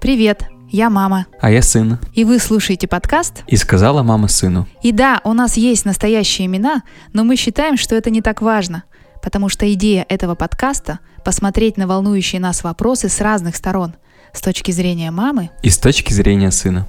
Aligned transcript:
Привет, 0.00 0.44
я 0.70 0.90
мама. 0.90 1.26
А 1.40 1.50
я 1.50 1.62
сын. 1.62 1.98
И 2.14 2.24
вы 2.24 2.38
слушаете 2.38 2.88
подкаст? 2.88 3.44
И 3.46 3.56
сказала 3.56 4.02
мама 4.02 4.28
сыну. 4.28 4.66
И 4.82 4.92
да, 4.92 5.20
у 5.24 5.32
нас 5.34 5.56
есть 5.56 5.84
настоящие 5.84 6.46
имена, 6.46 6.82
но 7.12 7.22
мы 7.22 7.36
считаем, 7.36 7.76
что 7.76 7.94
это 7.94 8.10
не 8.10 8.22
так 8.22 8.40
важно, 8.40 8.84
потому 9.22 9.48
что 9.48 9.72
идея 9.72 10.06
этого 10.08 10.34
подкаста— 10.34 11.00
посмотреть 11.24 11.76
на 11.76 11.86
волнующие 11.86 12.40
нас 12.40 12.64
вопросы 12.64 13.08
с 13.08 13.20
разных 13.20 13.56
сторон, 13.56 13.94
с 14.32 14.40
точки 14.40 14.70
зрения 14.70 15.10
мамы. 15.10 15.50
И 15.62 15.70
с 15.70 15.78
точки 15.78 16.12
зрения 16.12 16.50
сына. 16.50 16.88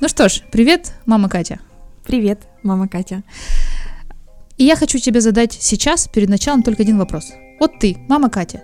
Ну 0.00 0.08
что 0.08 0.28
ж, 0.28 0.42
привет, 0.50 0.94
мама 1.06 1.28
Катя. 1.28 1.60
Привет, 2.04 2.40
мама 2.62 2.88
Катя. 2.88 3.22
И 4.56 4.64
я 4.64 4.76
хочу 4.76 4.98
тебе 4.98 5.20
задать 5.20 5.52
сейчас, 5.52 6.08
перед 6.08 6.28
началом, 6.28 6.62
только 6.62 6.82
один 6.82 6.98
вопрос. 6.98 7.32
Вот 7.60 7.78
ты, 7.78 7.96
мама 8.08 8.28
Катя, 8.28 8.62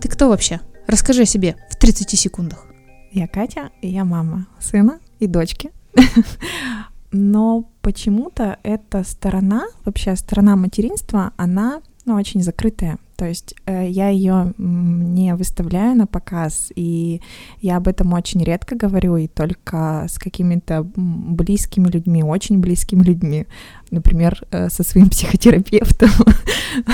ты 0.00 0.08
кто 0.08 0.28
вообще? 0.28 0.60
Расскажи 0.86 1.22
о 1.22 1.26
себе 1.26 1.56
в 1.70 1.76
30 1.76 2.18
секундах. 2.18 2.66
Я 3.12 3.26
Катя, 3.26 3.70
и 3.82 3.88
я 3.88 4.04
мама 4.04 4.46
сына 4.60 5.00
и 5.18 5.26
дочки. 5.26 5.70
Но 7.12 7.70
почему-то 7.82 8.58
эта 8.62 9.02
сторона, 9.02 9.66
вообще 9.84 10.14
сторона 10.16 10.56
материнства, 10.56 11.32
она 11.36 11.80
ну, 12.04 12.14
очень 12.14 12.42
закрытая. 12.42 12.98
То 13.20 13.26
есть 13.28 13.54
э, 13.66 13.86
я 13.86 14.08
ее 14.08 14.54
не 14.56 15.34
выставляю 15.34 15.94
на 15.94 16.06
показ, 16.06 16.72
и 16.74 17.20
я 17.60 17.76
об 17.76 17.86
этом 17.86 18.14
очень 18.14 18.42
редко 18.42 18.76
говорю, 18.76 19.18
и 19.18 19.26
только 19.28 20.06
с 20.08 20.18
какими-то 20.18 20.86
близкими 20.96 21.88
людьми, 21.88 22.22
очень 22.22 22.60
близкими 22.60 23.02
людьми, 23.02 23.46
например, 23.90 24.42
э, 24.50 24.70
со 24.70 24.82
своим 24.82 25.08
психотерапевтом. 25.10 26.08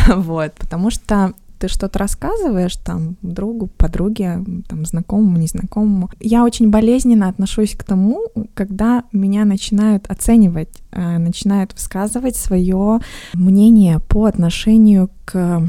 вот, 0.16 0.54
потому 0.54 0.90
что 0.90 1.32
ты 1.60 1.68
что-то 1.68 2.00
рассказываешь 2.00 2.74
там 2.74 3.14
другу, 3.22 3.68
подруге, 3.68 4.44
там, 4.66 4.84
знакомому, 4.84 5.38
незнакомому. 5.38 6.10
Я 6.18 6.42
очень 6.42 6.70
болезненно 6.70 7.28
отношусь 7.28 7.76
к 7.76 7.84
тому, 7.84 8.32
когда 8.54 9.04
меня 9.12 9.44
начинают 9.44 10.10
оценивать, 10.10 10.82
э, 10.90 11.18
начинают 11.18 11.72
высказывать 11.72 12.34
свое 12.34 12.98
мнение 13.32 14.00
по 14.08 14.24
отношению 14.24 15.08
к 15.24 15.62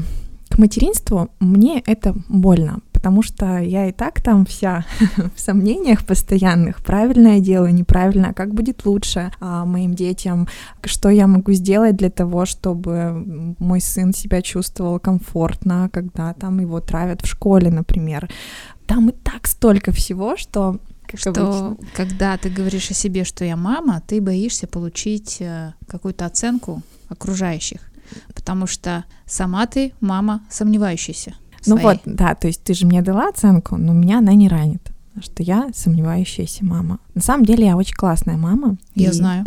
к 0.58 0.60
материнству 0.60 1.28
мне 1.38 1.80
это 1.86 2.16
больно, 2.28 2.80
потому 2.92 3.22
что 3.22 3.58
я 3.58 3.86
и 3.86 3.92
так 3.92 4.20
там 4.20 4.44
вся 4.44 4.84
в 5.36 5.40
сомнениях 5.40 6.04
постоянных, 6.04 6.82
правильно 6.82 7.36
я 7.36 7.40
делаю, 7.40 7.72
неправильно, 7.72 8.34
как 8.34 8.54
будет 8.54 8.84
лучше 8.84 9.30
а, 9.38 9.64
моим 9.64 9.94
детям, 9.94 10.48
что 10.84 11.10
я 11.10 11.28
могу 11.28 11.52
сделать 11.52 11.94
для 11.96 12.10
того, 12.10 12.44
чтобы 12.44 13.54
мой 13.60 13.80
сын 13.80 14.12
себя 14.12 14.42
чувствовал 14.42 14.98
комфортно, 14.98 15.90
когда 15.92 16.34
там 16.34 16.58
его 16.58 16.80
травят 16.80 17.22
в 17.22 17.28
школе, 17.28 17.70
например. 17.70 18.28
Там 18.86 19.10
и 19.10 19.12
так 19.12 19.46
столько 19.46 19.92
всего, 19.92 20.36
что 20.36 20.80
как 21.06 21.20
что 21.20 21.30
обычно. 21.30 21.76
когда 21.94 22.36
ты 22.36 22.50
говоришь 22.50 22.90
о 22.90 22.94
себе, 22.94 23.22
что 23.22 23.44
я 23.44 23.56
мама, 23.56 24.02
ты 24.08 24.20
боишься 24.20 24.66
получить 24.66 25.36
э, 25.40 25.74
какую-то 25.86 26.26
оценку 26.26 26.82
окружающих, 27.08 27.87
потому 28.34 28.66
что 28.66 29.04
сама 29.26 29.66
ты 29.66 29.92
мама 30.00 30.42
сомневающаяся. 30.50 31.34
Ну 31.66 31.76
вот, 31.76 31.98
да, 32.04 32.34
то 32.34 32.46
есть 32.46 32.62
ты 32.62 32.74
же 32.74 32.86
мне 32.86 33.02
дала 33.02 33.28
оценку, 33.28 33.76
но 33.76 33.92
меня 33.92 34.18
она 34.18 34.34
не 34.34 34.48
ранит 34.48 34.92
что 35.20 35.42
я 35.42 35.68
сомневающаяся 35.74 36.64
мама. 36.64 37.00
На 37.14 37.20
самом 37.20 37.44
деле 37.44 37.66
я 37.66 37.76
очень 37.76 37.96
классная 37.96 38.36
мама. 38.36 38.78
Я 38.94 39.10
и... 39.10 39.12
знаю. 39.12 39.44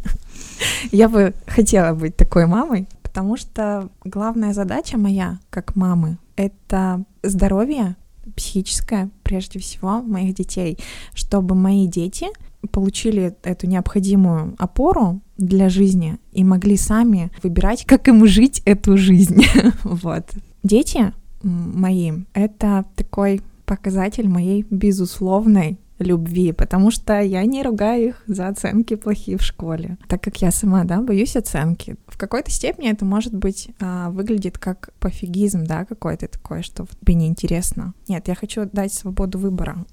я 0.92 1.08
бы 1.08 1.34
хотела 1.46 1.94
быть 1.94 2.16
такой 2.16 2.46
мамой, 2.46 2.88
потому 3.02 3.36
что 3.36 3.88
главная 4.04 4.52
задача 4.52 4.98
моя 4.98 5.40
как 5.50 5.76
мамы— 5.76 6.18
это 6.36 7.04
здоровье 7.22 7.96
психическое, 8.36 9.10
прежде 9.22 9.58
всего, 9.58 10.02
моих 10.02 10.34
детей, 10.34 10.78
чтобы 11.14 11.54
мои 11.54 11.86
дети 11.86 12.26
получили 12.70 13.36
эту 13.42 13.66
необходимую 13.66 14.54
опору 14.58 15.20
для 15.38 15.68
жизни 15.68 16.18
и 16.32 16.44
могли 16.44 16.76
сами 16.76 17.30
выбирать, 17.42 17.84
как 17.86 18.08
им 18.08 18.26
жить 18.26 18.60
эту 18.64 18.96
жизнь. 18.96 19.44
вот. 19.84 20.24
Дети 20.62 21.12
мои— 21.42 22.12
это 22.34 22.84
такой 22.96 23.40
показатель 23.64 24.28
моей 24.28 24.66
безусловной 24.68 25.78
любви, 25.98 26.52
потому 26.52 26.90
что 26.90 27.20
я 27.20 27.44
не 27.44 27.62
ругаю 27.62 28.08
их 28.08 28.22
за 28.26 28.48
оценки 28.48 28.94
плохие 28.94 29.36
в 29.36 29.42
школе, 29.42 29.98
так 30.08 30.22
как 30.22 30.40
я 30.42 30.50
сама, 30.50 30.84
да, 30.84 31.00
боюсь 31.00 31.36
оценки. 31.36 31.96
В 32.06 32.16
какой-то 32.16 32.50
степени 32.50 32.90
это 32.90 33.04
может 33.04 33.34
быть 33.34 33.70
а, 33.80 34.10
выглядит 34.10 34.58
как 34.58 34.90
пофигизм, 35.00 35.64
да, 35.64 35.84
какой-то 35.84 36.28
такой, 36.28 36.62
что 36.62 36.86
тебе 37.00 37.14
неинтересно. 37.14 37.94
Нет, 38.06 38.28
я 38.28 38.34
хочу 38.34 38.68
дать 38.72 38.92
свободу 38.92 39.38
выбора 39.38 39.84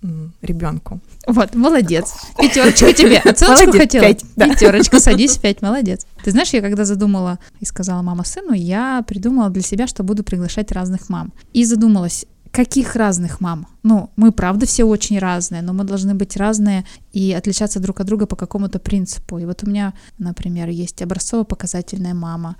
ребенку. 0.41 0.99
Вот, 1.27 1.55
молодец. 1.55 2.13
Пятерочка 2.37 2.93
тебе. 2.93 3.17
Оценочку 3.19 3.71
хотела? 3.71 4.05
Пять, 4.05 4.25
да. 4.35 4.49
Пятерочка, 4.49 4.99
садись, 4.99 5.37
пять, 5.37 5.61
молодец. 5.61 6.05
Ты 6.23 6.31
знаешь, 6.31 6.49
я 6.49 6.61
когда 6.61 6.85
задумала 6.85 7.39
и 7.59 7.65
сказала 7.65 8.01
мама 8.01 8.23
сыну, 8.23 8.53
я 8.53 9.03
придумала 9.07 9.49
для 9.49 9.63
себя, 9.63 9.87
что 9.87 10.03
буду 10.03 10.23
приглашать 10.23 10.71
разных 10.71 11.09
мам. 11.09 11.33
И 11.53 11.65
задумалась, 11.65 12.25
каких 12.55 12.95
разных 12.95 13.41
мам? 13.41 13.67
Ну, 13.83 14.09
мы 14.15 14.31
правда 14.31 14.65
все 14.65 14.85
очень 14.85 15.19
разные, 15.19 15.61
но 15.61 15.73
мы 15.73 15.83
должны 15.83 16.15
быть 16.15 16.37
разные 16.37 16.85
и 17.11 17.33
отличаться 17.33 17.81
друг 17.81 17.99
от 17.99 18.07
друга 18.07 18.25
по 18.25 18.37
какому-то 18.37 18.79
принципу. 18.79 19.39
И 19.39 19.45
вот 19.45 19.63
у 19.63 19.67
меня, 19.67 19.93
например, 20.19 20.69
есть 20.69 21.01
образцово-показательная 21.01 22.13
мама. 22.13 22.55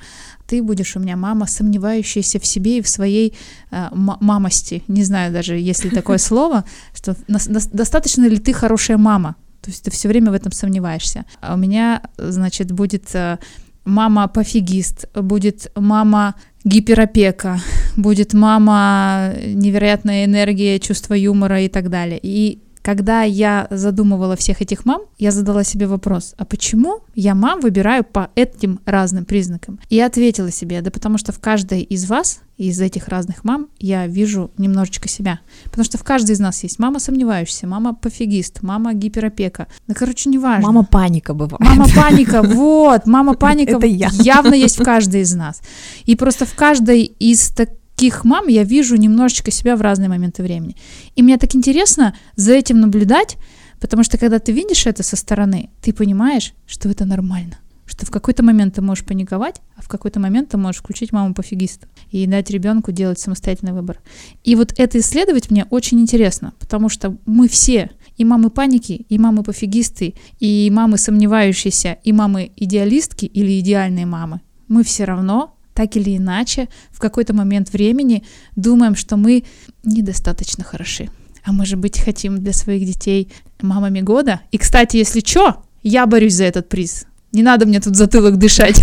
Ты 0.48 0.62
будешь 0.62 0.98
у 0.98 1.00
меня 1.00 1.16
мама, 1.16 1.48
сомневающаяся 1.48 2.40
в 2.40 2.46
себе 2.46 2.78
и 2.78 2.82
в 2.82 2.90
своей 2.90 3.38
э, 3.72 3.88
мамости. 3.94 4.84
Не 4.90 5.04
знаю 5.04 5.32
даже, 5.32 5.58
есть 5.58 5.86
ли 5.86 5.90
такое 5.90 6.18
слово, 6.30 6.66
что 6.94 7.16
достаточно 7.28 8.28
ли 8.28 8.38
ты 8.38 8.52
хорошая 8.52 8.98
мама? 8.98 9.36
То 9.62 9.72
есть 9.72 9.84
ты 9.84 9.92
все 9.92 10.10
время 10.10 10.32
в 10.32 10.34
этом 10.34 10.52
сомневаешься. 10.52 11.24
А 11.40 11.54
у 11.54 11.58
меня, 11.58 12.02
значит, 12.18 12.72
будет 12.72 13.16
э, 13.16 13.38
мама 13.86 14.28
пофигист, 14.28 15.08
будет 15.16 15.72
мама 15.76 16.36
гиперопека, 16.66 17.60
будет 17.96 18.34
мама, 18.34 19.34
невероятная 19.46 20.26
энергия, 20.26 20.80
чувство 20.80 21.14
юмора 21.14 21.62
и 21.62 21.70
так 21.70 21.90
далее. 21.90 22.20
И 22.22 22.60
когда 22.86 23.24
я 23.24 23.66
задумывала 23.72 24.36
всех 24.36 24.62
этих 24.62 24.86
мам, 24.86 25.02
я 25.18 25.32
задала 25.32 25.64
себе 25.64 25.88
вопрос, 25.88 26.36
а 26.38 26.46
почему 26.46 27.00
я 27.16 27.34
мам 27.34 27.60
выбираю 27.60 28.04
по 28.04 28.30
этим 28.36 28.80
разным 28.86 29.26
признакам? 29.26 29.80
И 29.90 30.00
ответила 30.00 30.52
себе, 30.52 30.82
да 30.82 30.92
потому 30.92 31.18
что 31.18 31.32
в 31.32 31.40
каждой 31.40 31.82
из 31.82 32.08
вас, 32.08 32.42
из 32.58 32.80
этих 32.80 33.08
разных 33.08 33.44
мам, 33.44 33.70
я 33.80 34.06
вижу 34.06 34.52
немножечко 34.60 35.10
себя. 35.10 35.40
Потому 35.64 35.84
что 35.84 35.98
в 35.98 36.04
каждой 36.04 36.34
из 36.34 36.40
нас 36.40 36.62
есть 36.62 36.78
мама 36.78 37.00
сомневающаяся, 37.00 37.66
мама 37.66 37.96
пофигист, 37.96 38.62
мама 38.62 38.94
гиперопека. 38.94 39.66
Ну, 39.88 39.96
короче, 39.96 40.30
неважно. 40.30 40.68
Мама 40.68 40.86
паника 40.86 41.34
бывает. 41.34 41.62
Мама 41.62 41.88
паника, 41.96 42.44
вот, 42.44 43.08
мама 43.08 43.34
паника 43.34 43.84
явно 43.84 44.54
есть 44.54 44.80
в 44.80 44.84
каждой 44.84 45.22
из 45.22 45.34
нас. 45.34 45.60
И 46.06 46.16
просто 46.16 46.46
в 46.46 46.54
каждой 46.54 47.02
из 47.02 47.50
таких 47.50 47.80
таких 47.96 48.26
мам 48.26 48.48
я 48.48 48.64
вижу 48.64 48.96
немножечко 48.98 49.52
себя 49.52 49.76
в 49.76 49.82
разные 49.82 50.10
моменты 50.10 50.44
времени. 50.44 50.76
И 51.16 51.24
мне 51.24 51.38
так 51.38 51.56
интересно 51.56 52.14
за 52.36 52.54
этим 52.54 52.82
наблюдать, 52.82 53.38
потому 53.80 54.04
что 54.04 54.18
когда 54.18 54.40
ты 54.40 54.52
видишь 54.52 54.86
это 54.86 55.02
со 55.02 55.16
стороны, 55.16 55.70
ты 55.82 55.94
понимаешь, 55.94 56.54
что 56.68 56.90
это 56.90 57.06
нормально. 57.06 57.58
Что 57.86 58.06
в 58.06 58.12
какой-то 58.12 58.44
момент 58.44 58.76
ты 58.76 58.82
можешь 58.82 59.06
паниковать, 59.06 59.62
а 59.78 59.82
в 59.82 59.88
какой-то 59.88 60.20
момент 60.20 60.50
ты 60.50 60.58
можешь 60.58 60.82
включить 60.82 61.14
маму 61.14 61.34
пофигиста 61.34 61.88
и 62.12 62.26
дать 62.26 62.50
ребенку 62.50 62.92
делать 62.92 63.20
самостоятельный 63.20 63.74
выбор. 63.74 64.00
И 64.44 64.56
вот 64.56 64.74
это 64.78 65.00
исследовать 65.00 65.50
мне 65.50 65.66
очень 65.70 66.00
интересно, 66.02 66.54
потому 66.60 66.90
что 66.90 67.16
мы 67.26 67.48
все, 67.48 67.92
и 68.18 68.26
мамы 68.26 68.50
паники, 68.50 69.06
и 69.08 69.18
мамы 69.20 69.44
пофигисты, 69.44 70.16
и 70.40 70.70
мамы 70.74 70.98
сомневающиеся, 70.98 71.98
и 72.04 72.12
мамы 72.12 72.52
идеалистки 72.56 73.26
или 73.26 73.60
идеальные 73.60 74.08
мамы, 74.08 74.42
мы 74.68 74.84
все 74.84 75.06
равно 75.06 75.55
так 75.76 75.96
или 75.98 76.18
иначе 76.18 76.70
в 76.90 77.00
какой-то 77.00 77.34
момент 77.34 77.72
времени 77.72 78.24
думаем, 78.56 78.96
что 78.96 79.18
мы 79.18 79.44
недостаточно 79.84 80.64
хороши. 80.64 81.10
А 81.44 81.52
мы 81.52 81.66
же 81.66 81.78
быть 81.78 82.00
хотим 82.00 82.40
для 82.40 82.54
своих 82.54 82.86
детей 82.88 83.32
мамами 83.62 84.02
года. 84.02 84.40
И, 84.52 84.58
кстати, 84.58 84.98
если 84.98 85.20
что, 85.20 85.64
я 85.84 86.08
борюсь 86.08 86.34
за 86.34 86.46
этот 86.46 86.70
приз. 86.70 87.06
Не 87.32 87.44
надо 87.44 87.68
мне 87.68 87.80
тут 87.80 87.96
затылок 87.96 88.38
дышать. 88.38 88.82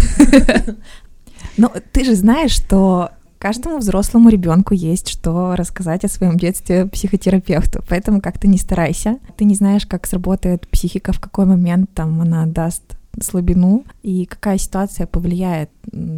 Но 1.56 1.72
ты 1.92 2.04
же 2.04 2.14
знаешь, 2.14 2.52
что 2.52 3.10
каждому 3.38 3.78
взрослому 3.78 4.28
ребенку 4.28 4.74
есть 4.74 5.08
что 5.08 5.56
рассказать 5.56 6.04
о 6.04 6.08
своем 6.08 6.36
детстве 6.36 6.86
психотерапевту, 6.86 7.82
поэтому 7.88 8.20
как-то 8.20 8.46
не 8.46 8.58
старайся. 8.58 9.18
Ты 9.36 9.44
не 9.46 9.54
знаешь, 9.54 9.86
как 9.86 10.06
сработает 10.06 10.68
психика, 10.68 11.12
в 11.12 11.20
какой 11.20 11.46
момент 11.46 11.90
там 11.94 12.20
она 12.20 12.46
даст 12.46 12.82
слабину 13.20 13.84
и 14.02 14.24
какая 14.24 14.58
ситуация 14.58 15.06
повлияет 15.06 15.70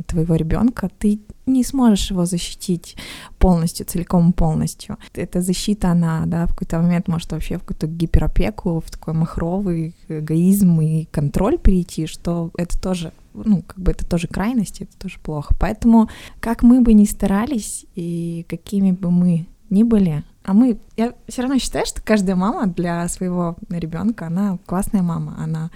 твоего 0.06 0.36
ребенка, 0.36 0.90
ты 0.98 1.20
не 1.46 1.64
сможешь 1.64 2.10
его 2.10 2.24
защитить 2.24 2.96
полностью, 3.38 3.86
целиком 3.86 4.32
полностью. 4.32 4.96
Эта 5.14 5.42
защита, 5.42 5.90
она, 5.90 6.24
да, 6.26 6.46
в 6.46 6.50
какой-то 6.50 6.78
момент 6.78 7.08
может 7.08 7.32
вообще 7.32 7.56
в 7.56 7.60
какую-то 7.60 7.86
гиперопеку, 7.86 8.80
в 8.80 8.90
такой 8.90 9.14
махровый 9.14 9.94
эгоизм 10.08 10.80
и 10.80 11.04
контроль 11.10 11.58
перейти, 11.58 12.06
что 12.06 12.50
это 12.56 12.80
тоже 12.80 13.12
ну, 13.34 13.62
как 13.62 13.80
бы 13.80 13.90
это 13.90 14.06
тоже 14.06 14.28
крайности, 14.28 14.84
это 14.84 14.96
тоже 14.96 15.18
плохо. 15.18 15.56
Поэтому, 15.58 16.08
как 16.38 16.62
мы 16.62 16.80
бы 16.80 16.92
ни 16.92 17.04
старались 17.04 17.84
и 17.96 18.46
какими 18.48 18.92
бы 18.92 19.10
мы 19.10 19.46
ни 19.70 19.82
были, 19.82 20.22
а 20.44 20.52
мы, 20.52 20.78
я 20.96 21.14
все 21.26 21.42
равно 21.42 21.58
считаю, 21.58 21.86
что 21.86 22.02
каждая 22.02 22.36
мама 22.36 22.66
для 22.66 23.08
своего 23.08 23.56
ребенка, 23.70 24.26
она 24.26 24.58
классная 24.66 25.02
мама, 25.02 25.36
она 25.38 25.70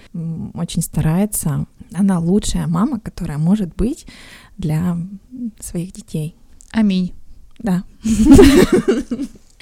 очень 0.53 0.83
старается, 0.83 1.65
она 1.91 2.19
лучшая 2.19 2.67
мама, 2.67 2.99
которая 2.99 3.39
может 3.39 3.75
быть 3.75 4.05
для 4.57 4.95
своих 5.59 5.91
детей. 5.93 6.35
Аминь. 6.71 7.13
Да. 7.57 7.83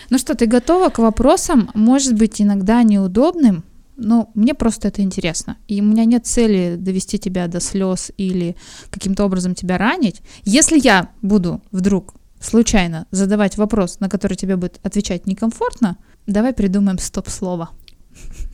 Ну 0.09 0.17
что, 0.17 0.35
ты 0.35 0.45
готова 0.45 0.89
к 0.89 0.99
вопросам, 0.99 1.71
может 1.73 2.13
быть, 2.13 2.41
иногда 2.41 2.83
неудобным, 2.83 3.63
но 3.95 4.29
мне 4.35 4.53
просто 4.53 4.89
это 4.89 5.01
интересно. 5.01 5.57
И 5.67 5.81
у 5.81 5.85
меня 5.85 6.05
нет 6.05 6.25
цели 6.25 6.75
довести 6.77 7.17
тебя 7.17 7.47
до 7.47 7.59
слез 7.59 8.11
или 8.17 8.55
каким-то 8.89 9.25
образом 9.25 9.55
тебя 9.55 9.77
ранить. 9.77 10.21
Если 10.43 10.79
я 10.79 11.09
буду 11.21 11.61
вдруг 11.71 12.13
случайно 12.39 13.07
задавать 13.11 13.57
вопрос, 13.57 13.99
на 13.99 14.09
который 14.09 14.35
тебе 14.35 14.55
будет 14.55 14.79
отвечать 14.83 15.25
некомфортно, 15.25 15.97
давай 16.25 16.53
придумаем 16.53 16.97
стоп-слово. 16.97 17.69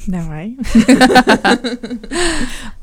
Давай. 0.08 0.58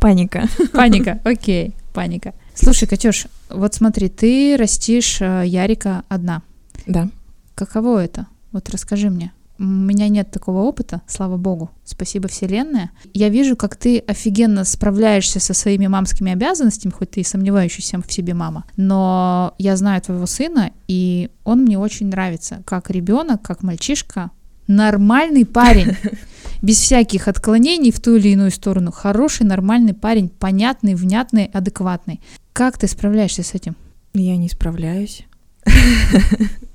Паника. 0.00 0.48
Паника, 0.72 1.20
окей, 1.24 1.74
паника. 1.92 2.34
Слушай, 2.54 2.88
Катюш, 2.88 3.26
вот 3.48 3.74
смотри, 3.74 4.08
ты 4.08 4.56
растишь 4.58 5.20
э, 5.20 5.44
Ярика 5.46 6.04
одна. 6.08 6.42
Да. 6.86 7.08
Каково 7.54 8.02
это? 8.02 8.26
Вот 8.52 8.70
расскажи 8.70 9.10
мне. 9.10 9.32
У 9.60 9.62
меня 9.62 10.08
нет 10.08 10.30
такого 10.30 10.62
опыта, 10.62 11.02
слава 11.06 11.36
богу. 11.36 11.70
Спасибо, 11.84 12.28
Вселенная. 12.28 12.92
Я 13.12 13.28
вижу, 13.28 13.56
как 13.56 13.76
ты 13.76 13.98
офигенно 13.98 14.64
справляешься 14.64 15.38
со 15.38 15.52
своими 15.52 15.86
мамскими 15.86 16.32
обязанностями, 16.32 16.92
хоть 16.92 17.10
ты 17.10 17.20
и 17.20 17.24
сомневающийся 17.24 18.00
в 18.00 18.10
себе 18.10 18.32
мама. 18.32 18.64
Но 18.78 19.52
я 19.58 19.76
знаю 19.76 20.00
твоего 20.00 20.24
сына, 20.24 20.70
и 20.88 21.28
он 21.44 21.64
мне 21.64 21.78
очень 21.78 22.06
нравится. 22.06 22.62
Как 22.64 22.88
ребенок, 22.88 23.42
как 23.42 23.62
мальчишка. 23.62 24.30
Нормальный 24.66 25.44
парень. 25.44 25.94
Без 26.62 26.78
всяких 26.78 27.28
отклонений 27.28 27.92
в 27.92 28.00
ту 28.00 28.16
или 28.16 28.28
иную 28.28 28.52
сторону. 28.52 28.90
Хороший, 28.90 29.44
нормальный 29.44 29.92
парень. 29.92 30.30
Понятный, 30.30 30.94
внятный, 30.94 31.50
адекватный. 31.52 32.22
Как 32.54 32.78
ты 32.78 32.88
справляешься 32.88 33.42
с 33.42 33.52
этим? 33.52 33.76
Я 34.14 34.38
не 34.38 34.48
справляюсь. 34.48 35.26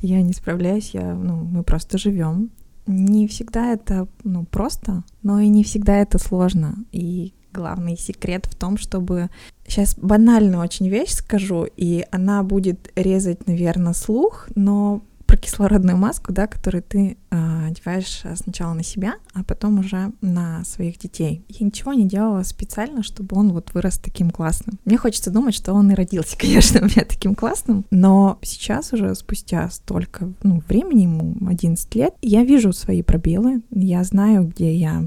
Я 0.00 0.22
не 0.22 0.32
справляюсь, 0.32 0.90
я, 0.90 1.14
ну, 1.14 1.36
мы 1.36 1.62
просто 1.62 1.98
живем. 1.98 2.50
Не 2.86 3.28
всегда 3.28 3.72
это, 3.72 4.08
ну, 4.24 4.44
просто, 4.44 5.04
но 5.22 5.40
и 5.40 5.48
не 5.48 5.62
всегда 5.62 5.96
это 5.96 6.18
сложно. 6.18 6.76
И 6.92 7.34
главный 7.52 7.96
секрет 7.96 8.46
в 8.46 8.54
том, 8.54 8.76
чтобы... 8.76 9.30
Сейчас 9.66 9.98
банальную 9.98 10.62
очень 10.62 10.88
вещь 10.88 11.10
скажу, 11.10 11.66
и 11.76 12.06
она 12.10 12.42
будет 12.42 12.90
резать, 12.96 13.46
наверное, 13.46 13.92
слух, 13.92 14.48
но 14.54 15.02
про 15.28 15.36
кислородную 15.36 15.98
маску, 15.98 16.32
да, 16.32 16.46
которую 16.46 16.82
ты 16.82 17.18
э, 17.30 17.66
одеваешь 17.66 18.22
сначала 18.34 18.72
на 18.72 18.82
себя, 18.82 19.16
а 19.34 19.44
потом 19.44 19.78
уже 19.78 20.10
на 20.22 20.64
своих 20.64 20.98
детей. 20.98 21.44
Я 21.50 21.66
ничего 21.66 21.92
не 21.92 22.08
делала 22.08 22.42
специально, 22.44 23.02
чтобы 23.02 23.36
он 23.36 23.52
вот 23.52 23.74
вырос 23.74 23.98
таким 23.98 24.30
классным. 24.30 24.78
Мне 24.86 24.96
хочется 24.96 25.30
думать, 25.30 25.54
что 25.54 25.74
он 25.74 25.90
и 25.90 25.94
родился, 25.94 26.36
конечно, 26.38 26.80
у 26.80 26.84
меня 26.84 27.04
таким 27.04 27.34
классным, 27.34 27.84
но 27.90 28.38
сейчас 28.40 28.94
уже 28.94 29.14
спустя 29.14 29.68
столько 29.68 30.32
ну, 30.42 30.62
времени, 30.66 31.02
ему 31.02 31.36
11 31.46 31.94
лет, 31.94 32.14
я 32.22 32.42
вижу 32.42 32.72
свои 32.72 33.02
пробелы, 33.02 33.60
я 33.70 34.02
знаю, 34.04 34.44
где 34.44 34.74
я 34.74 35.04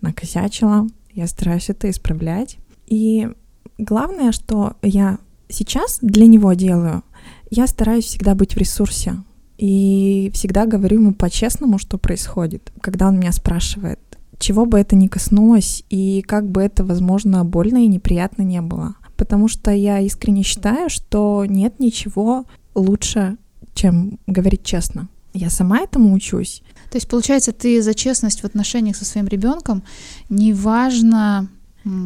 накосячила, 0.00 0.86
я 1.12 1.26
стараюсь 1.26 1.68
это 1.68 1.90
исправлять. 1.90 2.56
И 2.86 3.28
главное, 3.76 4.32
что 4.32 4.76
я 4.80 5.18
сейчас 5.50 5.98
для 6.00 6.26
него 6.26 6.54
делаю, 6.54 7.02
я 7.50 7.66
стараюсь 7.66 8.06
всегда 8.06 8.34
быть 8.34 8.54
в 8.54 8.56
ресурсе 8.56 9.16
и 9.58 10.30
всегда 10.34 10.66
говорю 10.66 10.98
ему 10.98 11.14
по-честному, 11.14 11.78
что 11.78 11.98
происходит. 11.98 12.72
Когда 12.80 13.08
он 13.08 13.18
меня 13.18 13.32
спрашивает, 13.32 14.00
чего 14.38 14.66
бы 14.66 14.78
это 14.78 14.96
ни 14.96 15.06
коснулось, 15.06 15.84
и 15.88 16.22
как 16.22 16.50
бы 16.50 16.62
это, 16.62 16.84
возможно, 16.84 17.44
больно 17.44 17.84
и 17.84 17.88
неприятно 17.88 18.42
не 18.42 18.60
было. 18.60 18.96
Потому 19.16 19.46
что 19.48 19.70
я 19.70 20.00
искренне 20.00 20.42
считаю, 20.42 20.90
что 20.90 21.44
нет 21.46 21.78
ничего 21.78 22.44
лучше, 22.74 23.36
чем 23.74 24.18
говорить 24.26 24.64
честно. 24.64 25.08
Я 25.32 25.48
сама 25.48 25.78
этому 25.80 26.12
учусь. 26.12 26.62
То 26.90 26.96
есть, 26.96 27.08
получается, 27.08 27.52
ты 27.52 27.80
за 27.80 27.94
честность 27.94 28.40
в 28.40 28.44
отношениях 28.44 28.96
со 28.96 29.04
своим 29.04 29.28
ребенком, 29.28 29.82
неважно, 30.28 31.48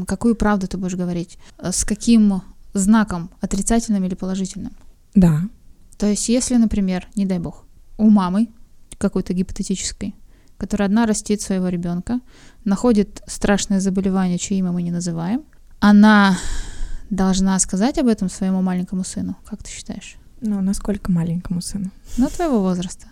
какую 0.06 0.36
правду 0.36 0.68
ты 0.68 0.76
будешь 0.76 0.94
говорить, 0.94 1.38
с 1.58 1.84
каким 1.84 2.42
знаком, 2.72 3.30
отрицательным 3.40 4.04
или 4.04 4.14
положительным. 4.14 4.72
Да. 5.14 5.42
То 5.98 6.06
есть, 6.06 6.28
если, 6.28 6.56
например, 6.56 7.08
не 7.16 7.26
дай 7.26 7.38
бог, 7.38 7.64
у 7.96 8.10
мамы 8.10 8.48
какой-то 8.98 9.32
гипотетической, 9.32 10.14
которая 10.58 10.88
одна 10.88 11.06
растит 11.06 11.40
своего 11.40 11.68
ребенка, 11.68 12.20
находит 12.64 13.22
страшное 13.26 13.80
заболевание, 13.80 14.38
чье 14.38 14.58
имя 14.58 14.72
мы 14.72 14.82
не 14.82 14.90
называем, 14.90 15.42
она 15.80 16.38
должна 17.10 17.58
сказать 17.58 17.98
об 17.98 18.06
этом 18.06 18.28
своему 18.28 18.62
маленькому 18.62 19.04
сыну. 19.04 19.36
Как 19.46 19.62
ты 19.62 19.70
считаешь? 19.70 20.16
Ну, 20.40 20.60
насколько 20.60 21.10
маленькому 21.10 21.60
сыну? 21.60 21.90
Ну, 22.16 22.28
твоего 22.28 22.60
возраста. 22.60 23.06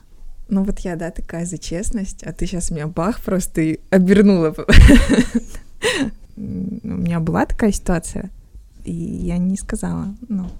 Ну 0.49 0.63
вот 0.63 0.81
я, 0.81 0.97
да, 0.97 1.11
такая 1.11 1.47
за 1.47 1.57
честность, 1.57 2.23
а 2.23 2.33
ты 2.33 2.47
сейчас 2.47 2.71
меня 2.71 2.87
бах 2.87 3.21
просто 3.21 3.61
и 3.63 3.81
обернула. 3.91 4.55
У 6.37 6.41
меня 6.41 7.21
была 7.21 7.47
такая 7.47 7.73
ситуация, 7.73 8.31
и 8.85 8.93
я 8.93 9.39
не 9.39 9.57
сказала, 9.57 10.15
ну, 10.29 10.43
ну, 10.45 10.51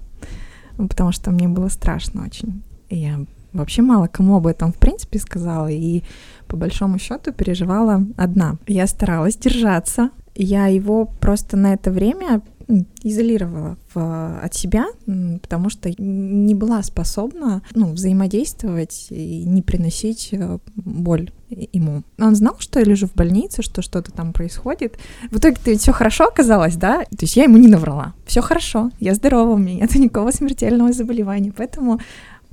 потому 0.77 1.11
что 1.11 1.31
мне 1.31 1.47
было 1.47 1.69
страшно 1.69 2.23
очень. 2.25 2.63
Я 2.89 3.19
вообще 3.53 3.81
мало 3.81 4.07
кому 4.07 4.35
об 4.35 4.47
этом, 4.47 4.71
в 4.71 4.77
принципе, 4.77 5.19
сказала, 5.19 5.67
и 5.71 6.03
по 6.47 6.57
большому 6.57 6.99
счету 6.99 7.31
переживала 7.31 8.03
одна. 8.17 8.57
Я 8.67 8.87
старалась 8.87 9.37
держаться, 9.37 10.09
я 10.35 10.67
его 10.67 11.05
просто 11.05 11.57
на 11.57 11.73
это 11.73 11.91
время 11.91 12.41
изолировала 13.03 13.77
в, 13.93 14.39
от 14.43 14.53
себя, 14.53 14.85
потому 15.41 15.69
что 15.69 15.91
не 15.97 16.55
была 16.55 16.81
способна 16.83 17.61
ну, 17.73 17.93
взаимодействовать 17.93 19.07
и 19.09 19.43
не 19.45 19.61
приносить 19.61 20.29
э, 20.31 20.57
боль 20.75 21.31
ему. 21.49 22.03
Он 22.19 22.35
знал, 22.35 22.55
что 22.59 22.79
я 22.79 22.85
лежу 22.85 23.07
в 23.07 23.13
больнице, 23.13 23.61
что 23.61 23.81
что-то 23.81 24.11
там 24.11 24.33
происходит. 24.33 24.97
В 25.31 25.37
итоге 25.37 25.57
ведь 25.65 25.81
все 25.81 25.91
хорошо 25.91 26.25
оказалось, 26.25 26.75
да? 26.75 27.03
То 27.03 27.21
есть 27.21 27.35
я 27.35 27.43
ему 27.43 27.57
не 27.57 27.67
наврала. 27.67 28.13
Все 28.25 28.41
хорошо, 28.41 28.91
я 28.99 29.13
здорова, 29.13 29.51
у 29.53 29.57
меня 29.57 29.81
нет 29.81 29.95
никакого 29.95 30.31
смертельного 30.31 30.91
заболевания, 30.91 31.53
поэтому 31.55 31.99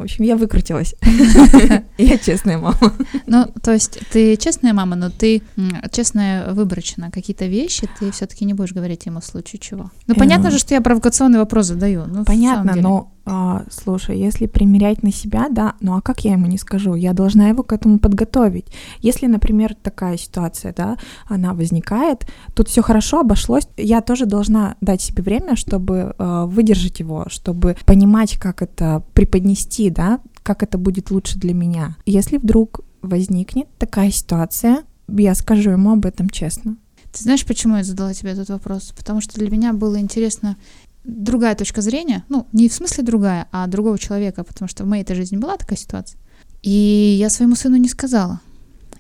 в 0.02 0.04
общем, 0.04 0.24
я 0.24 0.36
выкрутилась. 0.36 0.94
Я 1.98 2.18
честная 2.18 2.58
мама. 2.58 2.92
Ну, 3.26 3.46
то 3.62 3.72
есть 3.72 4.00
ты 4.10 4.36
честная 4.36 4.72
мама, 4.72 4.96
но 4.96 5.10
ты 5.10 5.42
честная 5.90 6.52
выборочно. 6.52 7.10
Какие-то 7.10 7.46
вещи 7.46 7.88
ты 7.98 8.10
все-таки 8.10 8.44
не 8.44 8.54
будешь 8.54 8.72
говорить 8.72 9.06
ему 9.06 9.20
в 9.20 9.24
случае 9.24 9.60
чего. 9.60 9.90
Ну, 10.06 10.14
понятно 10.14 10.50
же, 10.50 10.58
что 10.58 10.74
я 10.74 10.80
провокационный 10.80 11.38
вопрос 11.38 11.66
задаю. 11.66 12.04
Ну, 12.06 12.24
понятно, 12.24 12.74
но 12.76 13.12
а, 13.24 13.64
слушай, 13.70 14.18
если 14.18 14.46
примерять 14.46 15.02
на 15.02 15.12
себя, 15.12 15.48
да, 15.48 15.74
ну 15.80 15.96
а 15.96 16.00
как 16.00 16.24
я 16.24 16.32
ему 16.32 16.46
не 16.46 16.58
скажу? 16.58 16.94
Я 16.94 17.12
должна 17.12 17.48
его 17.48 17.62
к 17.62 17.72
этому 17.72 17.98
подготовить. 17.98 18.66
Если, 19.00 19.26
например, 19.26 19.74
такая 19.74 20.16
ситуация, 20.16 20.74
да, 20.76 20.98
она 21.28 21.54
возникает, 21.54 22.26
тут 22.54 22.68
все 22.68 22.82
хорошо 22.82 23.20
обошлось, 23.20 23.68
я 23.76 24.00
тоже 24.00 24.26
должна 24.26 24.76
дать 24.80 25.02
себе 25.02 25.22
время, 25.22 25.56
чтобы 25.56 26.14
э, 26.18 26.44
выдержать 26.46 27.00
его, 27.00 27.26
чтобы 27.28 27.76
понимать, 27.86 28.38
как 28.38 28.62
это 28.62 29.04
преподнести, 29.14 29.90
да, 29.90 30.20
как 30.42 30.62
это 30.62 30.78
будет 30.78 31.10
лучше 31.10 31.38
для 31.38 31.54
меня. 31.54 31.96
Если 32.06 32.38
вдруг 32.38 32.80
возникнет 33.02 33.68
такая 33.78 34.10
ситуация, 34.10 34.82
я 35.08 35.34
скажу 35.34 35.70
ему 35.70 35.92
об 35.92 36.06
этом 36.06 36.28
честно. 36.28 36.76
Ты 37.12 37.24
знаешь, 37.24 37.44
почему 37.44 37.76
я 37.76 37.84
задала 37.84 38.14
тебе 38.14 38.30
этот 38.30 38.48
вопрос? 38.48 38.94
Потому 38.96 39.20
что 39.20 39.38
для 39.38 39.50
меня 39.50 39.74
было 39.74 40.00
интересно 40.00 40.56
другая 41.04 41.54
точка 41.54 41.80
зрения, 41.80 42.24
ну, 42.28 42.46
не 42.52 42.68
в 42.68 42.74
смысле 42.74 43.04
другая, 43.04 43.48
а 43.50 43.66
другого 43.66 43.98
человека, 43.98 44.44
потому 44.44 44.68
что 44.68 44.84
в 44.84 44.86
моей 44.86 45.02
этой 45.02 45.16
жизни 45.16 45.36
была 45.36 45.56
такая 45.56 45.78
ситуация. 45.78 46.18
И 46.62 47.16
я 47.18 47.28
своему 47.28 47.56
сыну 47.56 47.76
не 47.76 47.88
сказала. 47.88 48.40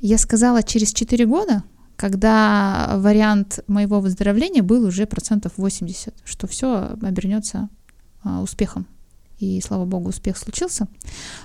Я 0.00 0.18
сказала 0.18 0.62
через 0.62 0.92
4 0.92 1.26
года, 1.26 1.62
когда 1.96 2.94
вариант 2.96 3.60
моего 3.68 4.00
выздоровления 4.00 4.62
был 4.62 4.84
уже 4.84 5.06
процентов 5.06 5.52
80, 5.56 6.14
что 6.24 6.46
все 6.48 6.96
обернется 7.00 7.68
а, 8.24 8.42
успехом. 8.42 8.86
И, 9.38 9.60
слава 9.60 9.84
богу, 9.84 10.08
успех 10.08 10.36
случился. 10.36 10.88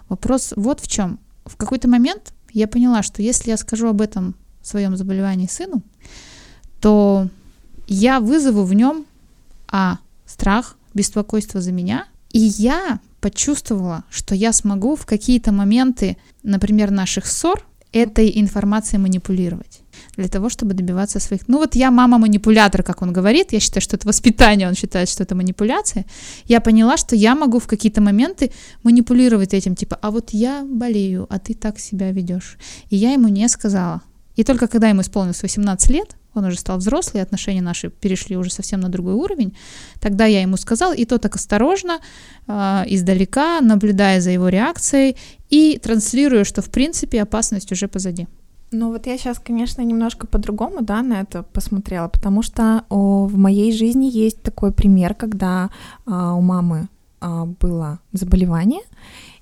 Вопрос 0.09 0.53
вот 0.55 0.79
в 0.79 0.87
чем. 0.87 1.19
В 1.45 1.55
какой-то 1.55 1.87
момент 1.87 2.33
я 2.51 2.67
поняла, 2.67 3.03
что 3.03 3.21
если 3.21 3.51
я 3.51 3.57
скажу 3.57 3.87
об 3.87 4.01
этом 4.01 4.35
своем 4.63 4.97
заболевании 4.97 5.47
сыну, 5.47 5.83
то 6.81 7.27
я 7.87 8.19
вызову 8.19 8.63
в 8.63 8.73
нем 8.73 9.05
а 9.69 9.99
страх, 10.27 10.77
беспокойство 10.93 11.61
за 11.61 11.71
меня. 11.71 12.05
И 12.31 12.39
я 12.39 12.99
почувствовала, 13.21 14.03
что 14.11 14.35
я 14.35 14.53
смогу 14.53 14.95
в 14.95 15.05
какие-то 15.05 15.51
моменты, 15.51 16.17
например, 16.43 16.91
наших 16.91 17.25
ссор, 17.25 17.63
этой 17.91 18.31
информацией 18.39 19.01
манипулировать. 19.01 19.81
для 20.15 20.27
того, 20.27 20.49
чтобы 20.49 20.73
добиваться 20.73 21.19
своих... 21.19 21.47
Ну 21.47 21.57
вот 21.57 21.75
я 21.75 21.89
мама-манипулятор, 21.91 22.83
как 22.83 23.01
он 23.01 23.13
говорит, 23.13 23.53
я 23.53 23.59
считаю, 23.59 23.81
что 23.81 23.95
это 23.95 24.07
воспитание, 24.07 24.67
он 24.67 24.75
считает, 24.75 25.09
что 25.09 25.23
это 25.23 25.35
манипуляция. 25.35 26.05
Я 26.45 26.59
поняла, 26.59 26.97
что 26.97 27.15
я 27.15 27.35
могу 27.35 27.59
в 27.59 27.67
какие-то 27.67 28.01
моменты 28.01 28.51
манипулировать 28.83 29.53
этим, 29.53 29.75
типа, 29.75 29.97
а 30.01 30.11
вот 30.11 30.31
я 30.31 30.65
болею, 30.69 31.25
а 31.29 31.39
ты 31.39 31.53
так 31.53 31.79
себя 31.79 32.11
ведешь. 32.11 32.57
И 32.89 32.95
я 32.95 33.13
ему 33.13 33.27
не 33.27 33.47
сказала. 33.49 34.01
И 34.35 34.43
только 34.43 34.67
когда 34.67 34.89
ему 34.89 35.01
исполнилось 35.01 35.41
18 35.41 35.89
лет, 35.89 36.15
он 36.37 36.45
уже 36.45 36.57
стал 36.57 36.77
взрослый, 36.77 37.23
отношения 37.23 37.61
наши 37.61 37.89
перешли 37.89 38.37
уже 38.37 38.51
совсем 38.51 38.79
на 38.79 38.89
другой 38.89 39.13
уровень. 39.13 39.55
Тогда 39.99 40.25
я 40.25 40.41
ему 40.41 40.57
сказала, 40.57 40.95
и 40.95 41.05
то 41.05 41.17
так 41.17 41.35
осторожно, 41.35 41.99
э, 42.47 42.83
издалека, 42.87 43.61
наблюдая 43.61 44.21
за 44.21 44.31
его 44.31 44.49
реакцией 44.49 45.15
и 45.49 45.79
транслируя, 45.81 46.43
что 46.43 46.61
в 46.61 46.69
принципе 46.69 47.21
опасность 47.21 47.71
уже 47.71 47.87
позади. 47.87 48.27
Ну 48.71 48.91
вот 48.91 49.07
я 49.07 49.17
сейчас, 49.17 49.39
конечно, 49.39 49.81
немножко 49.81 50.27
по-другому, 50.27 50.81
да, 50.81 51.01
на 51.01 51.21
это 51.21 51.43
посмотрела, 51.43 52.09
потому 52.09 52.41
что 52.41 52.83
о, 52.89 53.25
в 53.25 53.37
моей 53.37 53.71
жизни 53.71 54.05
есть 54.05 54.41
такой 54.41 54.73
пример, 54.73 55.13
когда 55.13 55.69
а, 56.05 56.33
у 56.33 56.41
мамы 56.41 56.89
а, 57.21 57.45
было 57.45 57.99
заболевание, 58.11 58.81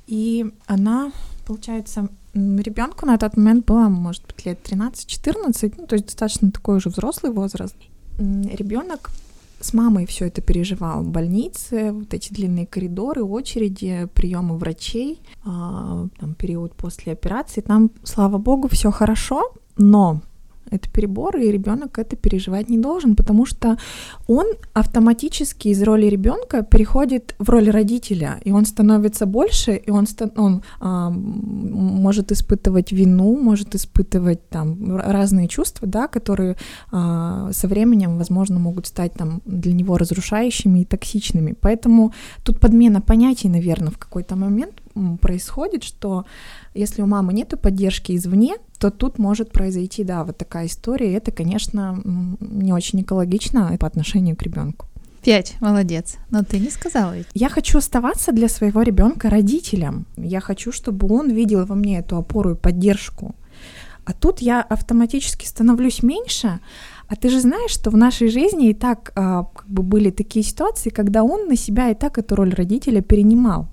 и 0.05 0.45
она, 0.67 1.11
получается, 1.45 2.09
ребенку 2.33 3.05
на 3.05 3.17
тот 3.17 3.37
момент 3.37 3.65
было, 3.65 3.87
может 3.87 4.23
быть, 4.27 4.45
лет 4.45 4.59
13-14, 4.63 5.75
ну, 5.77 5.87
то 5.87 5.95
есть 5.95 6.05
достаточно 6.05 6.51
такой 6.51 6.77
уже 6.77 6.89
взрослый 6.89 7.31
возраст. 7.31 7.75
Ребенок 8.17 9.11
с 9.59 9.73
мамой 9.73 10.05
все 10.05 10.27
это 10.27 10.41
переживал. 10.41 11.03
Больницы, 11.03 11.91
вот 11.91 12.13
эти 12.13 12.33
длинные 12.33 12.65
коридоры, 12.65 13.23
очереди, 13.23 14.07
приемы 14.13 14.57
врачей, 14.57 15.21
а, 15.43 16.07
там, 16.19 16.35
период 16.35 16.75
после 16.75 17.13
операции. 17.13 17.61
Там, 17.61 17.91
слава 18.03 18.37
богу, 18.37 18.67
все 18.67 18.91
хорошо, 18.91 19.51
но 19.77 20.21
это 20.71 20.89
перебор, 20.89 21.37
и 21.37 21.51
ребенок 21.51 21.99
это 21.99 22.15
переживать 22.15 22.69
не 22.69 22.77
должен, 22.77 23.15
потому 23.15 23.45
что 23.45 23.77
он 24.27 24.45
автоматически 24.73 25.69
из 25.69 25.81
роли 25.83 26.07
ребенка 26.07 26.63
переходит 26.63 27.35
в 27.39 27.49
роль 27.49 27.69
родителя, 27.69 28.39
и 28.43 28.51
он 28.51 28.65
становится 28.65 29.25
больше, 29.25 29.75
и 29.75 29.91
он, 29.91 30.07
он 30.37 30.63
а, 30.79 31.09
может 31.09 32.31
испытывать 32.31 32.91
вину, 32.91 33.37
может 33.37 33.75
испытывать 33.75 34.47
там 34.49 34.97
разные 34.97 35.47
чувства, 35.47 35.87
да, 35.87 36.07
которые 36.07 36.57
а, 36.91 37.51
со 37.51 37.67
временем, 37.67 38.17
возможно, 38.17 38.59
могут 38.59 38.87
стать 38.87 39.13
там 39.13 39.41
для 39.45 39.73
него 39.73 39.97
разрушающими 39.97 40.79
и 40.79 40.85
токсичными. 40.85 41.55
Поэтому 41.59 42.13
тут 42.43 42.59
подмена 42.59 43.01
понятий, 43.01 43.49
наверное, 43.49 43.91
в 43.91 43.97
какой-то 43.97 44.35
момент 44.35 44.81
происходит, 45.21 45.83
что 45.83 46.25
если 46.73 47.01
у 47.01 47.05
мамы 47.05 47.33
нет 47.33 47.53
поддержки 47.61 48.15
извне, 48.15 48.55
то 48.91 48.91
тут 48.91 49.19
может 49.19 49.51
произойти, 49.51 50.03
да, 50.03 50.23
вот 50.23 50.37
такая 50.37 50.67
история. 50.67 51.11
И 51.11 51.15
это, 51.15 51.31
конечно, 51.31 51.99
не 52.39 52.73
очень 52.73 53.01
экологично 53.01 53.75
по 53.79 53.87
отношению 53.87 54.35
к 54.35 54.43
ребенку. 54.43 54.85
Пять, 55.23 55.55
молодец. 55.59 56.17
Но 56.29 56.43
ты 56.43 56.59
не 56.59 56.69
сказала 56.69 57.17
ведь. 57.17 57.27
Я 57.33 57.49
хочу 57.49 57.79
оставаться 57.79 58.31
для 58.31 58.47
своего 58.47 58.83
ребенка 58.83 59.29
родителем. 59.29 60.05
Я 60.17 60.39
хочу, 60.39 60.71
чтобы 60.71 61.11
он 61.11 61.31
видел 61.31 61.65
во 61.65 61.75
мне 61.75 61.97
эту 61.97 62.17
опору 62.17 62.51
и 62.51 62.55
поддержку. 62.55 63.35
А 64.05 64.13
тут 64.13 64.39
я 64.39 64.61
автоматически 64.61 65.47
становлюсь 65.47 66.03
меньше. 66.03 66.59
А 67.07 67.15
ты 67.15 67.29
же 67.29 67.41
знаешь, 67.41 67.71
что 67.71 67.89
в 67.89 67.97
нашей 67.97 68.27
жизни 68.27 68.69
и 68.69 68.73
так 68.75 69.11
а, 69.15 69.45
как 69.45 69.67
бы 69.67 69.81
были 69.81 70.11
такие 70.11 70.45
ситуации, 70.45 70.91
когда 70.91 71.23
он 71.23 71.47
на 71.47 71.55
себя 71.55 71.89
и 71.89 71.95
так 71.95 72.19
эту 72.19 72.35
роль 72.35 72.53
родителя 72.53 73.01
перенимал 73.01 73.67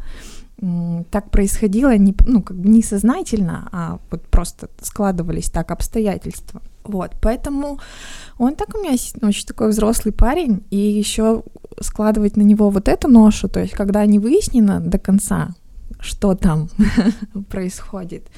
так 1.11 1.31
происходило 1.31 1.97
не, 1.97 2.14
ну, 2.26 2.42
как 2.42 2.57
бы 2.57 2.69
несознательно, 2.69 3.69
а 3.73 3.99
вот 4.11 4.23
просто 4.28 4.69
складывались 4.81 5.50
так 5.50 5.71
обстоятельства. 5.71 6.62
Вот, 6.85 7.12
поэтому 7.21 7.81
он 8.38 8.54
так 8.54 8.75
у 8.75 8.78
меня 8.78 8.92
очень 9.23 9.47
такой 9.47 9.71
взрослый 9.71 10.12
парень, 10.12 10.62
и 10.71 10.76
еще 10.76 11.42
складывать 11.81 12.37
на 12.37 12.42
него 12.42 12.71
вот 12.71 12.88
эту 12.88 13.09
ношу, 13.09 13.49
то 13.49 13.61
есть 13.61 13.73
когда 13.73 14.04
не 14.07 14.19
выяснено 14.19 14.81
до 14.81 14.99
конца, 14.99 15.50
что 16.00 16.35
там 16.35 16.69
происходит. 17.49 18.28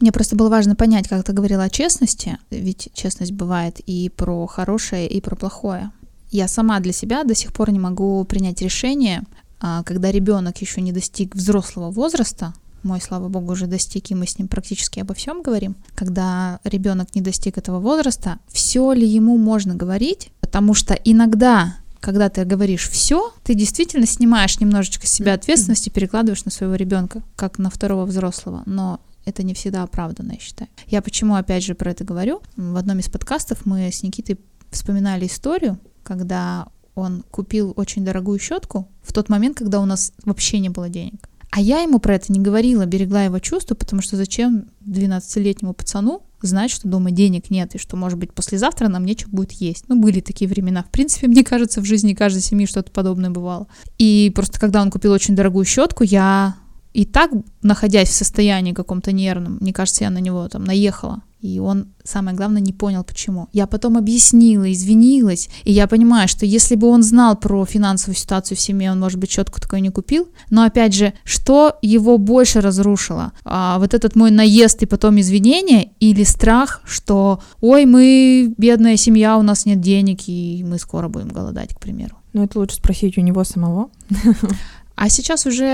Мне 0.00 0.12
просто 0.12 0.36
было 0.36 0.50
важно 0.50 0.76
понять, 0.76 1.08
как 1.08 1.24
ты 1.24 1.32
говорила 1.32 1.64
о 1.64 1.70
честности, 1.70 2.38
ведь 2.50 2.90
честность 2.92 3.32
бывает 3.32 3.80
и 3.80 4.10
про 4.14 4.46
хорошее, 4.46 5.08
и 5.08 5.20
про 5.20 5.36
плохое. 5.36 5.90
Я 6.30 6.48
сама 6.48 6.80
для 6.80 6.92
себя 6.92 7.24
до 7.24 7.34
сих 7.34 7.52
пор 7.52 7.70
не 7.70 7.78
могу 7.78 8.22
принять 8.24 8.60
решение, 8.60 9.24
когда 9.58 10.10
ребенок 10.10 10.58
еще 10.58 10.80
не 10.80 10.92
достиг 10.92 11.34
взрослого 11.34 11.90
возраста, 11.90 12.54
мой, 12.82 13.00
слава 13.00 13.28
богу, 13.28 13.52
уже 13.52 13.66
достиг, 13.66 14.10
и 14.10 14.14
мы 14.14 14.26
с 14.26 14.38
ним 14.38 14.48
практически 14.48 15.00
обо 15.00 15.12
всем 15.14 15.42
говорим. 15.42 15.76
Когда 15.94 16.60
ребенок 16.62 17.14
не 17.14 17.20
достиг 17.20 17.58
этого 17.58 17.80
возраста, 17.80 18.38
все 18.48 18.92
ли 18.92 19.06
ему 19.06 19.36
можно 19.36 19.74
говорить? 19.74 20.30
Потому 20.40 20.74
что 20.74 20.94
иногда 20.94 21.76
когда 21.98 22.28
ты 22.28 22.44
говоришь 22.44 22.88
все, 22.88 23.32
ты 23.42 23.54
действительно 23.54 24.06
снимаешь 24.06 24.60
немножечко 24.60 25.08
с 25.08 25.12
себя 25.12 25.34
ответственности, 25.34 25.88
перекладываешь 25.88 26.44
на 26.44 26.52
своего 26.52 26.76
ребенка, 26.76 27.22
как 27.34 27.58
на 27.58 27.68
второго 27.68 28.04
взрослого. 28.04 28.62
Но 28.64 29.00
это 29.24 29.42
не 29.42 29.54
всегда 29.54 29.82
оправданно, 29.82 30.32
я 30.32 30.38
считаю. 30.38 30.70
Я 30.86 31.02
почему 31.02 31.34
опять 31.34 31.64
же 31.64 31.74
про 31.74 31.90
это 31.90 32.04
говорю? 32.04 32.42
В 32.56 32.76
одном 32.76 33.00
из 33.00 33.08
подкастов 33.08 33.66
мы 33.66 33.90
с 33.90 34.04
Никитой 34.04 34.38
вспоминали 34.70 35.26
историю, 35.26 35.80
когда 36.04 36.68
он 36.96 37.22
купил 37.30 37.72
очень 37.76 38.04
дорогую 38.04 38.40
щетку 38.40 38.88
в 39.02 39.12
тот 39.12 39.28
момент, 39.28 39.58
когда 39.58 39.80
у 39.80 39.84
нас 39.84 40.12
вообще 40.24 40.58
не 40.58 40.70
было 40.70 40.88
денег. 40.88 41.28
А 41.50 41.60
я 41.60 41.80
ему 41.80 42.00
про 42.00 42.16
это 42.16 42.32
не 42.32 42.40
говорила, 42.40 42.84
берегла 42.86 43.22
его 43.22 43.38
чувства, 43.38 43.74
потому 43.74 44.02
что 44.02 44.16
зачем 44.16 44.66
12-летнему 44.84 45.74
пацану 45.74 46.22
знать, 46.42 46.70
что 46.70 46.88
дома 46.88 47.10
денег 47.10 47.50
нет, 47.50 47.74
и 47.74 47.78
что, 47.78 47.96
может 47.96 48.18
быть, 48.18 48.32
послезавтра 48.32 48.88
нам 48.88 49.04
нечего 49.04 49.30
будет 49.30 49.52
есть. 49.52 49.84
Ну, 49.88 50.00
были 50.00 50.20
такие 50.20 50.48
времена. 50.48 50.82
В 50.82 50.90
принципе, 50.90 51.28
мне 51.28 51.44
кажется, 51.44 51.80
в 51.80 51.84
жизни 51.84 52.14
каждой 52.14 52.42
семьи 52.42 52.66
что-то 52.66 52.90
подобное 52.90 53.30
бывало. 53.30 53.68
И 53.98 54.32
просто 54.34 54.60
когда 54.60 54.82
он 54.82 54.90
купил 54.90 55.12
очень 55.12 55.34
дорогую 55.34 55.64
щетку, 55.64 56.02
я 56.04 56.56
и 56.96 57.04
так, 57.04 57.30
находясь 57.62 58.08
в 58.08 58.14
состоянии 58.14 58.72
каком-то 58.72 59.12
нервном, 59.12 59.58
мне 59.60 59.74
кажется, 59.74 60.04
я 60.04 60.10
на 60.10 60.16
него 60.16 60.48
там 60.48 60.64
наехала. 60.64 61.22
И 61.42 61.58
он, 61.58 61.88
самое 62.04 62.34
главное, 62.34 62.62
не 62.62 62.72
понял, 62.72 63.04
почему. 63.04 63.48
Я 63.52 63.66
потом 63.66 63.98
объяснила, 63.98 64.72
извинилась. 64.72 65.50
И 65.64 65.72
я 65.72 65.88
понимаю, 65.88 66.26
что 66.26 66.46
если 66.46 66.74
бы 66.74 66.86
он 66.86 67.02
знал 67.02 67.36
про 67.36 67.66
финансовую 67.66 68.16
ситуацию 68.16 68.56
в 68.56 68.60
семье, 68.60 68.92
он, 68.92 68.98
может 68.98 69.18
быть, 69.18 69.28
четко 69.28 69.60
такой 69.60 69.82
не 69.82 69.90
купил. 69.90 70.28
Но, 70.48 70.62
опять 70.62 70.94
же, 70.94 71.12
что 71.24 71.76
его 71.82 72.16
больше 72.16 72.62
разрушило? 72.62 73.32
А, 73.44 73.78
вот 73.78 73.92
этот 73.92 74.16
мой 74.16 74.30
наезд 74.30 74.82
и 74.82 74.86
потом 74.86 75.20
извинения 75.20 75.90
или 76.00 76.24
страх, 76.24 76.80
что, 76.86 77.42
ой, 77.60 77.84
мы 77.84 78.54
бедная 78.56 78.96
семья, 78.96 79.36
у 79.36 79.42
нас 79.42 79.66
нет 79.66 79.82
денег, 79.82 80.20
и 80.28 80.64
мы 80.66 80.78
скоро 80.78 81.08
будем 81.08 81.28
голодать, 81.28 81.74
к 81.74 81.78
примеру. 81.78 82.16
Ну, 82.32 82.44
это 82.44 82.58
лучше 82.58 82.76
спросить 82.76 83.18
у 83.18 83.20
него 83.20 83.44
самого. 83.44 83.90
А 84.96 85.10
сейчас 85.10 85.46
уже 85.46 85.64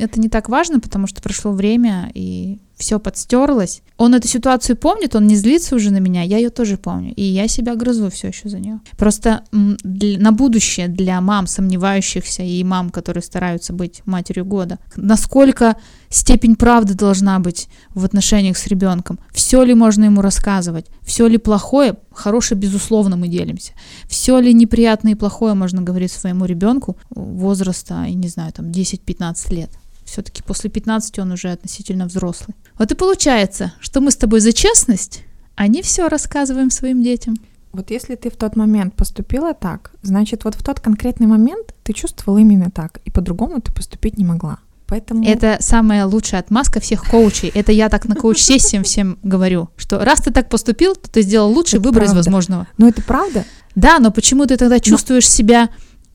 это 0.00 0.18
не 0.18 0.28
так 0.28 0.48
важно, 0.48 0.80
потому 0.80 1.06
что 1.06 1.22
прошло 1.22 1.52
время, 1.52 2.10
и 2.14 2.58
все 2.80 2.98
подстерлось. 2.98 3.82
Он 3.98 4.14
эту 4.14 4.26
ситуацию 4.26 4.76
помнит, 4.76 5.14
он 5.14 5.26
не 5.26 5.36
злится 5.36 5.76
уже 5.76 5.90
на 5.90 5.98
меня, 5.98 6.22
я 6.22 6.38
ее 6.38 6.48
тоже 6.48 6.78
помню. 6.78 7.12
И 7.14 7.22
я 7.22 7.46
себя 7.46 7.74
грызу 7.76 8.08
все 8.08 8.28
еще 8.28 8.48
за 8.48 8.58
нее. 8.58 8.80
Просто 8.96 9.44
на 9.52 10.32
будущее 10.32 10.88
для 10.88 11.20
мам, 11.20 11.46
сомневающихся, 11.46 12.42
и 12.42 12.64
мам, 12.64 12.88
которые 12.88 13.22
стараются 13.22 13.74
быть 13.74 14.00
матерью 14.06 14.46
года, 14.46 14.78
насколько 14.96 15.76
степень 16.08 16.56
правды 16.56 16.94
должна 16.94 17.38
быть 17.38 17.68
в 17.94 18.04
отношениях 18.04 18.56
с 18.56 18.66
ребенком? 18.66 19.20
Все 19.32 19.62
ли 19.62 19.74
можно 19.74 20.04
ему 20.04 20.22
рассказывать? 20.22 20.86
Все 21.02 21.26
ли 21.26 21.36
плохое? 21.36 21.98
Хорошее, 22.12 22.58
безусловно, 22.58 23.16
мы 23.16 23.28
делимся. 23.28 23.72
Все 24.08 24.38
ли 24.38 24.54
неприятное 24.54 25.12
и 25.12 25.16
плохое 25.16 25.52
можно 25.52 25.82
говорить 25.82 26.12
своему 26.12 26.46
ребенку 26.46 26.96
возраста, 27.10 28.06
не 28.08 28.28
знаю, 28.28 28.52
там 28.54 28.70
10-15 28.70 29.54
лет? 29.54 29.70
Все-таки 30.10 30.42
после 30.42 30.70
15 30.70 31.20
он 31.20 31.30
уже 31.30 31.52
относительно 31.52 32.06
взрослый. 32.06 32.56
Вот 32.76 32.90
и 32.90 32.96
получается, 32.96 33.74
что 33.78 34.00
мы 34.00 34.10
с 34.10 34.16
тобой 34.16 34.40
за 34.40 34.52
честность, 34.52 35.22
а 35.54 35.68
не 35.68 35.82
все 35.82 36.08
рассказываем 36.08 36.70
своим 36.70 37.00
детям. 37.00 37.36
Вот 37.72 37.92
если 37.92 38.16
ты 38.16 38.28
в 38.28 38.36
тот 38.36 38.56
момент 38.56 38.96
поступила 38.96 39.54
так, 39.54 39.92
значит, 40.02 40.42
вот 40.42 40.56
в 40.56 40.64
тот 40.64 40.80
конкретный 40.80 41.28
момент 41.28 41.76
ты 41.84 41.92
чувствовала 41.92 42.38
именно 42.38 42.72
так, 42.72 42.98
и 43.04 43.10
по-другому 43.12 43.60
ты 43.60 43.72
поступить 43.72 44.18
не 44.18 44.24
могла. 44.24 44.58
Поэтому... 44.88 45.24
Это 45.24 45.58
самая 45.60 46.04
лучшая 46.06 46.40
отмазка 46.40 46.80
всех 46.80 47.04
коучей. 47.04 47.52
Это 47.54 47.70
я 47.70 47.88
так 47.88 48.06
на 48.06 48.16
коуч-сессиям 48.16 48.82
всем 48.82 49.16
говорю, 49.22 49.68
что 49.76 50.04
раз 50.04 50.22
ты 50.22 50.32
так 50.32 50.48
поступил, 50.48 50.96
то 50.96 51.08
ты 51.08 51.22
сделал 51.22 51.52
лучший 51.52 51.78
это 51.78 51.86
выбор 51.86 52.02
правда. 52.02 52.12
из 52.12 52.16
возможного. 52.16 52.66
Но 52.78 52.88
это 52.88 53.00
правда? 53.00 53.44
Да, 53.76 54.00
но 54.00 54.10
почему 54.10 54.46
ты 54.46 54.56
тогда 54.56 54.80
чувствуешь 54.80 55.28
но... 55.28 55.30
себя 55.30 55.70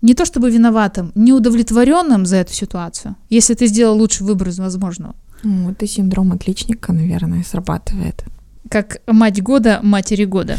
не 0.05 0.13
то 0.13 0.23
чтобы 0.23 0.51
виноватым, 0.51 1.11
неудовлетворенным 1.15 2.27
за 2.27 2.37
эту 2.37 2.53
ситуацию, 2.53 3.15
если 3.31 3.55
ты 3.55 3.65
сделал 3.65 3.97
лучший 3.97 4.23
выбор 4.27 4.49
из 4.49 4.59
возможного? 4.59 5.15
Ну, 5.41 5.71
это 5.71 5.87
синдром 5.87 6.31
отличника, 6.31 6.93
наверное, 6.93 7.43
срабатывает. 7.43 8.23
Как 8.69 9.01
мать 9.07 9.41
года, 9.41 9.79
матери 9.81 10.25
года. 10.25 10.57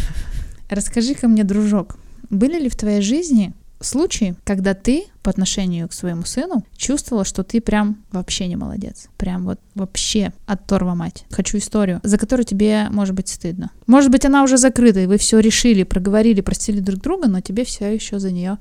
Расскажи-ка 0.69 1.29
мне, 1.29 1.45
дружок, 1.45 1.97
были 2.29 2.59
ли 2.59 2.69
в 2.69 2.75
твоей 2.75 3.00
жизни 3.00 3.53
случаи, 3.81 4.35
когда 4.43 4.75
ты 4.75 5.05
по 5.23 5.31
отношению 5.31 5.88
к 5.88 5.93
своему 5.93 6.25
сыну 6.25 6.65
чувствовала, 6.76 7.25
что 7.25 7.45
ты 7.45 7.61
прям 7.61 7.99
вообще 8.11 8.49
не 8.49 8.57
молодец. 8.57 9.09
Прям 9.17 9.45
вот 9.45 9.61
вообще 9.76 10.33
отторва 10.47 10.97
мать. 10.97 11.25
Хочу 11.31 11.59
историю, 11.59 12.00
за 12.03 12.19
которую 12.19 12.47
тебе 12.47 12.88
может 12.91 13.15
быть 13.15 13.29
стыдно. 13.29 13.71
Может 13.87 14.11
быть, 14.11 14.25
она 14.25 14.43
уже 14.43 14.57
закрыта, 14.57 14.99
и 14.99 15.07
вы 15.07 15.19
все 15.19 15.38
решили, 15.38 15.85
проговорили, 15.85 16.41
простили 16.41 16.81
друг 16.81 17.00
друга, 17.00 17.29
но 17.29 17.41
тебе 17.41 17.65
все 17.65 17.95
еще 17.95 18.19
за 18.19 18.33
нее 18.33 18.59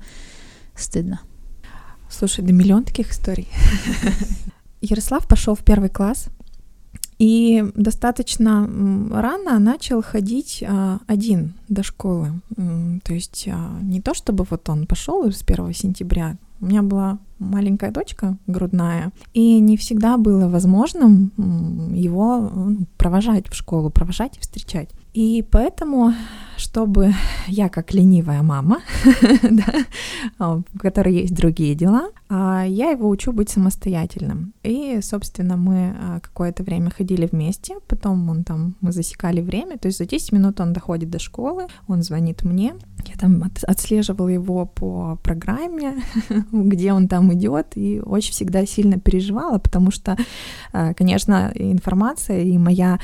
стыдно. 0.80 1.20
Слушай, 2.08 2.44
да 2.44 2.52
миллион 2.52 2.84
таких 2.84 3.10
историй. 3.10 3.48
Ярослав 4.80 5.26
пошел 5.26 5.54
в 5.54 5.64
первый 5.64 5.88
класс, 5.88 6.28
и 7.18 7.64
достаточно 7.74 8.68
рано 9.10 9.58
начал 9.58 10.02
ходить 10.02 10.62
а, 10.66 10.98
один 11.06 11.54
до 11.68 11.82
школы. 11.82 12.40
То 13.04 13.14
есть 13.14 13.48
а, 13.50 13.78
не 13.80 14.02
то, 14.02 14.12
чтобы 14.12 14.46
вот 14.48 14.68
он 14.68 14.86
пошел 14.86 15.24
с 15.24 15.42
1 15.42 15.72
сентября. 15.72 16.36
У 16.60 16.66
меня 16.66 16.82
была 16.82 17.18
маленькая 17.38 17.90
дочка 17.90 18.36
грудная, 18.46 19.12
и 19.34 19.60
не 19.60 19.76
всегда 19.76 20.16
было 20.16 20.48
возможным 20.48 21.32
его 21.94 22.50
провожать 22.96 23.48
в 23.48 23.54
школу, 23.54 23.90
провожать 23.90 24.36
и 24.36 24.40
встречать. 24.40 24.90
И 25.16 25.42
поэтому, 25.50 26.12
чтобы 26.58 27.14
я 27.46 27.70
как 27.70 27.94
ленивая 27.94 28.42
мама, 28.42 28.82
да, 30.38 30.56
у 30.58 30.78
которой 30.78 31.14
есть 31.22 31.34
другие 31.34 31.74
дела, 31.74 32.10
а, 32.28 32.64
я 32.66 32.90
его 32.90 33.08
учу 33.08 33.32
быть 33.32 33.48
самостоятельным. 33.48 34.52
И, 34.62 35.00
собственно, 35.00 35.56
мы 35.56 35.94
а, 35.98 36.20
какое-то 36.20 36.64
время 36.64 36.90
ходили 36.90 37.26
вместе, 37.30 37.76
потом 37.86 38.28
он 38.28 38.44
там, 38.44 38.74
мы 38.82 38.92
засекали 38.92 39.40
время, 39.40 39.78
то 39.78 39.86
есть 39.86 39.96
за 39.98 40.04
10 40.04 40.32
минут 40.32 40.60
он 40.60 40.74
доходит 40.74 41.08
до 41.08 41.18
школы, 41.18 41.66
он 41.88 42.02
звонит 42.02 42.42
мне, 42.42 42.74
я 43.06 43.14
там 43.18 43.42
отслеживала 43.62 44.28
его 44.28 44.66
по 44.66 45.18
программе, 45.22 46.02
где 46.52 46.92
он 46.92 47.08
там 47.08 47.32
идет, 47.32 47.76
и 47.76 48.00
очень 48.04 48.32
всегда 48.32 48.66
сильно 48.66 48.98
переживала, 48.98 49.58
потому 49.58 49.90
что, 49.90 50.16
а, 50.72 50.92
конечно, 50.92 51.52
информация 51.54 52.42
и 52.42 52.58
моя 52.58 52.98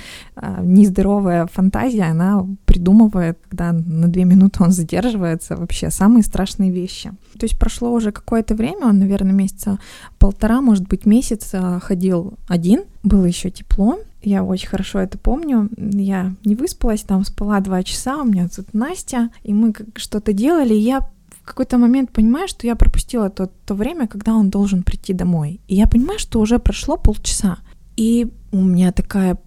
нездоровая 0.61 1.47
фантазия 1.47 2.02
она 2.11 2.47
придумывает, 2.65 3.39
когда 3.49 3.73
на 3.73 4.09
две 4.09 4.25
минуты 4.25 4.63
он 4.63 4.71
задерживается, 4.71 5.57
вообще 5.57 5.91
самые 5.91 6.23
страшные 6.23 6.71
вещи. 6.71 7.11
То 7.39 7.45
есть 7.45 7.59
прошло 7.59 7.93
уже 7.93 8.13
какое-то 8.13 8.55
время, 8.55 8.87
он, 8.87 8.99
наверное, 8.99 9.33
месяца 9.33 9.79
полтора, 10.19 10.61
может 10.61 10.89
быть, 10.89 11.07
месяц 11.07 11.51
а, 11.53 11.81
ходил 11.81 12.35
один, 12.49 12.83
было 13.03 13.25
еще 13.25 13.51
тепло, 13.51 13.99
я 14.23 14.45
очень 14.45 14.69
хорошо 14.69 15.01
это 15.01 15.19
помню. 15.19 15.69
Я 15.77 16.35
не 16.45 16.55
выспалась, 16.55 17.03
там 17.03 17.25
спала 17.25 17.61
два 17.61 17.83
часа, 17.83 18.19
у 18.19 18.25
меня 18.25 18.49
тут 18.49 18.73
Настя, 18.73 19.31
и 19.43 19.53
мы 19.53 19.73
что-то 19.97 20.33
делали, 20.33 20.75
и 20.75 20.79
я 20.81 21.01
в 21.01 21.45
какой-то 21.45 21.77
момент 21.77 22.13
понимаю, 22.13 22.47
что 22.47 22.67
я 22.67 22.77
пропустила 22.77 23.29
то, 23.29 23.51
то 23.67 23.75
время, 23.75 24.07
когда 24.07 24.35
он 24.35 24.49
должен 24.49 24.85
прийти 24.85 25.13
домой. 25.13 25.61
И 25.67 25.75
я 25.75 25.89
понимаю, 25.89 26.21
что 26.21 26.41
уже 26.41 26.59
прошло 26.61 26.97
полчаса. 26.97 27.59
И 27.97 28.29
у 28.53 28.63
меня 28.63 28.93
такая 28.93 29.39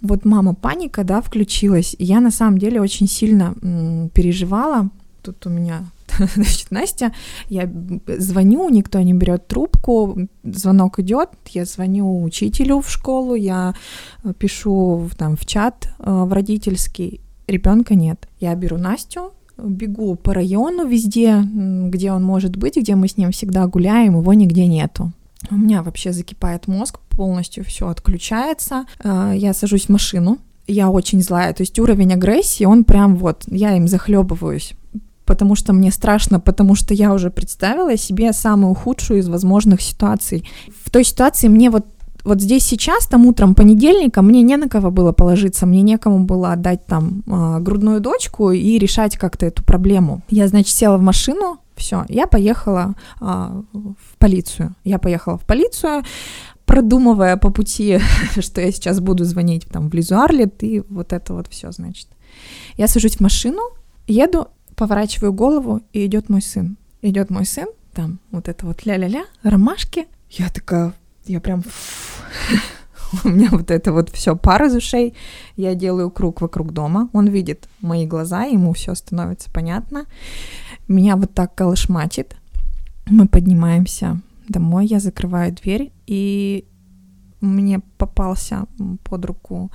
вот 0.00 0.24
мама 0.24 0.54
паника, 0.54 1.04
да, 1.04 1.20
включилась. 1.20 1.94
И 1.98 2.04
я 2.04 2.20
на 2.20 2.30
самом 2.30 2.58
деле 2.58 2.80
очень 2.80 3.08
сильно 3.08 3.54
переживала. 4.14 4.90
Тут 5.22 5.46
у 5.46 5.50
меня, 5.50 5.84
значит, 6.34 6.70
Настя, 6.70 7.12
я 7.48 7.70
звоню, 8.18 8.68
никто 8.68 9.00
не 9.00 9.14
берет 9.14 9.46
трубку, 9.46 10.18
звонок 10.42 10.98
идет, 10.98 11.30
я 11.50 11.64
звоню 11.64 12.22
учителю 12.22 12.80
в 12.80 12.90
школу, 12.90 13.34
я 13.34 13.74
пишу 14.38 15.08
там 15.16 15.36
в 15.36 15.46
чат 15.46 15.88
э, 15.98 16.10
в 16.10 16.32
родительский, 16.32 17.20
ребенка 17.46 17.94
нет. 17.94 18.28
Я 18.40 18.54
беру 18.56 18.78
Настю, 18.78 19.32
бегу 19.58 20.16
по 20.16 20.34
району 20.34 20.86
везде, 20.86 21.40
где 21.44 22.12
он 22.12 22.24
может 22.24 22.56
быть, 22.56 22.76
где 22.76 22.96
мы 22.96 23.08
с 23.08 23.16
ним 23.16 23.30
всегда 23.30 23.66
гуляем, 23.66 24.18
его 24.18 24.32
нигде 24.34 24.66
нету. 24.66 25.12
У 25.50 25.56
меня 25.56 25.82
вообще 25.82 26.12
закипает 26.12 26.68
мозг, 26.68 27.00
полностью 27.10 27.64
все 27.64 27.88
отключается. 27.88 28.84
А, 29.02 29.32
я 29.32 29.54
сажусь 29.54 29.86
в 29.86 29.88
машину, 29.90 30.38
я 30.66 30.90
очень 30.90 31.22
злая, 31.22 31.52
то 31.52 31.62
есть 31.62 31.78
уровень 31.78 32.12
агрессии, 32.12 32.64
он 32.64 32.84
прям 32.84 33.16
вот, 33.16 33.44
я 33.48 33.76
им 33.76 33.88
захлебываюсь 33.88 34.74
потому 35.24 35.54
что 35.54 35.72
мне 35.72 35.90
страшно, 35.90 36.40
потому 36.40 36.74
что 36.74 36.92
я 36.94 37.14
уже 37.14 37.30
представила 37.30 37.96
себе 37.96 38.32
самую 38.32 38.74
худшую 38.74 39.20
из 39.20 39.28
возможных 39.28 39.80
ситуаций. 39.80 40.44
В 40.84 40.90
той 40.90 41.04
ситуации 41.04 41.48
мне 41.48 41.70
вот 41.70 41.86
вот 42.24 42.40
здесь 42.40 42.64
сейчас, 42.64 43.06
там 43.06 43.26
утром 43.26 43.54
понедельника, 43.54 44.22
мне 44.22 44.42
не 44.42 44.56
на 44.56 44.68
кого 44.68 44.90
было 44.90 45.12
положиться, 45.12 45.66
мне 45.66 45.82
некому 45.82 46.24
было 46.24 46.52
отдать 46.52 46.86
там 46.86 47.22
э, 47.26 47.58
грудную 47.60 48.00
дочку 48.00 48.52
и 48.52 48.78
решать 48.78 49.16
как-то 49.16 49.46
эту 49.46 49.64
проблему. 49.64 50.22
Я, 50.30 50.46
значит, 50.46 50.76
села 50.76 50.98
в 50.98 51.02
машину, 51.02 51.58
все, 51.76 52.04
я 52.08 52.26
поехала 52.26 52.94
а, 53.20 53.62
в 53.72 54.18
полицию. 54.18 54.74
Я 54.84 54.98
поехала 54.98 55.38
в 55.38 55.44
полицию, 55.44 56.02
продумывая 56.64 57.36
по 57.36 57.50
пути, 57.50 57.98
что 58.40 58.60
я 58.60 58.72
сейчас 58.72 59.00
буду 59.00 59.24
звонить 59.24 59.66
там 59.66 59.90
в 59.90 59.94
Лизу 59.94 60.16
и 60.60 60.82
вот 60.88 61.12
это 61.12 61.34
вот 61.34 61.48
все, 61.48 61.72
значит. 61.72 62.08
Я 62.76 62.88
сажусь 62.88 63.16
в 63.16 63.20
машину, 63.20 63.60
еду, 64.06 64.48
поворачиваю 64.76 65.32
голову, 65.32 65.80
и 65.92 66.06
идет 66.06 66.28
мой 66.28 66.42
сын. 66.42 66.76
Идет 67.02 67.30
мой 67.30 67.44
сын, 67.44 67.66
там 67.92 68.20
вот 68.30 68.48
это 68.48 68.66
вот 68.66 68.86
ля-ля-ля, 68.86 69.24
ромашки. 69.42 70.06
Я 70.30 70.48
такая, 70.48 70.92
я 71.26 71.40
прям... 71.40 71.62
У 73.24 73.28
меня 73.28 73.48
вот 73.50 73.70
это 73.70 73.92
вот 73.92 74.08
все 74.08 74.34
пар 74.34 74.64
из 74.64 74.74
ушей. 74.74 75.14
Я 75.56 75.74
делаю 75.74 76.10
круг 76.10 76.40
вокруг 76.40 76.72
дома. 76.72 77.10
Он 77.12 77.26
видит 77.28 77.68
мои 77.80 78.06
глаза, 78.06 78.44
ему 78.44 78.72
все 78.72 78.94
становится 78.94 79.50
понятно. 79.50 80.06
Меня 80.92 81.16
вот 81.16 81.32
так 81.32 81.54
колышматит. 81.54 82.36
Мы 83.06 83.26
поднимаемся 83.26 84.20
домой, 84.46 84.84
я 84.86 85.00
закрываю 85.00 85.50
дверь, 85.54 85.90
и 86.06 86.66
мне 87.40 87.80
попался 87.96 88.66
под 89.02 89.24
руку 89.24 89.70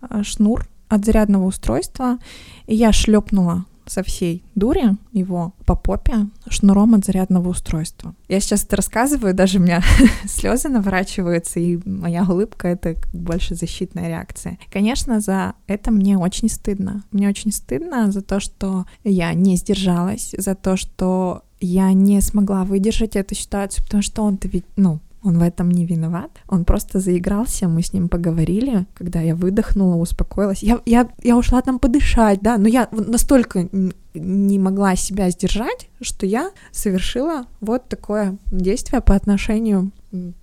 а, 0.00 0.24
шнур 0.24 0.66
от 0.88 1.04
зарядного 1.04 1.44
устройства, 1.44 2.18
и 2.66 2.74
я 2.74 2.92
шлепнула 2.92 3.66
со 3.86 4.02
всей 4.02 4.42
дури 4.54 4.96
его 5.12 5.54
по 5.66 5.74
попе 5.74 6.26
шнуром 6.48 6.94
от 6.94 7.04
зарядного 7.04 7.48
устройства. 7.48 8.14
Я 8.28 8.40
сейчас 8.40 8.64
это 8.64 8.76
рассказываю, 8.76 9.34
даже 9.34 9.58
у 9.58 9.62
меня 9.62 9.82
слезы 10.26 10.68
наворачиваются, 10.68 11.60
и 11.60 11.78
моя 11.84 12.24
улыбка— 12.24 12.68
это 12.68 12.96
больше 13.12 13.54
защитная 13.54 14.08
реакция. 14.08 14.58
Конечно, 14.72 15.20
за 15.20 15.54
это 15.66 15.90
мне 15.90 16.18
очень 16.18 16.48
стыдно. 16.48 17.04
Мне 17.10 17.28
очень 17.28 17.52
стыдно 17.52 18.10
за 18.12 18.22
то, 18.22 18.40
что 18.40 18.86
я 19.04 19.32
не 19.34 19.56
сдержалась, 19.56 20.34
за 20.36 20.54
то, 20.54 20.76
что 20.76 21.42
я 21.60 21.92
не 21.92 22.20
смогла 22.20 22.64
выдержать 22.64 23.16
эту 23.16 23.34
ситуацию, 23.34 23.84
потому 23.84 24.02
что 24.02 24.22
он-то 24.22 24.48
ведь, 24.48 24.66
ну, 24.76 25.00
он 25.24 25.38
в 25.38 25.42
этом 25.42 25.70
не 25.70 25.86
виноват. 25.86 26.30
Он 26.48 26.64
просто 26.64 27.00
заигрался, 27.00 27.66
мы 27.66 27.82
с 27.82 27.92
ним 27.92 28.08
поговорили. 28.08 28.86
Когда 28.94 29.20
я 29.20 29.34
выдохнула, 29.34 29.96
успокоилась. 29.96 30.62
Я, 30.62 30.80
я, 30.84 31.08
я 31.22 31.36
ушла 31.36 31.62
там 31.62 31.78
подышать, 31.78 32.40
да, 32.42 32.58
но 32.58 32.68
я 32.68 32.88
настолько 32.92 33.68
не 34.12 34.58
могла 34.58 34.94
себя 34.96 35.30
сдержать, 35.30 35.88
что 36.00 36.26
я 36.26 36.50
совершила 36.70 37.46
вот 37.60 37.88
такое 37.88 38.36
действие 38.50 39.00
по 39.00 39.14
отношению 39.14 39.90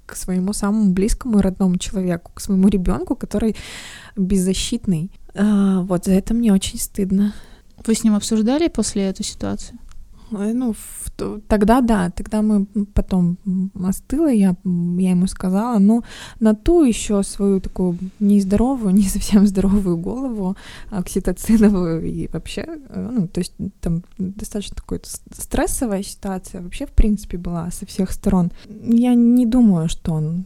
к 0.06 0.16
своему 0.16 0.52
самому 0.52 0.92
близкому 0.92 1.40
и 1.40 1.42
родному 1.42 1.78
человеку, 1.78 2.32
к 2.34 2.42
своему 2.42 2.68
ребенку, 2.68 3.16
который 3.16 3.56
беззащитный. 4.18 5.12
А, 5.36 5.82
вот 5.82 6.06
за 6.06 6.14
это 6.14 6.34
мне 6.34 6.52
очень 6.52 6.80
стыдно. 6.80 7.34
Вы 7.86 7.96
с 7.96 8.04
ним 8.04 8.16
обсуждали 8.16 8.68
после 8.68 9.04
эту 9.04 9.24
ситуацию? 9.24 9.78
Э, 10.32 10.54
ну, 10.54 10.74
тогда 11.48 11.82
да, 11.82 12.10
тогда 12.10 12.42
мы 12.42 12.66
потом 12.94 13.38
остыло, 13.84 14.28
я, 14.28 14.56
я 14.64 15.12
ему 15.12 15.28
сказала, 15.28 15.80
ну, 15.80 16.04
на 16.40 16.54
ту 16.56 16.84
еще 16.84 17.24
свою 17.24 17.60
такую 17.60 17.98
нездоровую, 18.20 18.94
не 18.96 19.04
совсем 19.04 19.48
здоровую 19.48 19.98
голову, 19.98 20.56
окситоциновую 20.90 22.06
и 22.06 22.28
вообще, 22.28 22.66
э, 22.90 23.10
ну, 23.12 23.28
то 23.28 23.42
есть 23.42 23.54
там 23.80 24.04
достаточно 24.18 24.76
такой 24.76 25.02
стрессовая 25.32 26.04
ситуация 26.04 26.62
вообще, 26.62 26.86
в 26.86 26.92
принципе, 26.92 27.38
была 27.38 27.72
со 27.72 27.86
всех 27.86 28.12
сторон. 28.12 28.52
Я 28.84 29.14
не 29.16 29.46
думаю, 29.46 29.90
что 29.90 30.14
он 30.14 30.46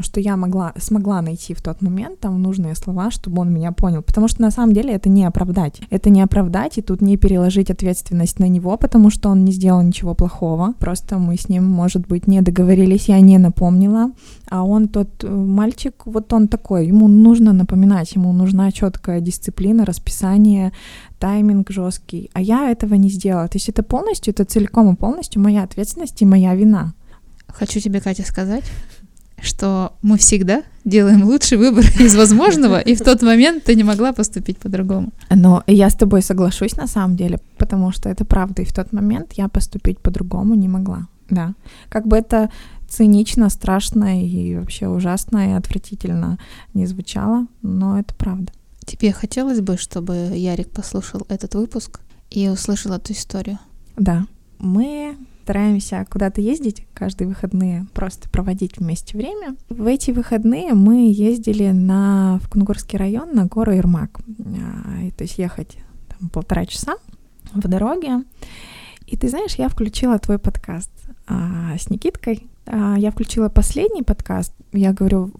что 0.00 0.20
я 0.20 0.36
могла, 0.36 0.72
смогла 0.78 1.22
найти 1.22 1.54
в 1.54 1.62
тот 1.62 1.82
момент 1.82 2.20
там 2.20 2.42
нужные 2.42 2.74
слова, 2.74 3.10
чтобы 3.10 3.42
он 3.42 3.52
меня 3.52 3.72
понял. 3.72 4.02
Потому 4.02 4.28
что 4.28 4.42
на 4.42 4.50
самом 4.50 4.72
деле 4.72 4.94
это 4.94 5.08
не 5.08 5.24
оправдать. 5.24 5.80
Это 5.90 6.10
не 6.10 6.22
оправдать, 6.22 6.78
и 6.78 6.82
тут 6.82 7.00
не 7.00 7.16
переложить 7.16 7.70
ответственность 7.70 8.38
на 8.38 8.48
него, 8.48 8.76
потому 8.76 9.10
что 9.10 9.28
он 9.30 9.44
не 9.44 9.52
сделал 9.52 9.82
ничего 9.82 10.14
плохого. 10.14 10.74
Просто 10.78 11.18
мы 11.18 11.36
с 11.36 11.48
ним, 11.48 11.64
может 11.64 12.06
быть, 12.06 12.26
не 12.26 12.40
договорились, 12.42 13.08
я 13.08 13.20
не 13.20 13.38
напомнила. 13.38 14.10
А 14.48 14.64
он 14.64 14.88
тот 14.88 15.24
э, 15.24 15.28
мальчик, 15.28 15.94
вот 16.06 16.32
он 16.32 16.48
такой, 16.48 16.86
ему 16.86 17.08
нужно 17.08 17.52
напоминать, 17.52 18.14
ему 18.16 18.32
нужна 18.32 18.70
четкая 18.70 19.20
дисциплина, 19.20 19.84
расписание, 19.84 20.72
тайминг 21.18 21.70
жесткий. 21.70 22.30
А 22.32 22.40
я 22.40 22.70
этого 22.70 22.94
не 22.94 23.10
сделала. 23.10 23.48
То 23.48 23.56
есть 23.56 23.68
это 23.68 23.82
полностью, 23.82 24.32
это 24.32 24.44
целиком 24.44 24.92
и 24.92 24.96
полностью 24.96 25.42
моя 25.42 25.62
ответственность 25.64 26.22
и 26.22 26.26
моя 26.26 26.54
вина. 26.54 26.94
Хочу 27.48 27.80
тебе, 27.80 28.00
Катя, 28.00 28.24
сказать, 28.24 28.64
что 29.40 29.92
мы 30.02 30.16
всегда 30.16 30.62
делаем 30.84 31.24
лучший 31.24 31.58
выбор 31.58 31.84
из 32.00 32.14
возможного, 32.16 32.80
и 32.80 32.94
в 32.94 33.00
тот 33.00 33.22
момент 33.22 33.64
ты 33.64 33.74
не 33.74 33.84
могла 33.84 34.12
поступить 34.12 34.58
по-другому. 34.58 35.12
Но 35.30 35.62
я 35.66 35.90
с 35.90 35.94
тобой 35.94 36.22
соглашусь 36.22 36.76
на 36.76 36.86
самом 36.86 37.16
деле, 37.16 37.40
потому 37.58 37.92
что 37.92 38.08
это 38.08 38.24
правда, 38.24 38.62
и 38.62 38.66
в 38.66 38.72
тот 38.72 38.92
момент 38.92 39.32
я 39.34 39.48
поступить 39.48 39.98
по-другому 39.98 40.54
не 40.54 40.68
могла. 40.68 41.06
Да. 41.30 41.54
Как 41.88 42.06
бы 42.06 42.16
это 42.16 42.50
цинично, 42.88 43.50
страшно 43.50 44.24
и 44.24 44.56
вообще 44.56 44.88
ужасно 44.88 45.50
и 45.50 45.52
отвратительно 45.54 46.38
не 46.74 46.86
звучало, 46.86 47.46
но 47.62 47.98
это 47.98 48.14
правда. 48.14 48.52
Тебе 48.84 49.12
хотелось 49.12 49.60
бы, 49.60 49.76
чтобы 49.76 50.14
Ярик 50.14 50.70
послушал 50.70 51.26
этот 51.28 51.56
выпуск 51.56 52.00
и 52.30 52.48
услышал 52.48 52.92
эту 52.92 53.12
историю? 53.12 53.58
Да. 53.96 54.26
Мы 54.58 55.16
стараемся 55.46 56.04
куда-то 56.10 56.40
ездить 56.40 56.84
каждые 56.92 57.28
выходные, 57.28 57.86
просто 57.94 58.28
проводить 58.28 58.78
вместе 58.78 59.16
время. 59.16 59.54
В 59.68 59.86
эти 59.86 60.10
выходные 60.10 60.74
мы 60.74 61.12
ездили 61.12 61.70
на, 61.70 62.40
в 62.42 62.48
Кунгурский 62.50 62.98
район 62.98 63.32
на 63.32 63.46
гору 63.46 63.70
Ермак. 63.70 64.18
А, 64.18 65.08
то 65.16 65.22
есть 65.22 65.38
ехать 65.38 65.78
там, 66.08 66.30
полтора 66.30 66.66
часа 66.66 66.96
в 67.54 67.68
дороге. 67.68 68.24
И 69.06 69.16
ты 69.16 69.28
знаешь, 69.28 69.54
я 69.54 69.68
включила 69.68 70.18
твой 70.18 70.40
подкаст 70.40 70.90
а, 71.28 71.76
с 71.78 71.90
Никиткой. 71.90 72.48
А, 72.66 72.96
я 72.98 73.12
включила 73.12 73.48
последний 73.48 74.02
подкаст. 74.02 74.52
Я 74.72 74.92
говорю, 74.92 75.30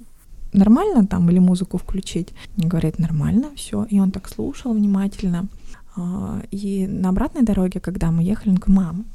нормально 0.53 1.05
там 1.05 1.29
или 1.31 1.41
музыку 1.41 1.79
включить? 1.79 2.29
Он 2.63 2.69
говорит, 2.69 3.01
нормально, 3.01 3.49
все. 3.57 3.83
И 3.91 3.99
он 3.99 4.13
так 4.13 4.29
слушал 4.29 4.73
внимательно. 4.73 5.49
А, 5.97 6.43
и 6.53 6.87
на 6.87 7.09
обратной 7.09 7.43
дороге, 7.43 7.81
когда 7.81 8.13
мы 8.13 8.23
ехали, 8.23 8.51
он 8.51 8.55
говорит, 8.55 8.77
мам, 8.77 9.07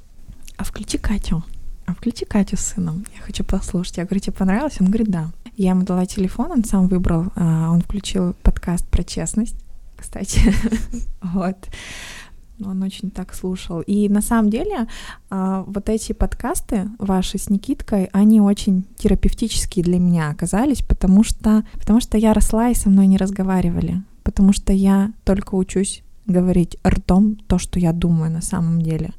а 0.62 0.64
включи 0.64 1.00
Катю. 1.00 1.44
А 1.88 1.94
включи 1.96 2.24
Катю 2.24 2.56
с 2.56 2.60
сыном. 2.60 3.04
Я 3.16 3.22
хочу 3.24 3.44
послушать. 3.44 3.98
Я 3.98 4.06
говорю, 4.06 4.20
тебе 4.20 4.34
понравилось? 4.34 4.78
Он 4.80 4.88
говорит, 4.88 5.10
да. 5.10 5.32
Я 5.58 5.72
ему 5.72 5.82
дала 5.82 6.06
телефон, 6.06 6.52
он 6.52 6.64
сам 6.64 6.88
выбрал. 6.88 7.32
А, 7.36 7.72
он 7.72 7.82
включил 7.82 8.36
подкаст 8.44 8.88
про 8.88 9.04
честность, 9.04 9.56
кстати. 9.98 10.54
вот 11.24 11.58
он 12.64 12.84
очень 12.84 13.10
так 13.10 13.34
слушал. 13.34 13.82
И 13.82 14.08
на 14.08 14.22
самом 14.22 14.52
деле 14.52 14.88
а, 15.32 15.64
вот 15.66 15.90
эти 15.90 16.14
подкасты 16.14 16.90
ваши 17.00 17.40
с 17.40 17.50
Никиткой, 17.50 18.06
они 18.14 18.40
очень 18.40 18.86
терапевтические 18.98 19.84
для 19.84 19.98
меня 19.98 20.30
оказались, 20.30 20.84
потому 20.84 21.24
что, 21.24 21.64
потому 21.74 22.02
что 22.02 22.20
я 22.20 22.36
росла 22.36 22.70
и 22.70 22.76
со 22.76 22.88
мной 22.88 23.08
не 23.08 23.18
разговаривали, 23.18 24.04
потому 24.22 24.54
что 24.54 24.74
я 24.74 25.12
только 25.24 25.56
учусь 25.56 26.04
говорить 26.28 26.78
ртом 26.88 27.36
то, 27.48 27.58
что 27.58 27.80
я 27.80 27.94
думаю 27.94 28.32
на 28.32 28.42
самом 28.44 28.84
деле. 28.84 29.16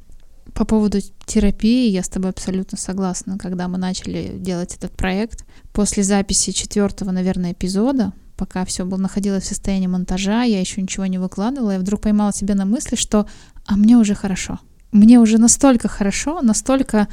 По 0.53 0.65
поводу 0.65 0.99
терапии 1.25 1.89
я 1.89 2.03
с 2.03 2.09
тобой 2.09 2.29
абсолютно 2.29 2.77
согласна. 2.77 3.37
Когда 3.37 3.67
мы 3.67 3.77
начали 3.77 4.35
делать 4.37 4.75
этот 4.75 4.91
проект, 4.91 5.45
после 5.73 6.03
записи 6.03 6.51
четвертого, 6.51 7.11
наверное, 7.11 7.53
эпизода, 7.53 8.13
пока 8.37 8.65
все 8.65 8.85
было 8.85 8.99
находилось 8.99 9.43
в 9.43 9.47
состоянии 9.47 9.87
монтажа, 9.87 10.43
я 10.43 10.59
еще 10.59 10.81
ничего 10.81 11.05
не 11.05 11.17
выкладывала, 11.17 11.71
я 11.71 11.79
вдруг 11.79 12.01
поймала 12.01 12.33
себя 12.33 12.55
на 12.55 12.65
мысли, 12.65 12.95
что 12.95 13.27
а 13.65 13.75
мне 13.75 13.97
уже 13.97 14.13
хорошо. 14.13 14.59
Мне 14.91 15.19
уже 15.19 15.39
настолько 15.39 15.87
хорошо, 15.87 16.41
настолько 16.41 17.07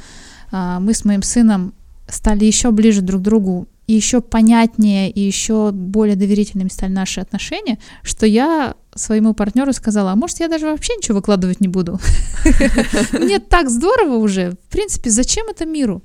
а, 0.51 0.79
мы 0.79 0.93
с 0.93 1.03
моим 1.03 1.23
сыном 1.23 1.73
стали 2.07 2.45
еще 2.45 2.71
ближе 2.71 3.01
друг 3.01 3.21
к 3.21 3.23
другу, 3.23 3.67
еще 3.87 4.21
понятнее, 4.21 5.09
и 5.09 5.19
еще 5.19 5.71
более 5.71 6.15
доверительными 6.15 6.69
стали 6.69 6.91
наши 6.91 7.21
отношения, 7.21 7.79
что 8.03 8.25
я 8.25 8.75
своему 8.95 9.33
партнеру 9.33 9.73
сказала, 9.73 10.11
а 10.11 10.15
может 10.15 10.39
я 10.39 10.47
даже 10.47 10.65
вообще 10.65 10.95
ничего 10.95 11.17
выкладывать 11.17 11.61
не 11.61 11.67
буду. 11.67 11.99
Мне 13.13 13.39
так 13.39 13.69
здорово 13.69 14.15
уже. 14.15 14.51
В 14.51 14.71
принципе, 14.71 15.09
зачем 15.09 15.47
это 15.47 15.65
миру? 15.65 16.01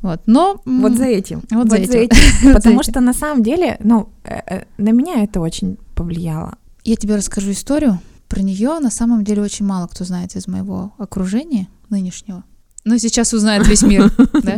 Вот, 0.00 0.20
но... 0.26 0.60
Вот 0.64 0.96
за 0.96 1.04
этим. 1.04 1.42
Вот, 1.50 1.70
за, 1.70 1.76
этим. 1.76 2.52
Потому 2.52 2.82
что 2.82 3.00
на 3.00 3.14
самом 3.14 3.44
деле, 3.44 3.76
ну, 3.80 4.08
э, 4.24 4.40
э, 4.46 4.64
на 4.76 4.90
меня 4.90 5.22
это 5.22 5.40
очень 5.40 5.78
повлияло. 5.94 6.58
Я 6.82 6.96
тебе 6.96 7.14
расскажу 7.14 7.52
историю. 7.52 8.00
Про 8.28 8.42
нее 8.42 8.78
на 8.80 8.90
самом 8.90 9.22
деле 9.22 9.42
очень 9.42 9.64
мало 9.64 9.86
кто 9.86 10.04
знает 10.04 10.34
из 10.34 10.48
моего 10.48 10.92
окружения 10.98 11.68
нынешнего. 11.88 12.42
Но 12.84 12.98
сейчас 12.98 13.32
узнает 13.32 13.68
весь 13.68 13.82
мир, 13.82 14.12
да? 14.42 14.56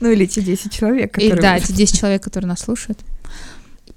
Ну 0.00 0.10
или 0.10 0.24
те 0.24 0.40
10 0.40 0.72
человек, 0.72 1.12
которые... 1.12 1.36
И, 1.36 1.40
да, 1.42 1.60
те 1.60 1.74
10 1.74 1.98
человек, 1.98 2.22
которые 2.22 2.48
нас 2.48 2.60
слушают. 2.60 2.98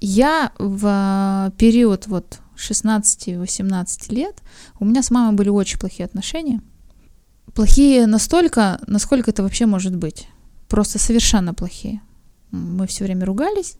Я 0.00 0.52
в 0.58 1.52
период 1.56 2.08
вот 2.08 2.40
16-18 2.56 4.14
лет, 4.14 4.42
у 4.78 4.84
меня 4.84 5.02
с 5.02 5.10
мамой 5.10 5.34
были 5.34 5.48
очень 5.48 5.78
плохие 5.78 6.06
отношения. 6.06 6.60
Плохие 7.54 8.06
настолько, 8.06 8.80
насколько 8.86 9.30
это 9.30 9.42
вообще 9.42 9.66
может 9.66 9.96
быть 9.96 10.28
просто 10.68 10.98
совершенно 10.98 11.52
плохие. 11.52 12.00
Мы 12.50 12.86
все 12.86 13.04
время 13.04 13.26
ругались, 13.26 13.76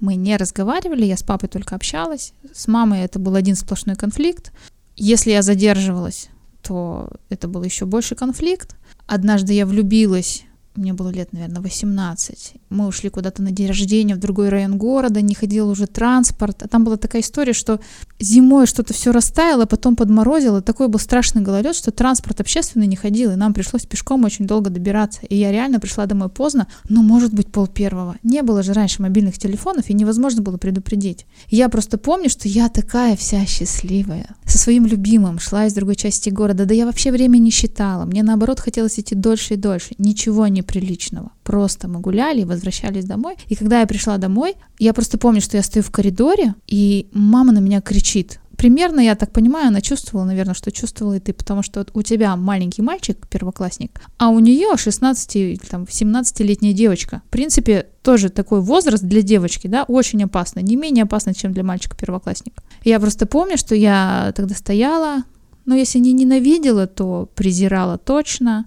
мы 0.00 0.14
не 0.14 0.36
разговаривали, 0.36 1.06
я 1.06 1.16
с 1.16 1.22
папой 1.22 1.48
только 1.48 1.74
общалась. 1.74 2.32
С 2.54 2.68
мамой 2.68 3.00
это 3.00 3.18
был 3.18 3.34
один 3.34 3.56
сплошной 3.56 3.96
конфликт. 3.96 4.52
Если 4.96 5.30
я 5.30 5.42
задерживалась, 5.42 6.28
то 6.62 7.10
это 7.30 7.48
был 7.48 7.62
еще 7.62 7.86
больше 7.86 8.14
конфликт. 8.14 8.76
Однажды 9.06 9.54
я 9.54 9.64
влюбилась 9.64 10.44
мне 10.78 10.92
было 10.92 11.10
лет, 11.10 11.32
наверное, 11.32 11.60
18. 11.60 12.52
Мы 12.70 12.86
ушли 12.86 13.10
куда-то 13.10 13.42
на 13.42 13.50
день 13.50 13.68
рождения 13.68 14.14
в 14.14 14.18
другой 14.18 14.48
район 14.48 14.78
города, 14.78 15.20
не 15.20 15.34
ходил 15.34 15.68
уже 15.68 15.86
транспорт. 15.86 16.62
А 16.62 16.68
там 16.68 16.84
была 16.84 16.96
такая 16.96 17.22
история, 17.22 17.52
что 17.52 17.80
зимой 18.18 18.66
что-то 18.66 18.94
все 18.94 19.12
растаяло, 19.12 19.66
потом 19.66 19.96
подморозило. 19.96 20.62
Такой 20.62 20.88
был 20.88 20.98
страшный 20.98 21.42
гололед, 21.42 21.74
что 21.74 21.90
транспорт 21.90 22.40
общественный 22.40 22.86
не 22.86 22.96
ходил, 22.96 23.32
и 23.32 23.36
нам 23.36 23.54
пришлось 23.54 23.86
пешком 23.86 24.24
очень 24.24 24.46
долго 24.46 24.70
добираться. 24.70 25.20
И 25.28 25.36
я 25.36 25.52
реально 25.52 25.80
пришла 25.80 26.06
домой 26.06 26.28
поздно, 26.28 26.68
ну, 26.88 27.02
может 27.02 27.34
быть, 27.34 27.50
пол 27.50 27.66
первого. 27.66 28.16
Не 28.22 28.42
было 28.42 28.62
же 28.62 28.72
раньше 28.72 29.02
мобильных 29.02 29.38
телефонов, 29.38 29.90
и 29.90 29.94
невозможно 29.94 30.42
было 30.42 30.56
предупредить. 30.56 31.26
Я 31.48 31.68
просто 31.68 31.98
помню, 31.98 32.30
что 32.30 32.48
я 32.48 32.68
такая 32.68 33.16
вся 33.16 33.44
счастливая. 33.46 34.36
Со 34.46 34.58
своим 34.58 34.86
любимым 34.86 35.38
шла 35.38 35.66
из 35.66 35.74
другой 35.74 35.96
части 35.96 36.30
города. 36.30 36.64
Да 36.64 36.74
я 36.74 36.86
вообще 36.86 37.10
время 37.10 37.38
не 37.38 37.50
считала. 37.50 38.04
Мне, 38.04 38.22
наоборот, 38.22 38.60
хотелось 38.60 38.98
идти 38.98 39.14
дольше 39.14 39.54
и 39.54 39.56
дольше. 39.56 39.94
Ничего 39.98 40.46
не 40.46 40.62
приличного. 40.68 41.32
Просто 41.42 41.88
мы 41.88 42.00
гуляли 42.00 42.42
и 42.42 42.44
возвращались 42.44 43.04
домой. 43.04 43.34
И 43.48 43.56
когда 43.56 43.80
я 43.80 43.86
пришла 43.86 44.18
домой, 44.18 44.54
я 44.78 44.92
просто 44.92 45.18
помню, 45.18 45.40
что 45.40 45.56
я 45.56 45.62
стою 45.62 45.82
в 45.82 45.90
коридоре, 45.90 46.54
и 46.68 47.08
мама 47.12 47.52
на 47.52 47.58
меня 47.58 47.80
кричит. 47.80 48.38
Примерно, 48.58 49.00
я 49.00 49.14
так 49.14 49.32
понимаю, 49.32 49.68
она 49.68 49.80
чувствовала, 49.80 50.26
наверное, 50.26 50.54
что 50.54 50.72
чувствовала 50.72 51.14
и 51.14 51.20
ты, 51.20 51.32
потому 51.32 51.62
что 51.62 51.78
вот 51.78 51.90
у 51.94 52.02
тебя 52.02 52.34
маленький 52.34 52.82
мальчик, 52.82 53.16
первоклассник, 53.28 54.00
а 54.18 54.30
у 54.30 54.40
нее 54.40 54.76
16 54.76 55.36
или 55.36 55.56
там 55.56 55.84
17-летняя 55.84 56.72
девочка. 56.72 57.22
В 57.28 57.30
принципе, 57.30 57.86
тоже 58.02 58.30
такой 58.30 58.60
возраст 58.60 59.04
для 59.04 59.22
девочки, 59.22 59.68
да, 59.68 59.84
очень 59.84 60.24
опасно, 60.24 60.58
не 60.58 60.74
менее 60.74 61.04
опасно, 61.04 61.34
чем 61.34 61.52
для 61.52 61.62
мальчика-первоклассника. 61.62 62.62
Я 62.82 62.98
просто 62.98 63.26
помню, 63.26 63.56
что 63.58 63.76
я 63.76 64.32
тогда 64.34 64.56
стояла, 64.56 65.22
но 65.64 65.76
если 65.76 66.00
не 66.00 66.12
ненавидела, 66.12 66.88
то 66.88 67.28
презирала 67.36 67.96
точно. 67.96 68.64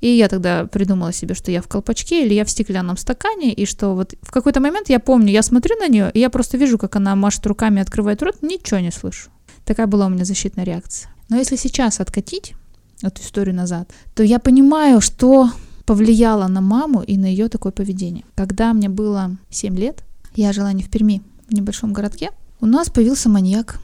И 0.00 0.08
я 0.08 0.28
тогда 0.28 0.66
придумала 0.66 1.12
себе, 1.12 1.34
что 1.34 1.50
я 1.50 1.62
в 1.62 1.68
колпачке 1.68 2.26
или 2.26 2.34
я 2.34 2.44
в 2.44 2.50
стеклянном 2.50 2.96
стакане, 2.96 3.52
и 3.52 3.66
что 3.66 3.94
вот 3.94 4.14
в 4.22 4.30
какой-то 4.30 4.60
момент 4.60 4.88
я 4.88 5.00
помню, 5.00 5.30
я 5.30 5.42
смотрю 5.42 5.76
на 5.76 5.88
нее, 5.88 6.10
и 6.12 6.20
я 6.20 6.30
просто 6.30 6.58
вижу, 6.58 6.78
как 6.78 6.96
она 6.96 7.16
машет 7.16 7.46
руками, 7.46 7.80
открывает 7.80 8.22
рот, 8.22 8.42
ничего 8.42 8.80
не 8.80 8.90
слышу. 8.90 9.30
Такая 9.64 9.86
была 9.86 10.06
у 10.06 10.10
меня 10.10 10.24
защитная 10.24 10.64
реакция. 10.64 11.10
Но 11.28 11.36
если 11.36 11.56
сейчас 11.56 12.00
откатить 12.00 12.54
эту 13.02 13.22
историю 13.22 13.54
назад, 13.54 13.90
то 14.14 14.22
я 14.22 14.38
понимаю, 14.38 15.00
что 15.00 15.50
повлияло 15.84 16.46
на 16.48 16.60
маму 16.60 17.02
и 17.02 17.16
на 17.16 17.26
ее 17.26 17.48
такое 17.48 17.72
поведение. 17.72 18.24
Когда 18.34 18.72
мне 18.72 18.88
было 18.88 19.36
7 19.50 19.76
лет, 19.76 20.04
я 20.34 20.52
жила 20.52 20.72
не 20.72 20.82
в 20.82 20.90
Перми, 20.90 21.22
в 21.48 21.54
небольшом 21.54 21.92
городке, 21.92 22.30
у 22.60 22.66
нас 22.66 22.90
появился 22.90 23.28
маньяк, 23.28 23.80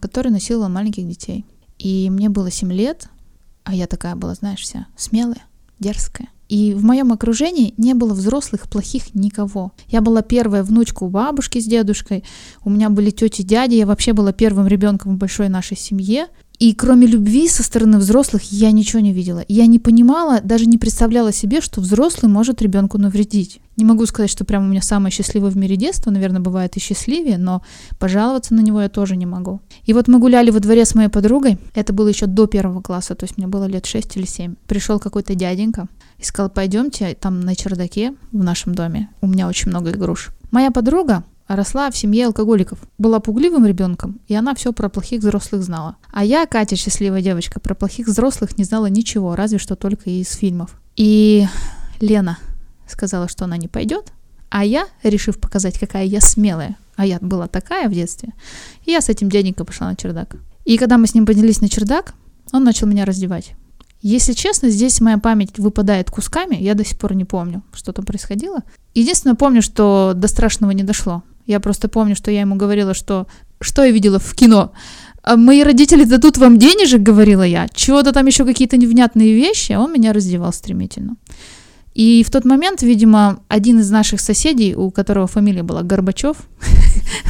который 0.00 0.30
насиловал 0.30 0.68
маленьких 0.68 1.06
детей. 1.06 1.44
И 1.78 2.08
мне 2.10 2.28
было 2.28 2.50
7 2.50 2.72
лет, 2.72 3.08
а 3.64 3.74
я 3.74 3.86
такая 3.86 4.14
была, 4.14 4.34
знаешь, 4.34 4.60
вся 4.60 4.86
смелая, 4.96 5.42
дерзкая. 5.80 6.28
И 6.48 6.74
в 6.74 6.84
моем 6.84 7.12
окружении 7.12 7.72
не 7.78 7.94
было 7.94 8.12
взрослых 8.12 8.68
плохих 8.68 9.14
никого. 9.14 9.72
Я 9.88 10.02
была 10.02 10.20
первая 10.22 10.62
внучка 10.62 11.04
у 11.04 11.08
бабушки 11.08 11.58
с 11.58 11.64
дедушкой, 11.64 12.22
у 12.62 12.70
меня 12.70 12.90
были 12.90 13.10
тети, 13.10 13.42
дяди, 13.42 13.76
я 13.76 13.86
вообще 13.86 14.12
была 14.12 14.32
первым 14.32 14.66
ребенком 14.66 15.14
в 15.14 15.18
большой 15.18 15.48
нашей 15.48 15.76
семье. 15.76 16.26
И 16.58 16.72
кроме 16.72 17.06
любви 17.06 17.48
со 17.48 17.62
стороны 17.62 17.98
взрослых 17.98 18.44
я 18.52 18.70
ничего 18.70 19.00
не 19.00 19.12
видела. 19.12 19.44
Я 19.48 19.66
не 19.66 19.78
понимала, 19.78 20.40
даже 20.40 20.66
не 20.66 20.78
представляла 20.78 21.32
себе, 21.32 21.60
что 21.60 21.80
взрослый 21.80 22.30
может 22.30 22.62
ребенку 22.62 22.96
навредить. 22.96 23.60
Не 23.76 23.84
могу 23.84 24.06
сказать, 24.06 24.30
что 24.30 24.44
прямо 24.44 24.66
у 24.66 24.68
меня 24.68 24.80
самое 24.80 25.10
счастливое 25.10 25.50
в 25.50 25.56
мире 25.56 25.76
детство, 25.76 26.12
наверное, 26.12 26.40
бывает 26.40 26.76
и 26.76 26.80
счастливее, 26.80 27.38
но 27.38 27.62
пожаловаться 27.98 28.54
на 28.54 28.60
него 28.60 28.80
я 28.80 28.88
тоже 28.88 29.16
не 29.16 29.26
могу. 29.26 29.60
И 29.84 29.92
вот 29.92 30.06
мы 30.06 30.20
гуляли 30.20 30.50
во 30.50 30.60
дворе 30.60 30.84
с 30.84 30.94
моей 30.94 31.08
подругой, 31.08 31.58
это 31.74 31.92
было 31.92 32.06
еще 32.06 32.26
до 32.26 32.46
первого 32.46 32.80
класса, 32.80 33.16
то 33.16 33.24
есть 33.24 33.36
мне 33.36 33.48
было 33.48 33.64
лет 33.64 33.86
6 33.86 34.16
или 34.16 34.26
7. 34.26 34.54
Пришел 34.68 35.00
какой-то 35.00 35.34
дяденька 35.34 35.88
и 36.18 36.24
сказал, 36.24 36.50
пойдемте, 36.50 37.16
там 37.20 37.40
на 37.40 37.56
чердаке 37.56 38.14
в 38.30 38.44
нашем 38.44 38.76
доме, 38.76 39.08
у 39.20 39.26
меня 39.26 39.48
очень 39.48 39.70
много 39.70 39.90
игрушек. 39.90 40.32
Моя 40.52 40.70
подруга 40.70 41.24
росла 41.48 41.90
в 41.90 41.96
семье 41.96 42.26
алкоголиков, 42.26 42.78
была 42.98 43.20
пугливым 43.20 43.66
ребенком, 43.66 44.20
и 44.26 44.34
она 44.34 44.54
все 44.54 44.72
про 44.72 44.88
плохих 44.88 45.20
взрослых 45.20 45.62
знала. 45.62 45.96
А 46.12 46.24
я, 46.24 46.46
Катя, 46.46 46.76
счастливая 46.76 47.22
девочка, 47.22 47.60
про 47.60 47.74
плохих 47.74 48.06
взрослых 48.06 48.56
не 48.58 48.64
знала 48.64 48.86
ничего, 48.86 49.36
разве 49.36 49.58
что 49.58 49.76
только 49.76 50.10
из 50.10 50.32
фильмов. 50.32 50.80
И 50.96 51.46
Лена, 52.00 52.38
сказала, 52.88 53.28
что 53.28 53.44
она 53.44 53.56
не 53.56 53.68
пойдет, 53.68 54.12
а 54.50 54.64
я, 54.64 54.86
решив 55.02 55.38
показать, 55.38 55.78
какая 55.78 56.04
я 56.04 56.20
смелая, 56.20 56.76
а 56.96 57.06
я 57.06 57.18
была 57.20 57.48
такая 57.48 57.88
в 57.88 57.92
детстве, 57.92 58.30
я 58.86 59.00
с 59.00 59.08
этим 59.08 59.28
дяденькой 59.28 59.66
пошла 59.66 59.88
на 59.88 59.96
чердак. 59.96 60.36
И 60.64 60.78
когда 60.78 60.96
мы 60.96 61.06
с 61.06 61.14
ним 61.14 61.26
поднялись 61.26 61.60
на 61.60 61.68
чердак, 61.68 62.14
он 62.52 62.64
начал 62.64 62.86
меня 62.86 63.04
раздевать. 63.04 63.54
Если 64.00 64.34
честно, 64.34 64.68
здесь 64.68 65.00
моя 65.00 65.16
память 65.16 65.58
выпадает 65.58 66.10
кусками, 66.10 66.56
я 66.56 66.74
до 66.74 66.84
сих 66.84 66.98
пор 66.98 67.14
не 67.14 67.24
помню, 67.24 67.62
что 67.72 67.92
там 67.92 68.04
происходило. 68.04 68.62
Единственное, 68.94 69.34
помню, 69.34 69.62
что 69.62 70.12
до 70.14 70.28
страшного 70.28 70.72
не 70.72 70.82
дошло. 70.82 71.22
Я 71.46 71.60
просто 71.60 71.88
помню, 71.88 72.16
что 72.16 72.30
я 72.30 72.40
ему 72.40 72.56
говорила, 72.56 72.94
что 72.94 73.26
что 73.60 73.84
я 73.84 73.90
видела 73.90 74.18
в 74.18 74.34
кино. 74.34 74.72
«А 75.22 75.36
мои 75.36 75.62
родители 75.62 76.04
дадут 76.04 76.36
вам 76.36 76.58
денежек, 76.58 77.00
говорила 77.00 77.42
я. 77.42 77.66
Чего-то 77.74 78.12
там 78.12 78.26
еще 78.26 78.44
какие-то 78.44 78.76
невнятные 78.76 79.34
вещи, 79.34 79.72
а 79.72 79.80
он 79.80 79.92
меня 79.92 80.12
раздевал 80.12 80.52
стремительно. 80.52 81.16
И 81.94 82.24
в 82.26 82.30
тот 82.30 82.44
момент, 82.44 82.82
видимо, 82.82 83.38
один 83.48 83.78
из 83.78 83.90
наших 83.90 84.20
соседей, 84.20 84.74
у 84.74 84.90
которого 84.90 85.26
фамилия 85.26 85.62
была 85.62 85.82
Горбачев, 85.82 86.36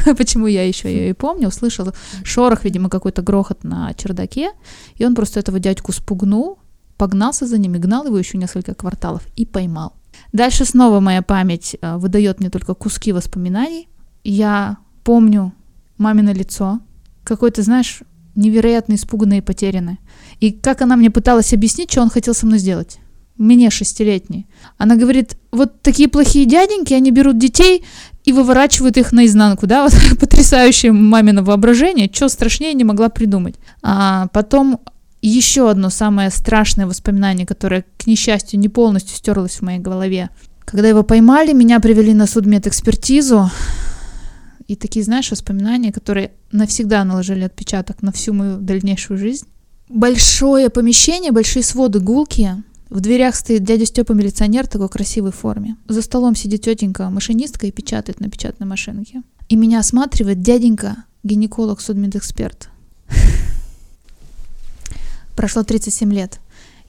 почему 0.17 0.47
я 0.47 0.67
еще 0.67 0.89
ее 0.89 1.09
и 1.11 1.13
помню, 1.13 1.47
услышал 1.47 1.93
шорох, 2.23 2.63
видимо, 2.63 2.89
какой-то 2.89 3.21
грохот 3.21 3.63
на 3.63 3.93
чердаке, 3.93 4.51
и 4.95 5.05
он 5.05 5.13
просто 5.13 5.39
этого 5.39 5.59
дядьку 5.59 5.91
спугнул, 5.91 6.57
погнался 6.97 7.45
за 7.45 7.59
ним 7.59 7.75
и 7.75 7.77
гнал 7.77 8.07
его 8.07 8.17
еще 8.17 8.37
несколько 8.39 8.73
кварталов 8.73 9.21
и 9.35 9.45
поймал. 9.45 9.93
Дальше 10.33 10.65
снова 10.65 10.99
моя 10.99 11.21
память 11.21 11.77
э, 11.79 11.97
выдает 11.97 12.39
мне 12.39 12.49
только 12.49 12.73
куски 12.73 13.11
воспоминаний. 13.11 13.87
Я 14.25 14.77
помню 15.03 15.53
мамино 15.99 16.33
лицо, 16.33 16.79
какой-то, 17.23 17.61
знаешь, 17.61 17.99
невероятно 18.33 18.95
испуганный 18.95 19.37
и 19.37 19.41
потерянный. 19.41 19.99
И 20.39 20.51
как 20.51 20.81
она 20.81 20.95
мне 20.95 21.11
пыталась 21.11 21.53
объяснить, 21.53 21.91
что 21.91 22.01
он 22.01 22.09
хотел 22.09 22.33
со 22.33 22.47
мной 22.47 22.57
сделать. 22.57 22.97
Мне 23.37 23.69
шестилетний. 23.69 24.47
Она 24.79 24.95
говорит, 24.95 25.37
вот 25.51 25.81
такие 25.83 26.09
плохие 26.09 26.45
дяденьки, 26.45 26.93
они 26.93 27.11
берут 27.11 27.37
детей 27.37 27.85
и 28.23 28.33
выворачивают 28.33 28.97
их 28.97 29.11
наизнанку, 29.11 29.67
да, 29.67 29.83
вот 29.83 29.93
потрясающее 30.19 30.91
мамино 30.91 31.43
воображение, 31.43 32.09
что 32.11 32.27
страшнее 32.27 32.73
не 32.73 32.83
могла 32.83 33.09
придумать. 33.09 33.55
А 33.83 34.27
потом 34.33 34.79
еще 35.21 35.69
одно 35.69 35.91
самое 35.91 36.31
страшное 36.31 36.87
воспоминание, 36.87 37.45
которое, 37.45 37.85
к 37.99 38.07
несчастью, 38.07 38.59
не 38.59 38.69
полностью 38.69 39.15
стерлось 39.15 39.57
в 39.57 39.61
моей 39.61 39.79
голове. 39.79 40.31
Когда 40.65 40.87
его 40.87 41.03
поймали, 41.03 41.53
меня 41.53 41.79
привели 41.79 42.15
на 42.15 42.25
судмедэкспертизу, 42.25 43.51
и 44.67 44.75
такие, 44.75 45.05
знаешь, 45.05 45.31
воспоминания, 45.31 45.91
которые 45.91 46.31
навсегда 46.51 47.03
наложили 47.03 47.43
отпечаток 47.43 48.01
на 48.01 48.11
всю 48.11 48.33
мою 48.33 48.57
дальнейшую 48.57 49.17
жизнь. 49.17 49.45
Большое 49.89 50.69
помещение, 50.69 51.31
большие 51.31 51.63
своды 51.63 51.99
гулкие. 51.99 52.63
В 52.89 52.99
дверях 52.99 53.35
стоит 53.35 53.63
дядя 53.63 53.85
Степа 53.85 54.13
милиционер 54.13 54.65
в 54.65 54.69
такой 54.69 54.89
красивой 54.89 55.31
форме. 55.31 55.75
За 55.87 56.01
столом 56.01 56.35
сидит 56.35 56.61
тетенька 56.61 57.09
машинистка 57.09 57.67
и 57.67 57.71
печатает 57.71 58.19
на 58.19 58.29
печатной 58.29 58.67
машинке. 58.67 59.21
И 59.49 59.55
меня 59.55 59.79
осматривает 59.79 60.41
дяденька, 60.41 61.05
гинеколог, 61.23 61.81
судмедэксперт. 61.81 62.69
Прошло 65.35 65.63
37 65.63 66.11
лет. 66.13 66.39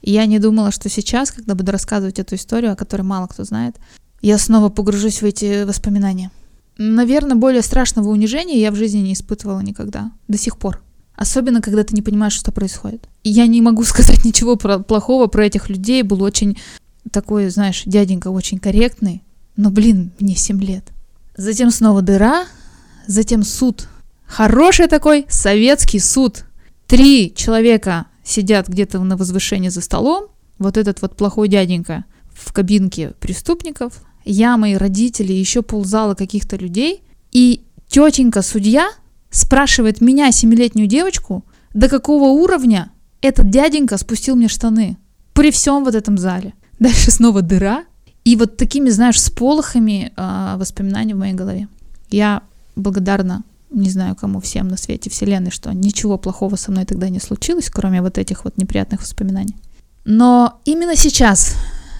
Я 0.01 0.25
не 0.25 0.39
думала, 0.39 0.71
что 0.71 0.89
сейчас, 0.89 1.31
когда 1.31 1.53
буду 1.53 1.71
рассказывать 1.71 2.19
эту 2.19 2.35
историю, 2.35 2.71
о 2.71 2.75
которой 2.75 3.01
мало 3.01 3.27
кто 3.27 3.43
знает, 3.43 3.75
я 4.21 4.37
снова 4.37 4.69
погружусь 4.69 5.21
в 5.21 5.25
эти 5.25 5.63
воспоминания. 5.63 6.31
Наверное, 6.77 7.35
более 7.35 7.61
страшного 7.61 8.09
унижения 8.09 8.59
я 8.59 8.71
в 8.71 8.75
жизни 8.75 8.99
не 8.99 9.13
испытывала 9.13 9.59
никогда. 9.61 10.11
До 10.27 10.37
сих 10.37 10.57
пор. 10.57 10.81
Особенно, 11.15 11.61
когда 11.61 11.83
ты 11.83 11.95
не 11.95 12.03
понимаешь, 12.03 12.33
что 12.33 12.51
происходит. 12.51 13.07
И 13.23 13.29
я 13.29 13.47
не 13.47 13.61
могу 13.61 13.83
сказать 13.85 14.23
ничего 14.23 14.55
про, 14.55 14.79
плохого 14.79 15.27
про 15.27 15.45
этих 15.45 15.69
людей. 15.69 16.03
Был 16.03 16.21
очень 16.21 16.57
такой, 17.11 17.49
знаешь, 17.49 17.83
дяденька 17.85 18.29
очень 18.29 18.59
корректный. 18.59 19.23
Но, 19.55 19.71
блин, 19.71 20.11
мне 20.19 20.35
7 20.35 20.61
лет. 20.61 20.85
Затем 21.35 21.71
снова 21.71 22.01
дыра, 22.01 22.45
затем 23.07 23.43
суд. 23.43 23.87
Хороший 24.25 24.87
такой 24.87 25.25
советский 25.29 25.99
суд. 25.99 26.45
Три 26.85 27.33
человека 27.35 28.05
сидят 28.23 28.67
где-то 28.67 28.99
на 28.99 29.17
возвышении 29.17 29.69
за 29.69 29.81
столом. 29.81 30.27
Вот 30.59 30.77
этот 30.77 31.01
вот 31.01 31.15
плохой 31.15 31.47
дяденька 31.47 32.05
в 32.33 32.53
кабинке 32.53 33.13
преступников, 33.19 34.03
я, 34.27 34.57
мои 34.57 34.75
родители, 34.75 35.33
еще 35.33 35.61
ползала 35.61 36.13
каких-то 36.13 36.55
людей, 36.55 37.01
и 37.31 37.63
тетенька 37.87 38.41
судья 38.41 38.89
спрашивает 39.29 40.01
меня, 40.01 40.31
семилетнюю 40.31 40.87
девочку, 40.87 41.43
до 41.73 41.89
какого 41.89 42.29
уровня 42.29 42.91
этот 43.21 43.49
дяденька 43.49 43.97
спустил 43.97 44.35
мне 44.35 44.47
штаны 44.47 44.97
при 45.33 45.51
всем 45.51 45.83
вот 45.83 45.95
этом 45.95 46.17
зале. 46.17 46.53
Дальше 46.79 47.11
снова 47.11 47.41
дыра, 47.41 47.83
и 48.23 48.35
вот 48.35 48.57
такими, 48.57 48.89
знаешь, 48.89 49.21
сполохами 49.21 50.11
э, 50.15 50.55
воспоминаний 50.57 51.13
в 51.13 51.17
моей 51.17 51.33
голове. 51.33 51.67
Я 52.09 52.41
благодарна, 52.75 53.43
не 53.69 53.89
знаю 53.89 54.15
кому 54.15 54.39
всем 54.41 54.67
на 54.67 54.77
свете 54.77 55.09
вселенной, 55.09 55.51
что 55.51 55.71
ничего 55.73 56.17
плохого 56.17 56.55
со 56.55 56.71
мной 56.71 56.85
тогда 56.85 57.09
не 57.09 57.19
случилось, 57.19 57.69
кроме 57.69 58.01
вот 58.01 58.17
этих 58.17 58.43
вот 58.43 58.57
неприятных 58.57 59.01
воспоминаний. 59.01 59.55
Но 60.05 60.59
именно 60.65 60.95
сейчас, 60.95 61.55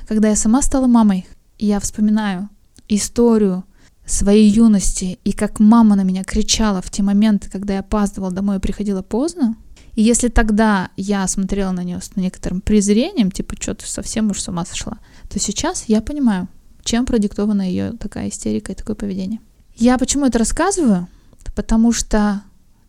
когда 0.07 0.29
я 0.29 0.35
сама 0.35 0.61
стала 0.61 0.87
мамой, 0.87 1.25
я 1.59 1.79
вспоминаю 1.79 2.49
историю 2.87 3.63
своей 4.05 4.49
юности 4.49 5.19
и 5.23 5.33
как 5.33 5.59
мама 5.59 5.95
на 5.95 6.03
меня 6.03 6.23
кричала 6.23 6.81
в 6.81 6.89
те 6.89 7.03
моменты, 7.03 7.49
когда 7.49 7.73
я 7.73 7.79
опаздывала 7.81 8.31
домой 8.31 8.57
и 8.57 8.59
приходила 8.59 9.01
поздно. 9.01 9.55
И 9.95 10.01
если 10.01 10.29
тогда 10.29 10.89
я 10.95 11.27
смотрела 11.27 11.71
на 11.71 11.83
нее 11.83 11.99
с 12.01 12.15
некоторым 12.15 12.61
презрением, 12.61 13.31
типа, 13.31 13.55
что 13.59 13.73
ты 13.73 13.85
совсем 13.85 14.31
уж 14.31 14.41
с 14.41 14.47
ума 14.47 14.63
сошла, 14.63 14.99
то 15.29 15.39
сейчас 15.39 15.85
я 15.87 16.01
понимаю, 16.01 16.47
чем 16.83 17.05
продиктована 17.05 17.67
ее 17.67 17.93
такая 17.93 18.29
истерика 18.29 18.71
и 18.71 18.75
такое 18.75 18.95
поведение. 18.95 19.41
Я 19.75 19.97
почему 19.97 20.25
это 20.25 20.39
рассказываю? 20.39 21.07
Потому 21.55 21.91
что 21.91 22.43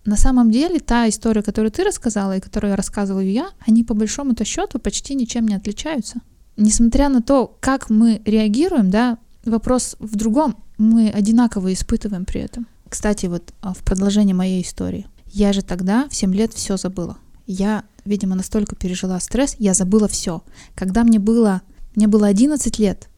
на 0.04 0.16
самом 0.16 0.50
деле 0.50 0.78
та 0.78 1.09
история, 1.09 1.42
которую 1.42 1.72
ты 1.72 1.83
рассказала 1.83 2.37
и 2.37 2.40
которую 2.40 2.76
рассказываю 2.76 3.31
я, 3.31 3.50
они 3.66 3.83
по 3.83 3.94
большому-то 3.94 4.44
счету 4.44 4.78
почти 4.78 5.14
ничем 5.14 5.48
не 5.48 5.54
отличаются 5.54 6.20
несмотря 6.59 7.09
на 7.09 7.23
то, 7.23 7.57
как 7.61 7.88
мы 7.88 8.21
реагируем, 8.25 8.90
да, 8.90 9.18
вопрос 9.44 9.97
в 9.99 10.16
другом, 10.16 10.57
мы 10.77 11.09
одинаково 11.09 11.73
испытываем 11.73 12.25
при 12.25 12.42
этом. 12.42 12.66
Кстати, 12.88 13.27
вот 13.27 13.53
а, 13.61 13.75
в 13.75 13.79
продолжении 13.79 14.33
моей 14.33 14.62
истории. 14.62 15.07
Я 15.27 15.53
же 15.53 15.62
тогда 15.62 16.09
в 16.09 16.14
7 16.14 16.35
лет 16.35 16.53
все 16.53 16.77
забыла. 16.77 17.18
Я, 17.47 17.85
видимо, 18.05 18.35
настолько 18.35 18.77
пережила 18.77 19.18
стресс, 19.21 19.57
я 19.59 19.75
забыла 19.75 20.09
все. 20.09 20.42
Когда 20.75 21.05
мне 21.05 21.18
было, 21.18 21.62
мне 21.94 22.07
было 22.07 22.27
11 22.27 22.79
лет, 22.79 23.09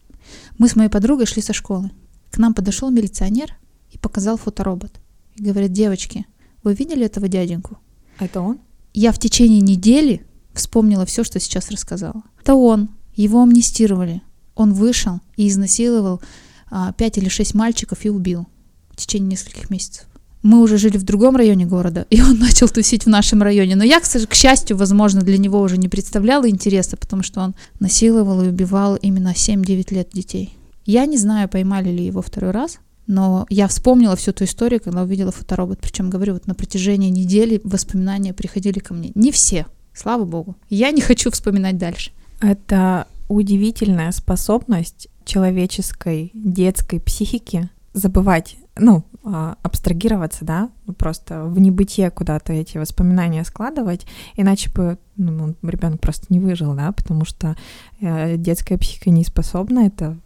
мы 0.58 0.68
с 0.68 0.76
моей 0.76 0.90
подругой 0.90 1.26
шли 1.26 1.42
со 1.42 1.52
школы. 1.52 1.90
К 2.30 2.38
нам 2.38 2.54
подошел 2.54 2.90
милиционер 2.90 3.56
и 3.90 3.98
показал 3.98 4.36
фоторобот. 4.36 4.92
И 5.36 5.42
говорит, 5.42 5.72
девочки, 5.72 6.26
вы 6.62 6.74
видели 6.74 7.06
этого 7.06 7.28
дяденьку? 7.28 7.78
Это 8.18 8.40
он? 8.40 8.60
Я 8.92 9.12
в 9.12 9.18
течение 9.18 9.60
недели 9.60 10.26
вспомнила 10.52 11.06
все, 11.06 11.24
что 11.24 11.40
сейчас 11.40 11.70
рассказала. 11.70 12.22
Это 12.40 12.54
он. 12.54 12.90
Его 13.20 13.42
амнистировали. 13.42 14.22
Он 14.54 14.72
вышел 14.72 15.20
и 15.36 15.46
изнасиловал 15.46 16.22
а, 16.70 16.94
пять 16.94 17.18
или 17.18 17.28
шесть 17.28 17.52
мальчиков 17.52 18.06
и 18.06 18.08
убил 18.08 18.46
в 18.92 18.96
течение 18.96 19.32
нескольких 19.32 19.68
месяцев. 19.68 20.06
Мы 20.42 20.62
уже 20.62 20.78
жили 20.78 20.96
в 20.96 21.02
другом 21.02 21.36
районе 21.36 21.66
города, 21.66 22.06
и 22.08 22.22
он 22.22 22.38
начал 22.38 22.66
тусить 22.70 23.04
в 23.04 23.10
нашем 23.10 23.42
районе. 23.42 23.76
Но 23.76 23.84
я, 23.84 24.00
к 24.00 24.34
счастью, 24.34 24.78
возможно, 24.78 25.20
для 25.20 25.36
него 25.36 25.60
уже 25.60 25.76
не 25.76 25.90
представляла 25.90 26.48
интереса, 26.48 26.96
потому 26.96 27.22
что 27.22 27.42
он 27.42 27.54
насиловал 27.78 28.42
и 28.42 28.48
убивал 28.48 28.96
именно 28.96 29.34
7-9 29.36 29.94
лет 29.94 30.08
детей. 30.14 30.56
Я 30.86 31.04
не 31.04 31.18
знаю, 31.18 31.46
поймали 31.50 31.90
ли 31.90 32.06
его 32.06 32.22
второй 32.22 32.52
раз, 32.52 32.78
но 33.06 33.44
я 33.50 33.68
вспомнила 33.68 34.16
всю 34.16 34.30
эту 34.30 34.44
историю, 34.44 34.80
когда 34.80 35.02
увидела 35.02 35.30
фоторобот. 35.30 35.78
Причем, 35.82 36.08
говорю, 36.08 36.32
вот 36.32 36.46
на 36.46 36.54
протяжении 36.54 37.10
недели 37.10 37.60
воспоминания 37.64 38.32
приходили 38.32 38.78
ко 38.78 38.94
мне. 38.94 39.12
Не 39.14 39.30
все, 39.30 39.66
слава 39.92 40.24
богу. 40.24 40.56
Я 40.70 40.90
не 40.90 41.02
хочу 41.02 41.30
вспоминать 41.30 41.76
дальше. 41.76 42.12
Это 42.40 43.06
удивительная 43.28 44.12
способность 44.12 45.08
человеческой 45.24 46.30
детской 46.34 47.00
психики 47.00 47.70
забывать, 47.92 48.56
ну, 48.76 49.04
а, 49.24 49.56
абстрагироваться, 49.62 50.44
да, 50.44 50.70
просто 50.96 51.44
в 51.44 51.58
небытие 51.58 52.10
куда-то 52.10 52.52
эти 52.52 52.78
воспоминания 52.78 53.44
складывать, 53.44 54.06
иначе 54.36 54.70
бы 54.70 54.98
ну, 55.16 55.54
ребенок 55.62 56.00
просто 56.00 56.26
не 56.30 56.40
выжил, 56.40 56.74
да, 56.74 56.92
потому 56.92 57.24
что 57.24 57.56
э, 58.00 58.36
детская 58.36 58.78
психика 58.78 59.10
не 59.10 59.24
способна 59.24 59.80
это 59.80 60.16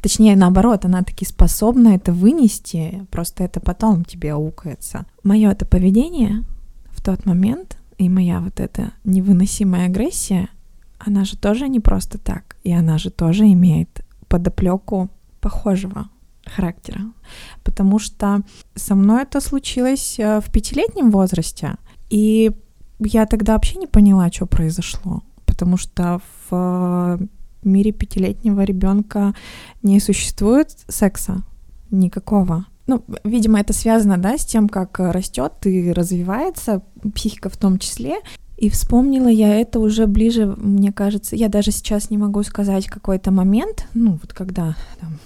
Точнее, 0.00 0.36
наоборот, 0.36 0.86
она 0.86 1.02
таки 1.02 1.26
способна 1.26 1.88
это 1.88 2.12
вынести, 2.12 3.06
просто 3.10 3.44
это 3.44 3.60
потом 3.60 4.04
тебе 4.04 4.32
аукается. 4.32 5.04
Мое 5.22 5.50
это 5.50 5.66
поведение 5.66 6.44
в 6.90 7.02
тот 7.02 7.26
момент 7.26 7.76
и 7.98 8.08
моя 8.08 8.40
вот 8.40 8.58
эта 8.58 8.92
невыносимая 9.04 9.86
агрессия, 9.86 10.48
она 11.06 11.24
же 11.24 11.36
тоже 11.36 11.68
не 11.68 11.80
просто 11.80 12.18
так, 12.18 12.56
и 12.64 12.72
она 12.72 12.98
же 12.98 13.10
тоже 13.10 13.44
имеет 13.44 14.04
подоплеку 14.28 15.08
похожего 15.40 16.08
характера. 16.44 17.00
Потому 17.64 17.98
что 17.98 18.42
со 18.74 18.94
мной 18.94 19.22
это 19.22 19.40
случилось 19.40 20.18
э, 20.18 20.40
в 20.40 20.50
пятилетнем 20.50 21.10
возрасте, 21.10 21.76
и 22.10 22.52
я 22.98 23.26
тогда 23.26 23.52
вообще 23.54 23.78
не 23.78 23.86
поняла, 23.86 24.30
что 24.30 24.46
произошло. 24.46 25.22
Потому 25.44 25.76
что 25.76 26.20
в 26.50 27.18
в 27.66 27.68
мире 27.68 27.90
пятилетнего 27.90 28.62
ребенка 28.62 29.34
не 29.82 29.98
существует 29.98 30.70
секса 30.88 31.42
никакого. 31.90 32.66
Ну, 32.86 33.02
видимо, 33.24 33.58
это 33.58 33.72
связано, 33.72 34.18
да, 34.18 34.38
с 34.38 34.46
тем, 34.46 34.68
как 34.68 35.00
растет 35.00 35.52
и 35.64 35.92
развивается 35.92 36.82
психика 37.14 37.48
в 37.48 37.56
том 37.56 37.80
числе. 37.80 38.18
И 38.56 38.70
вспомнила 38.70 39.28
я 39.28 39.60
это 39.60 39.80
уже 39.80 40.06
ближе, 40.06 40.46
мне 40.46 40.90
кажется, 40.92 41.36
я 41.36 41.48
даже 41.48 41.72
сейчас 41.72 42.08
не 42.10 42.16
могу 42.16 42.42
сказать 42.42 42.86
какой-то 42.86 43.30
момент, 43.30 43.86
ну 43.92 44.18
вот 44.20 44.32
когда 44.32 44.76
там, 44.98 45.18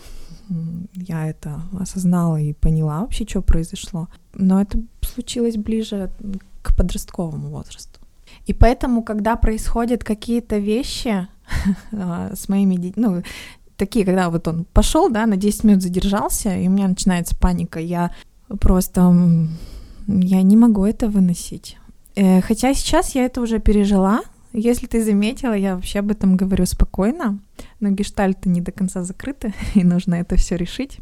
я 0.94 1.28
это 1.28 1.62
осознала 1.78 2.40
и 2.40 2.52
поняла 2.52 3.00
вообще, 3.00 3.24
что 3.26 3.40
произошло. 3.40 4.08
Но 4.34 4.60
это 4.60 4.80
случилось 5.02 5.56
ближе 5.56 6.10
к 6.62 6.76
подростковому 6.76 7.50
возрасту. 7.50 8.00
И 8.46 8.52
поэтому, 8.52 9.02
когда 9.02 9.36
происходят 9.36 10.02
какие-то 10.02 10.58
вещи 10.58 11.28
а, 11.92 12.32
с 12.34 12.48
моими 12.48 12.74
детьми, 12.74 13.04
ну, 13.04 13.22
такие, 13.76 14.04
когда 14.04 14.28
вот 14.28 14.48
он 14.48 14.64
пошел, 14.72 15.08
да, 15.08 15.26
на 15.26 15.36
10 15.36 15.64
минут 15.64 15.82
задержался, 15.82 16.56
и 16.56 16.66
у 16.66 16.70
меня 16.70 16.88
начинается 16.88 17.36
паника, 17.36 17.78
я 17.78 18.10
просто, 18.60 19.46
я 20.08 20.42
не 20.42 20.56
могу 20.56 20.84
это 20.84 21.08
выносить. 21.08 21.78
Э, 22.16 22.40
хотя 22.40 22.74
сейчас 22.74 23.14
я 23.14 23.24
это 23.24 23.40
уже 23.40 23.58
пережила. 23.58 24.22
Если 24.52 24.86
ты 24.86 25.04
заметила, 25.04 25.52
я 25.52 25.76
вообще 25.76 26.00
об 26.00 26.10
этом 26.10 26.36
говорю 26.36 26.66
спокойно, 26.66 27.38
но 27.78 27.90
гештальты 27.90 28.48
не 28.48 28.60
до 28.60 28.72
конца 28.72 29.04
закрыты, 29.04 29.54
и 29.74 29.84
нужно 29.84 30.16
это 30.16 30.36
все 30.36 30.56
решить. 30.56 30.98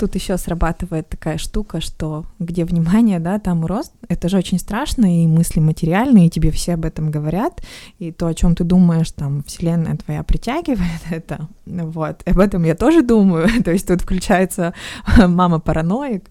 Тут 0.00 0.14
еще 0.14 0.38
срабатывает 0.38 1.10
такая 1.10 1.36
штука, 1.36 1.82
что 1.82 2.24
где 2.38 2.64
внимание, 2.64 3.20
да, 3.20 3.38
там 3.38 3.66
рост. 3.66 3.92
Это 4.08 4.30
же 4.30 4.38
очень 4.38 4.58
страшно, 4.58 5.22
и 5.22 5.26
мысли 5.26 5.60
материальные, 5.60 6.28
и 6.28 6.30
тебе 6.30 6.50
все 6.50 6.72
об 6.72 6.86
этом 6.86 7.10
говорят, 7.10 7.60
и 7.98 8.10
то, 8.10 8.26
о 8.26 8.32
чем 8.32 8.54
ты 8.56 8.64
думаешь, 8.64 9.10
там, 9.10 9.42
вселенная 9.42 9.98
твоя 9.98 10.22
притягивает 10.22 11.02
это. 11.10 11.48
Вот, 11.66 12.22
об 12.26 12.38
этом 12.38 12.64
я 12.64 12.74
тоже 12.74 13.02
думаю. 13.02 13.46
то 13.62 13.72
есть 13.72 13.88
тут 13.88 14.00
включается 14.00 14.72
мама 15.18 15.60
параноик 15.60 16.24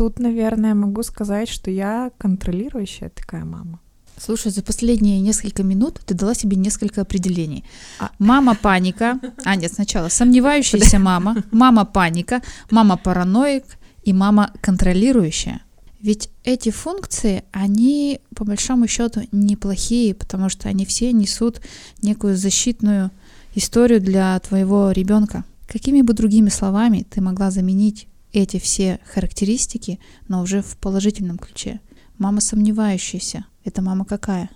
тут, 0.00 0.18
наверное, 0.18 0.74
могу 0.74 1.02
сказать, 1.02 1.50
что 1.50 1.70
я 1.70 2.10
контролирующая 2.16 3.10
такая 3.10 3.44
мама. 3.44 3.80
Слушай, 4.16 4.50
за 4.50 4.62
последние 4.62 5.20
несколько 5.20 5.62
минут 5.62 6.00
ты 6.06 6.14
дала 6.14 6.32
себе 6.34 6.56
несколько 6.56 7.02
определений. 7.02 7.64
А... 7.98 8.10
Мама 8.18 8.54
паника. 8.54 9.20
А, 9.44 9.56
нет, 9.56 9.70
сначала 9.74 10.08
сомневающаяся 10.08 10.98
мама, 10.98 11.44
мама 11.50 11.84
паника, 11.84 12.40
мама 12.70 12.96
параноик 12.96 13.64
и 14.02 14.14
мама 14.14 14.54
контролирующая. 14.62 15.60
Ведь 16.00 16.30
эти 16.44 16.70
функции, 16.70 17.44
они 17.52 18.20
по 18.34 18.46
большому 18.46 18.88
счету 18.88 19.20
неплохие, 19.32 20.14
потому 20.14 20.48
что 20.48 20.70
они 20.70 20.86
все 20.86 21.12
несут 21.12 21.60
некую 22.00 22.38
защитную 22.38 23.10
историю 23.54 24.00
для 24.00 24.38
твоего 24.38 24.92
ребенка. 24.92 25.44
Какими 25.68 26.00
бы 26.00 26.14
другими 26.14 26.48
словами 26.48 27.06
ты 27.10 27.20
могла 27.20 27.50
заменить 27.50 28.06
эти 28.32 28.58
все 28.58 29.00
характеристики, 29.12 29.98
но 30.28 30.42
уже 30.42 30.62
в 30.62 30.76
положительном 30.76 31.38
ключе. 31.38 31.80
Мама 32.18 32.40
сомневающаяся. 32.40 33.44
Это 33.64 33.82
мама 33.82 34.04
какая? 34.04 34.50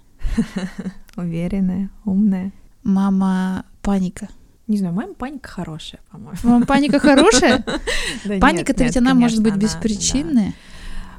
Уверенная, 1.17 1.91
умная. 2.05 2.53
Мама 2.83 3.65
паника. 3.83 4.29
Не 4.67 4.79
знаю, 4.79 4.95
мама 4.95 5.15
паника 5.15 5.49
хорошая, 5.49 6.01
по-моему. 6.11 6.39
Мама 6.43 6.67
паника 6.67 6.99
хорошая? 6.99 7.65
Паника-то 8.41 8.85
ведь 8.85 8.97
она 8.97 9.15
может 9.15 9.43
быть 9.43 9.57
беспричинная. 9.57 10.55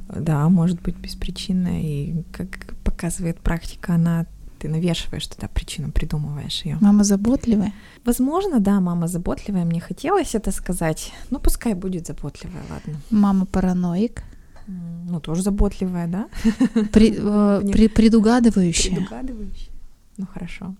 Да, 0.07 0.47
может 0.49 0.81
быть 0.81 0.95
беспричинная. 0.95 1.81
И 1.81 2.23
как 2.31 2.75
показывает 2.83 3.39
практика, 3.39 3.95
она 3.95 4.25
ты 4.65 4.71
навешиваешь 4.71 5.27
туда 5.27 5.47
причину, 5.47 5.91
придумываешь 5.91 6.65
ее. 6.65 6.77
Мама 6.81 7.03
заботливая? 7.03 7.71
Возможно, 8.05 8.59
да, 8.59 8.79
мама 8.79 9.07
заботливая. 9.07 9.65
Мне 9.65 9.79
хотелось 9.79 10.35
это 10.35 10.51
сказать. 10.51 11.13
Ну, 11.29 11.39
пускай 11.39 11.75
будет 11.75 12.07
заботливая, 12.07 12.63
ладно. 12.69 12.99
Мама 13.11 13.45
параноик? 13.45 14.23
Ну, 14.67 15.19
тоже 15.19 15.43
заботливая, 15.43 16.07
да? 16.07 16.27
При, 16.91 17.13
э, 17.15 17.61
при, 17.73 17.87
предугадывающая. 17.87 18.95
Предугадывающая. 18.95 19.71
Ну, 20.17 20.25
хорошо. 20.33 20.75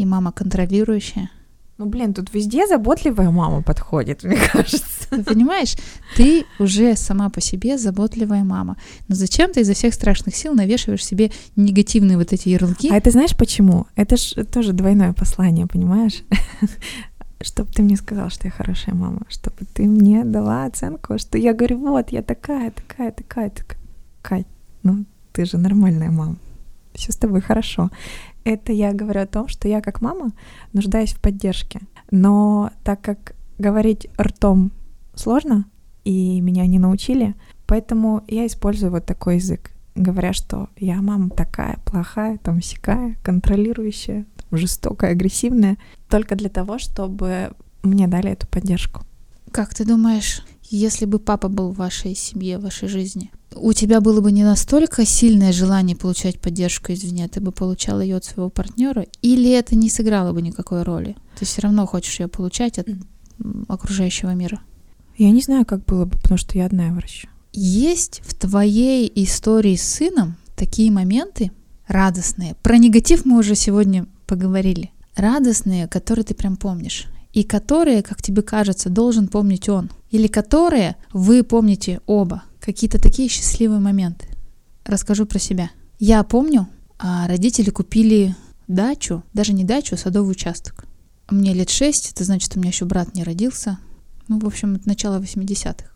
И 0.00 0.04
мама 0.04 0.32
контролирующая? 0.32 1.30
Ну, 1.82 1.88
блин, 1.88 2.14
тут 2.14 2.32
везде 2.32 2.68
заботливая 2.68 3.30
мама 3.30 3.60
подходит, 3.60 4.22
мне 4.22 4.36
кажется. 4.52 5.08
Понимаешь, 5.26 5.74
ты 6.16 6.44
уже 6.60 6.94
сама 6.94 7.28
по 7.28 7.40
себе 7.40 7.76
заботливая 7.76 8.44
мама. 8.44 8.76
Но 9.08 9.16
зачем 9.16 9.52
ты 9.52 9.62
изо 9.62 9.72
всех 9.72 9.92
страшных 9.92 10.36
сил 10.36 10.54
навешиваешь 10.54 11.04
себе 11.04 11.32
негативные 11.56 12.18
вот 12.18 12.32
эти 12.32 12.50
ярлыки? 12.50 12.88
А 12.88 12.96
это 12.96 13.10
знаешь 13.10 13.36
почему? 13.36 13.86
Это 13.96 14.16
же 14.16 14.44
тоже 14.44 14.72
двойное 14.72 15.12
послание, 15.12 15.66
понимаешь? 15.66 16.22
чтобы 17.40 17.72
ты 17.72 17.82
мне 17.82 17.96
сказал, 17.96 18.30
что 18.30 18.46
я 18.46 18.52
хорошая 18.52 18.94
мама, 18.94 19.22
чтобы 19.28 19.66
ты 19.74 19.82
мне 19.82 20.22
дала 20.24 20.66
оценку, 20.66 21.18
что 21.18 21.36
я 21.36 21.52
говорю, 21.52 21.78
вот, 21.78 22.12
я 22.12 22.22
такая, 22.22 22.70
такая, 22.70 23.10
такая, 23.10 23.50
такая. 23.50 23.78
Кать, 24.22 24.46
ну, 24.84 25.04
ты 25.32 25.44
же 25.46 25.58
нормальная 25.58 26.12
мама. 26.12 26.36
Все 26.94 27.10
с 27.10 27.16
тобой 27.16 27.40
хорошо 27.40 27.90
это 28.44 28.72
я 28.72 28.92
говорю 28.92 29.22
о 29.22 29.26
том, 29.26 29.48
что 29.48 29.68
я 29.68 29.80
как 29.80 30.00
мама 30.00 30.32
нуждаюсь 30.72 31.12
в 31.12 31.20
поддержке. 31.20 31.80
Но 32.10 32.70
так 32.84 33.00
как 33.00 33.34
говорить 33.58 34.08
ртом 34.20 34.72
сложно, 35.14 35.66
и 36.04 36.40
меня 36.40 36.66
не 36.66 36.78
научили, 36.78 37.34
поэтому 37.66 38.24
я 38.26 38.46
использую 38.46 38.90
вот 38.90 39.06
такой 39.06 39.36
язык, 39.36 39.70
говоря, 39.94 40.32
что 40.32 40.68
я 40.76 41.00
мама 41.00 41.30
такая 41.30 41.78
плохая, 41.84 42.38
там 42.38 42.60
сякая, 42.60 43.16
контролирующая, 43.22 44.26
жестокая, 44.50 45.12
агрессивная, 45.12 45.78
только 46.08 46.34
для 46.34 46.48
того, 46.48 46.78
чтобы 46.78 47.52
мне 47.82 48.08
дали 48.08 48.30
эту 48.30 48.46
поддержку. 48.46 49.02
Как 49.50 49.74
ты 49.74 49.84
думаешь, 49.84 50.44
если 50.76 51.04
бы 51.04 51.18
папа 51.18 51.48
был 51.48 51.70
в 51.70 51.76
вашей 51.76 52.14
семье, 52.14 52.58
в 52.58 52.62
вашей 52.62 52.88
жизни, 52.88 53.30
у 53.54 53.72
тебя 53.72 54.00
было 54.00 54.20
бы 54.20 54.32
не 54.32 54.44
настолько 54.44 55.04
сильное 55.04 55.52
желание 55.52 55.96
получать 55.96 56.40
поддержку 56.40 56.92
извне, 56.92 57.28
ты 57.28 57.40
бы 57.40 57.52
получал 57.52 58.00
ее 58.00 58.16
от 58.16 58.24
своего 58.24 58.48
партнера, 58.48 59.06
или 59.20 59.50
это 59.50 59.76
не 59.76 59.90
сыграло 59.90 60.32
бы 60.32 60.40
никакой 60.40 60.82
роли? 60.82 61.16
Ты 61.38 61.44
все 61.44 61.60
равно 61.62 61.86
хочешь 61.86 62.20
ее 62.20 62.28
получать 62.28 62.78
от 62.78 62.88
окружающего 63.68 64.30
мира? 64.30 64.60
Я 65.18 65.30
не 65.30 65.42
знаю, 65.42 65.66
как 65.66 65.84
было 65.84 66.06
бы, 66.06 66.16
потому 66.16 66.38
что 66.38 66.56
я 66.56 66.66
одна 66.66 66.90
врача. 66.92 67.28
Есть 67.52 68.22
в 68.24 68.34
твоей 68.34 69.12
истории 69.14 69.76
с 69.76 69.82
сыном 69.82 70.36
такие 70.56 70.90
моменты 70.90 71.52
радостные. 71.86 72.56
Про 72.62 72.78
негатив 72.78 73.26
мы 73.26 73.38
уже 73.38 73.54
сегодня 73.54 74.06
поговорили. 74.26 74.90
Радостные, 75.16 75.86
которые 75.86 76.24
ты 76.24 76.34
прям 76.34 76.56
помнишь. 76.56 77.08
И 77.34 77.44
которые, 77.44 78.02
как 78.02 78.22
тебе 78.22 78.42
кажется, 78.42 78.88
должен 78.88 79.28
помнить 79.28 79.68
он. 79.68 79.90
Или 80.12 80.28
которые 80.28 80.96
вы 81.12 81.42
помните 81.42 82.00
оба 82.06 82.44
какие-то 82.60 83.00
такие 83.00 83.28
счастливые 83.28 83.80
моменты. 83.80 84.28
Расскажу 84.84 85.26
про 85.26 85.40
себя. 85.40 85.70
Я 85.98 86.22
помню, 86.22 86.68
а 86.98 87.26
родители 87.26 87.70
купили 87.70 88.36
дачу, 88.68 89.24
даже 89.32 89.52
не 89.52 89.64
дачу, 89.64 89.94
а 89.94 89.98
садовый 89.98 90.30
участок. 90.30 90.84
Мне 91.30 91.54
лет 91.54 91.70
шесть, 91.70 92.12
это 92.12 92.24
значит, 92.24 92.54
у 92.54 92.60
меня 92.60 92.68
еще 92.68 92.84
брат 92.84 93.14
не 93.14 93.24
родился. 93.24 93.78
Ну, 94.28 94.38
в 94.38 94.46
общем, 94.46 94.74
это 94.76 94.86
начало 94.86 95.18
80-х. 95.18 95.90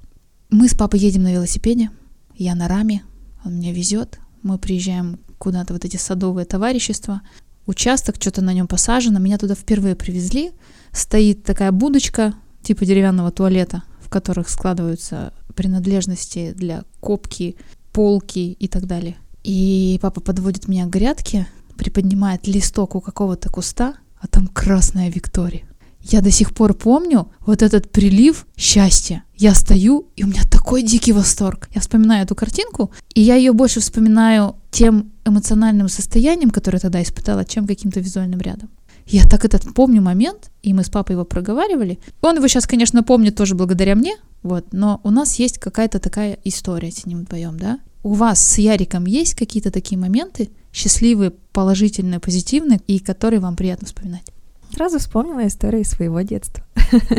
Мы 0.50 0.68
с 0.68 0.74
папой 0.74 0.98
едем 1.00 1.22
на 1.22 1.32
велосипеде, 1.32 1.90
я 2.34 2.54
на 2.54 2.68
раме, 2.68 3.02
он 3.44 3.58
меня 3.58 3.72
везет, 3.72 4.18
мы 4.42 4.58
приезжаем 4.58 5.18
куда-то 5.38 5.74
вот 5.74 5.84
эти 5.84 5.96
садовые 5.96 6.46
товарищества, 6.46 7.20
участок, 7.66 8.16
что-то 8.18 8.42
на 8.42 8.52
нем 8.52 8.66
посажено, 8.66 9.18
меня 9.18 9.38
туда 9.38 9.54
впервые 9.54 9.94
привезли, 9.94 10.52
стоит 10.92 11.44
такая 11.44 11.72
будочка, 11.72 12.34
типа 12.62 12.84
деревянного 12.84 13.30
туалета, 13.30 13.82
в 14.06 14.08
которых 14.08 14.48
складываются 14.48 15.32
принадлежности 15.56 16.52
для 16.56 16.84
копки, 17.00 17.56
полки 17.92 18.52
и 18.52 18.68
так 18.68 18.86
далее. 18.86 19.16
И 19.42 19.98
папа 20.00 20.20
подводит 20.20 20.68
меня 20.68 20.86
к 20.86 20.90
грядке, 20.90 21.48
приподнимает 21.76 22.46
листок 22.46 22.94
у 22.94 23.00
какого-то 23.00 23.50
куста, 23.50 23.94
а 24.20 24.28
там 24.28 24.46
красная 24.46 25.10
Виктория. 25.10 25.64
Я 26.02 26.20
до 26.20 26.30
сих 26.30 26.54
пор 26.54 26.74
помню 26.74 27.32
вот 27.40 27.62
этот 27.62 27.90
прилив 27.90 28.46
счастья. 28.56 29.24
Я 29.34 29.54
стою, 29.54 30.06
и 30.14 30.22
у 30.22 30.28
меня 30.28 30.42
такой 30.48 30.84
дикий 30.84 31.12
восторг. 31.12 31.68
Я 31.74 31.80
вспоминаю 31.80 32.22
эту 32.22 32.36
картинку, 32.36 32.92
и 33.12 33.20
я 33.20 33.34
ее 33.34 33.52
больше 33.52 33.80
вспоминаю 33.80 34.54
тем 34.70 35.10
эмоциональным 35.24 35.88
состоянием, 35.88 36.50
которое 36.50 36.78
тогда 36.78 37.02
испытала, 37.02 37.44
чем 37.44 37.66
каким-то 37.66 37.98
визуальным 37.98 38.40
рядом. 38.40 38.70
Я 39.06 39.24
так 39.24 39.44
этот 39.44 39.72
помню 39.72 40.02
момент, 40.02 40.50
и 40.62 40.74
мы 40.74 40.82
с 40.82 40.90
папой 40.90 41.12
его 41.12 41.24
проговаривали. 41.24 41.98
Он 42.22 42.36
его 42.36 42.48
сейчас, 42.48 42.66
конечно, 42.66 43.04
помнит 43.04 43.36
тоже 43.36 43.54
благодаря 43.54 43.94
мне, 43.94 44.16
вот, 44.42 44.72
но 44.72 45.00
у 45.04 45.10
нас 45.10 45.38
есть 45.38 45.58
какая-то 45.58 46.00
такая 46.00 46.38
история 46.44 46.90
с 46.90 47.06
ним 47.06 47.20
вдвоем, 47.20 47.58
да? 47.58 47.78
У 48.02 48.14
вас 48.14 48.44
с 48.44 48.58
Яриком 48.58 49.06
есть 49.06 49.34
какие-то 49.34 49.70
такие 49.70 49.98
моменты, 49.98 50.50
счастливые, 50.72 51.32
положительные, 51.52 52.20
позитивные, 52.20 52.80
и 52.86 52.98
которые 52.98 53.40
вам 53.40 53.56
приятно 53.56 53.86
вспоминать? 53.86 54.30
Сразу 54.72 54.98
вспомнила 54.98 55.46
историю 55.46 55.84
своего 55.84 56.20
детства. 56.20 56.64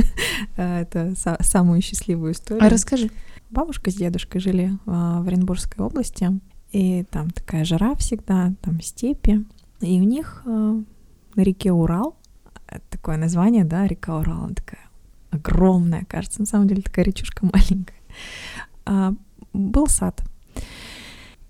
Это 0.57 1.13
самую 1.41 1.81
счастливую 1.81 2.33
историю. 2.33 2.65
А 2.65 2.69
расскажи. 2.69 3.09
Бабушка 3.49 3.91
с 3.91 3.95
дедушкой 3.95 4.41
жили 4.41 4.77
а, 4.85 5.21
в 5.21 5.27
Оренбургской 5.27 5.83
области, 5.83 6.39
и 6.71 7.05
там 7.09 7.31
такая 7.31 7.63
жара 7.63 7.95
всегда, 7.95 8.53
там 8.61 8.81
степи. 8.81 9.45
И 9.79 9.99
у 10.01 10.03
них 10.03 10.43
а, 10.45 10.81
на 11.38 11.41
реке 11.43 11.71
Урал 11.71 12.17
такое 12.89 13.17
название, 13.17 13.63
да, 13.63 13.88
река 13.88 14.17
Урал, 14.19 14.43
она 14.43 14.53
такая 14.53 14.81
огромная, 15.31 16.05
кажется, 16.05 16.41
на 16.41 16.45
самом 16.45 16.67
деле 16.67 16.81
такая 16.81 17.05
речушка 17.05 17.45
маленькая. 17.53 18.01
А, 18.85 19.13
был 19.53 19.88
сад. 19.88 20.23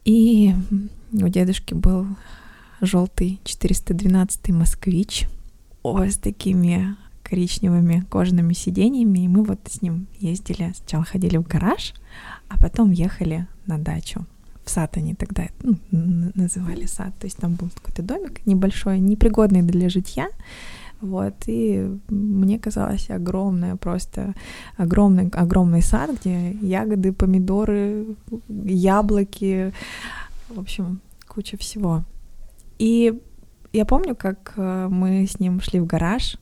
И 0.05 0.53
у 1.11 1.27
дедушки 1.27 1.73
был 1.73 2.07
желтый 2.79 3.39
412 3.43 4.49
москвич 4.49 5.27
о, 5.83 6.05
с 6.05 6.17
такими 6.17 6.95
коричневыми 7.23 8.05
кожаными 8.09 8.53
сиденьями, 8.53 9.19
и 9.19 9.27
мы 9.27 9.43
вот 9.43 9.59
с 9.69 9.81
ним 9.81 10.07
ездили, 10.19 10.73
сначала 10.75 11.03
ходили 11.03 11.37
в 11.37 11.47
гараж, 11.47 11.93
а 12.47 12.57
потом 12.57 12.91
ехали 12.91 13.47
на 13.65 13.77
дачу. 13.77 14.25
В 14.67 14.69
сад 14.69 14.97
они 14.97 15.15
тогда 15.15 15.43
ну, 15.63 16.31
называли 16.35 16.87
сад, 16.87 17.13
то 17.17 17.25
есть 17.25 17.37
там 17.37 17.53
был 17.53 17.69
какой-то 17.73 18.03
домик 18.03 18.45
небольшой, 18.45 18.99
непригодный 18.99 19.61
для 19.61 19.87
житья, 19.87 20.27
вот, 20.99 21.35
и 21.45 21.89
мне 22.09 22.59
казалось 22.59 23.09
огромное, 23.09 23.77
просто 23.77 24.33
огромный, 24.75 25.29
огромный 25.29 25.81
сад, 25.81 26.09
где 26.19 26.51
ягоды, 26.51 27.13
помидоры, 27.13 28.07
яблоки, 28.49 29.71
в 30.49 30.59
общем, 30.59 30.99
куча 31.27 31.55
всего. 31.55 32.03
И 32.77 33.21
я 33.71 33.85
помню, 33.85 34.15
как 34.15 34.53
э, 34.57 34.87
мы 34.91 35.27
с 35.27 35.39
ним 35.39 35.61
шли 35.61 35.79
в 35.79 35.85
гараж, 35.85 36.37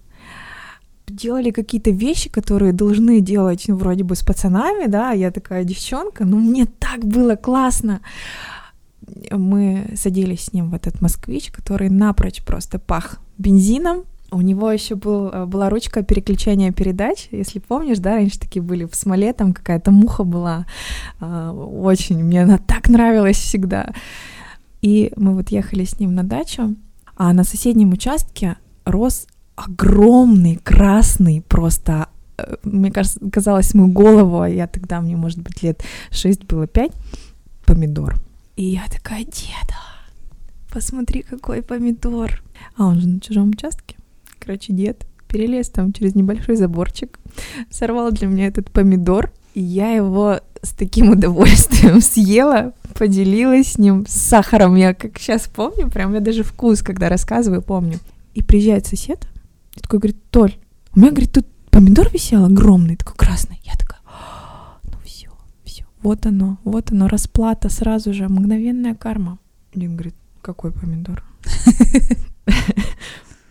делали 1.08 1.52
какие-то 1.52 1.92
вещи, 1.92 2.30
которые 2.30 2.74
должны 2.74 3.22
делать, 3.22 3.66
ну, 3.68 3.76
вроде 3.76 4.04
бы 4.04 4.16
с 4.16 4.24
пацанами, 4.24 4.88
да, 4.88 5.12
я 5.12 5.32
такая 5.32 5.64
девчонка, 5.64 6.26
но 6.26 6.38
мне 6.38 6.66
так 6.66 7.06
было 7.06 7.36
классно. 7.36 8.02
Мы 9.32 9.94
садились 9.96 10.46
с 10.46 10.54
ним 10.54 10.72
в 10.72 10.74
этот 10.74 11.02
москвич, 11.02 11.52
который 11.52 11.90
напрочь 11.90 12.44
просто 12.44 12.80
пах 12.80 13.20
бензином, 13.38 14.06
у 14.32 14.42
него 14.42 14.72
еще 14.72 14.96
был, 14.96 15.30
э, 15.30 15.46
была 15.46 15.70
ручка 15.70 16.04
переключения 16.04 16.72
передач, 16.72 17.28
если 17.32 17.60
помнишь, 17.60 18.00
да, 18.00 18.16
раньше 18.16 18.40
такие 18.40 18.62
были 18.62 18.86
в 18.86 18.96
смоле, 18.96 19.34
там 19.34 19.54
какая-то 19.54 19.92
муха 19.92 20.24
была, 20.24 20.66
э, 21.22 21.50
очень, 21.52 22.24
мне 22.24 22.44
она 22.44 22.58
так 22.58 22.90
нравилась 22.90 23.38
всегда. 23.38 23.94
И 24.82 25.14
мы 25.16 25.36
вот 25.36 25.50
ехали 25.50 25.86
с 25.86 26.00
ним 26.00 26.16
на 26.16 26.24
дачу, 26.24 26.76
а 27.16 27.34
на 27.34 27.44
соседнем 27.44 27.94
участке 27.94 28.58
рос 28.84 29.28
огромный, 29.56 30.58
красный, 30.58 31.42
просто, 31.48 32.10
э, 32.38 32.56
мне 32.64 32.92
кажется, 32.92 33.20
казалось, 33.32 33.74
мою 33.74 33.92
голову, 33.92 34.42
а 34.42 34.50
я 34.50 34.68
тогда, 34.68 35.02
мне, 35.02 35.16
может 35.16 35.40
быть, 35.40 35.64
лет 35.64 35.84
шесть 36.12 36.44
было, 36.46 36.68
пять, 36.68 36.92
помидор. 37.66 38.16
И 38.56 38.66
я 38.66 38.84
такая, 38.92 39.24
деда, 39.24 39.80
посмотри, 40.72 41.22
какой 41.22 41.62
помидор. 41.62 42.42
А 42.78 42.88
он 42.88 43.02
же 43.02 43.08
на 43.08 43.20
чужом 43.20 43.50
участке. 43.50 43.96
Короче, 44.40 44.74
дед 44.74 45.06
перелез 45.28 45.70
там 45.70 45.92
через 45.92 46.16
небольшой 46.16 46.56
заборчик, 46.56 47.20
сорвал 47.70 48.12
для 48.12 48.28
меня 48.28 48.48
этот 48.48 48.72
помидор, 48.72 49.32
и 49.54 49.62
я 49.62 49.92
его 49.92 50.40
с 50.62 50.72
таким 50.72 51.12
удовольствием 51.12 52.02
съела, 52.02 52.74
поделилась 52.94 53.74
с 53.74 53.78
ним 53.78 54.06
с 54.08 54.14
сахаром. 54.14 54.76
Я 54.76 54.94
как 54.94 55.18
сейчас 55.18 55.50
помню, 55.54 55.90
прям 55.90 56.14
я 56.14 56.20
даже 56.20 56.44
вкус, 56.44 56.82
когда 56.82 57.10
рассказываю, 57.10 57.62
помню. 57.62 58.00
И 58.34 58.44
приезжает 58.44 58.86
сосед, 58.86 59.28
и 59.76 59.82
такой 59.82 60.00
говорит, 60.00 60.18
Толь, 60.32 60.58
у 60.96 61.00
меня, 61.00 61.12
говорит, 61.12 61.32
тут 61.32 61.46
помидор 61.70 62.10
висел 62.12 62.46
огромный, 62.46 62.96
такой 62.96 63.16
красный. 63.16 63.60
Я 63.64 63.74
такая, 63.74 64.00
ну 64.86 64.98
все, 65.04 65.30
все, 65.66 65.86
вот 66.02 66.26
оно, 66.26 66.58
вот 66.64 66.92
оно, 66.92 67.08
расплата 67.08 67.70
сразу 67.70 68.14
же, 68.14 68.30
мгновенная 68.30 68.96
карма. 68.96 69.40
Он 69.76 69.96
говорит, 69.96 70.16
какой 70.42 70.72
помидор? 70.72 71.24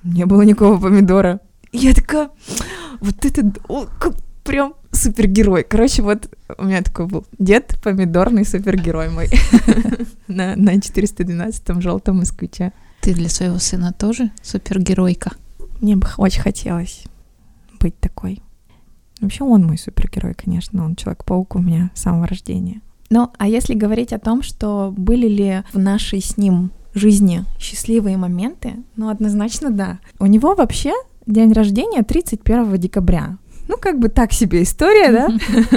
Не 0.02 0.26
было 0.26 0.42
никакого 0.42 0.80
помидора. 0.80 1.40
Я 1.72 1.92
такая, 1.92 2.30
вот 3.00 3.24
это, 3.24 3.52
прям 4.44 4.74
супергерой. 4.92 5.64
Короче, 5.64 6.02
вот 6.02 6.28
у 6.56 6.64
меня 6.64 6.82
такой 6.82 7.06
был 7.06 7.26
дед, 7.38 7.76
помидорный 7.82 8.44
супергерой 8.44 9.10
мой 9.10 9.28
на 10.28 10.54
412-м 10.54 11.80
желтом 11.80 12.18
москвиче. 12.18 12.72
Ты 13.00 13.12
для 13.12 13.28
своего 13.28 13.58
сына 13.58 13.92
тоже 13.92 14.30
супергеройка? 14.42 15.32
Мне 15.80 15.96
бы 15.96 16.06
очень 16.16 16.42
хотелось 16.42 17.04
быть 17.80 17.98
такой. 17.98 18.40
Вообще 19.20 19.44
он 19.44 19.64
мой 19.64 19.78
супергерой, 19.78 20.34
конечно, 20.34 20.84
он 20.84 20.96
Человек-паук 20.96 21.56
у 21.56 21.58
меня 21.60 21.90
с 21.94 22.02
самого 22.02 22.26
рождения. 22.26 22.80
Ну, 23.10 23.30
а 23.38 23.46
если 23.46 23.74
говорить 23.74 24.12
о 24.12 24.18
том, 24.18 24.42
что 24.42 24.92
были 24.96 25.28
ли 25.28 25.62
в 25.72 25.78
нашей 25.78 26.20
с 26.20 26.36
ним 26.36 26.72
жизни 26.94 27.44
счастливые 27.58 28.16
моменты, 28.16 28.74
ну, 28.96 29.08
однозначно 29.08 29.70
да. 29.70 29.98
У 30.18 30.26
него 30.26 30.54
вообще 30.54 30.92
день 31.26 31.52
рождения 31.52 32.02
31 32.02 32.76
декабря. 32.78 33.38
Ну, 33.66 33.76
как 33.78 33.98
бы 33.98 34.08
так 34.08 34.32
себе 34.32 34.62
история, 34.62 35.10
да? 35.10 35.28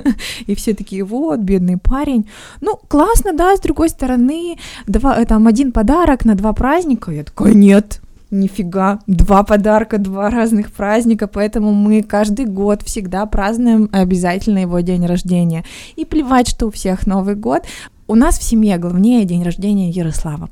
И 0.46 0.56
все 0.56 0.74
такие, 0.74 1.06
вот, 1.06 1.40
бедный 1.40 1.78
парень. 1.78 2.28
Ну, 2.60 2.78
классно, 2.88 3.34
да, 3.34 3.56
с 3.56 3.62
другой 3.62 3.90
стороны, 3.90 4.58
два, 4.88 5.24
там 5.26 5.48
один 5.48 5.72
подарок 5.72 6.26
на 6.26 6.36
два 6.36 6.52
праздника. 6.52 7.12
Я 7.12 7.24
такая, 7.24 7.54
нет, 7.54 8.02
нифига, 8.32 9.00
два 9.08 9.44
подарка, 9.44 9.98
два 9.98 10.30
разных 10.30 10.72
праздника, 10.72 11.28
поэтому 11.28 11.74
мы 11.74 12.04
каждый 12.04 12.46
год 12.46 12.82
всегда 12.84 13.26
празднуем 13.26 13.90
обязательно 13.92 14.60
его 14.60 14.80
день 14.82 15.06
рождения. 15.06 15.64
И 15.96 16.06
плевать, 16.06 16.48
что 16.48 16.68
у 16.68 16.72
всех 16.72 17.08
Новый 17.08 17.36
год. 17.36 17.64
У 18.08 18.16
нас 18.16 18.40
в 18.40 18.44
семье 18.44 18.78
главнее 18.78 19.26
день 19.26 19.44
рождения 19.44 19.90
Ярослава 19.90 20.50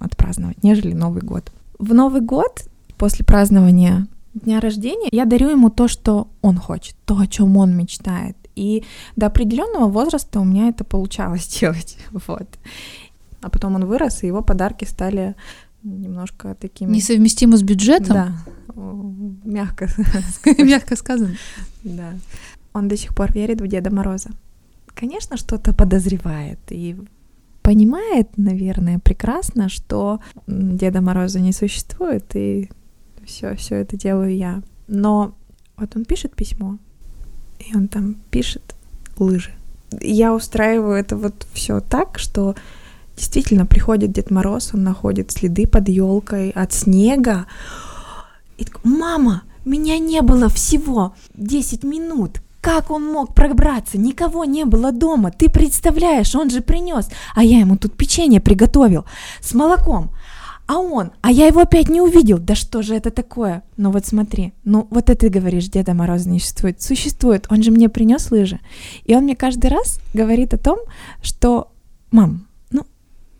отпраздновать, 0.00 0.62
нежели 0.62 0.92
Новый 0.92 1.22
год. 1.22 1.50
В 1.78 1.94
Новый 1.94 2.20
год 2.20 2.64
после 2.98 3.24
празднования 3.24 4.06
дня 4.34 4.60
рождения 4.60 5.08
я 5.10 5.24
дарю 5.24 5.48
ему 5.48 5.70
то, 5.70 5.88
что 5.88 6.28
он 6.42 6.56
хочет, 6.58 6.94
то, 7.06 7.18
о 7.18 7.26
чем 7.26 7.56
он 7.56 7.76
мечтает. 7.76 8.36
И 8.54 8.84
до 9.16 9.26
определенного 9.26 9.88
возраста 9.88 10.40
у 10.40 10.44
меня 10.44 10.68
это 10.68 10.84
получалось 10.84 11.48
делать. 11.60 11.96
Вот. 12.12 12.46
А 13.40 13.48
потом 13.48 13.76
он 13.76 13.86
вырос, 13.86 14.22
и 14.22 14.26
его 14.26 14.42
подарки 14.42 14.84
стали 14.84 15.34
немножко 15.82 16.54
такими... 16.54 16.96
Несовместимы 16.96 17.56
с 17.56 17.62
бюджетом? 17.62 18.14
Да, 18.14 18.34
мягко 19.44 19.88
Мягко 20.58 20.96
сказано. 20.96 21.34
Да. 21.82 22.14
Он 22.72 22.88
до 22.88 22.96
сих 22.96 23.14
пор 23.14 23.32
верит 23.32 23.60
в 23.60 23.66
Деда 23.66 23.92
Мороза. 23.92 24.30
Конечно, 24.94 25.36
что-то 25.36 25.74
подозревает 25.74 26.58
и 26.68 26.96
понимает, 27.62 28.28
наверное, 28.36 28.98
прекрасно, 28.98 29.68
что 29.68 30.20
Деда 30.46 31.00
Мороза 31.00 31.40
не 31.40 31.52
существует, 31.52 32.24
и 32.34 32.70
все, 33.24 33.54
все 33.56 33.76
это 33.76 33.96
делаю 33.96 34.36
я. 34.36 34.62
Но 34.88 35.34
вот 35.76 35.96
он 35.96 36.04
пишет 36.04 36.34
письмо, 36.34 36.78
и 37.58 37.76
он 37.76 37.88
там 37.88 38.16
пишет 38.30 38.74
лыжи. 39.18 39.52
Я 40.00 40.34
устраиваю 40.34 40.94
это 40.94 41.16
вот 41.16 41.46
все 41.52 41.80
так, 41.80 42.18
что 42.18 42.54
действительно 43.20 43.66
приходит 43.66 44.12
Дед 44.12 44.30
Мороз, 44.30 44.70
он 44.72 44.82
находит 44.82 45.30
следы 45.30 45.66
под 45.66 45.88
елкой 45.88 46.50
от 46.50 46.72
снега. 46.72 47.46
И 48.56 48.64
такой, 48.64 48.90
мама, 48.90 49.42
меня 49.66 49.98
не 49.98 50.22
было 50.22 50.48
всего 50.48 51.14
10 51.34 51.84
минут. 51.84 52.40
Как 52.62 52.90
он 52.90 53.04
мог 53.04 53.34
пробраться? 53.34 53.98
Никого 53.98 54.44
не 54.44 54.64
было 54.64 54.90
дома. 54.90 55.30
Ты 55.30 55.50
представляешь, 55.50 56.34
он 56.34 56.50
же 56.50 56.60
принес. 56.62 57.08
А 57.34 57.44
я 57.44 57.60
ему 57.60 57.76
тут 57.76 57.94
печенье 57.94 58.40
приготовил 58.40 59.04
с 59.40 59.54
молоком 59.54 60.10
а 60.70 60.78
он, 60.78 61.10
а 61.20 61.32
я 61.32 61.48
его 61.48 61.62
опять 61.62 61.88
не 61.88 62.00
увидел, 62.00 62.38
да 62.38 62.54
что 62.54 62.82
же 62.82 62.94
это 62.94 63.10
такое? 63.10 63.64
Ну 63.76 63.90
вот 63.90 64.06
смотри, 64.06 64.52
ну 64.62 64.86
вот 64.90 65.10
это 65.10 65.22
ты 65.22 65.28
говоришь, 65.28 65.66
Деда 65.66 65.94
Мороза 65.94 66.30
не 66.30 66.38
существует. 66.38 66.80
Существует, 66.80 67.46
он 67.50 67.60
же 67.64 67.72
мне 67.72 67.88
принес 67.88 68.30
лыжи. 68.30 68.60
И 69.02 69.16
он 69.16 69.24
мне 69.24 69.34
каждый 69.34 69.68
раз 69.68 69.98
говорит 70.14 70.54
о 70.54 70.58
том, 70.58 70.78
что, 71.22 71.72
мам, 72.12 72.46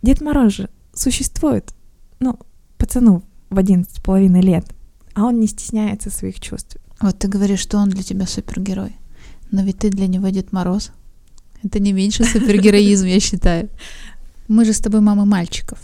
Дед 0.02 0.20
Мороз 0.20 0.54
же 0.54 0.70
существует, 0.94 1.74
ну, 2.18 2.38
пацану 2.78 3.22
в 3.50 3.58
11 3.58 4.02
половиной 4.02 4.40
лет, 4.40 4.64
а 5.14 5.24
он 5.24 5.40
не 5.40 5.46
стесняется 5.46 6.10
своих 6.10 6.40
чувств. 6.40 6.76
Вот 7.00 7.18
ты 7.18 7.28
говоришь, 7.28 7.60
что 7.60 7.78
он 7.78 7.90
для 7.90 8.02
тебя 8.02 8.26
супергерой, 8.26 8.96
но 9.50 9.62
ведь 9.62 9.78
ты 9.78 9.90
для 9.90 10.06
него 10.06 10.28
Дед 10.28 10.52
Мороз. 10.52 10.92
Это 11.62 11.78
не 11.78 11.92
меньше 11.92 12.24
супергероизм, 12.24 13.06
я 13.06 13.20
считаю. 13.20 13.68
Мы 14.48 14.64
же 14.64 14.72
с 14.72 14.80
тобой 14.80 15.00
мама 15.00 15.24
мальчиков. 15.24 15.78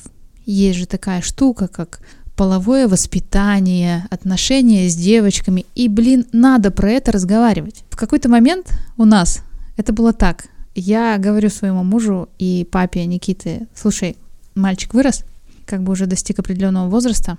Есть 0.46 0.78
же 0.78 0.86
такая 0.86 1.20
штука, 1.22 1.68
как 1.68 2.00
половое 2.36 2.86
воспитание, 2.86 4.06
отношения 4.10 4.88
с 4.88 4.94
девочками. 4.94 5.66
И, 5.74 5.88
блин, 5.88 6.26
надо 6.32 6.70
про 6.70 6.90
это 6.90 7.12
разговаривать. 7.12 7.84
В 7.90 7.96
какой-то 7.96 8.28
момент 8.28 8.70
у 8.96 9.04
нас 9.04 9.42
это 9.76 9.92
было 9.92 10.12
так. 10.12 10.46
Я 10.78 11.16
говорю 11.16 11.48
своему 11.48 11.82
мужу 11.84 12.28
и 12.38 12.68
папе 12.70 13.06
Никиты, 13.06 13.66
слушай, 13.74 14.14
мальчик 14.54 14.92
вырос, 14.92 15.24
как 15.64 15.82
бы 15.82 15.92
уже 15.92 16.04
достиг 16.04 16.38
определенного 16.38 16.90
возраста. 16.90 17.38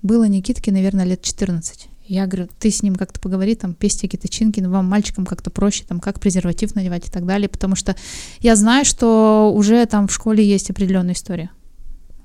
Было 0.00 0.26
Никитке, 0.26 0.72
наверное, 0.72 1.04
лет 1.04 1.20
14. 1.20 1.86
Я 2.06 2.26
говорю, 2.26 2.48
ты 2.58 2.70
с 2.70 2.82
ним 2.82 2.96
как-то 2.96 3.20
поговори, 3.20 3.56
там, 3.56 3.74
пестики, 3.74 4.16
тычинки, 4.16 4.60
ну, 4.60 4.70
вам, 4.70 4.86
мальчикам, 4.86 5.26
как-то 5.26 5.50
проще, 5.50 5.84
там, 5.86 6.00
как 6.00 6.18
презерватив 6.18 6.74
надевать 6.74 7.06
и 7.06 7.10
так 7.10 7.26
далее, 7.26 7.50
потому 7.50 7.76
что 7.76 7.94
я 8.40 8.56
знаю, 8.56 8.86
что 8.86 9.52
уже 9.54 9.84
там 9.84 10.08
в 10.08 10.12
школе 10.14 10.42
есть 10.42 10.70
определенная 10.70 11.12
история. 11.12 11.50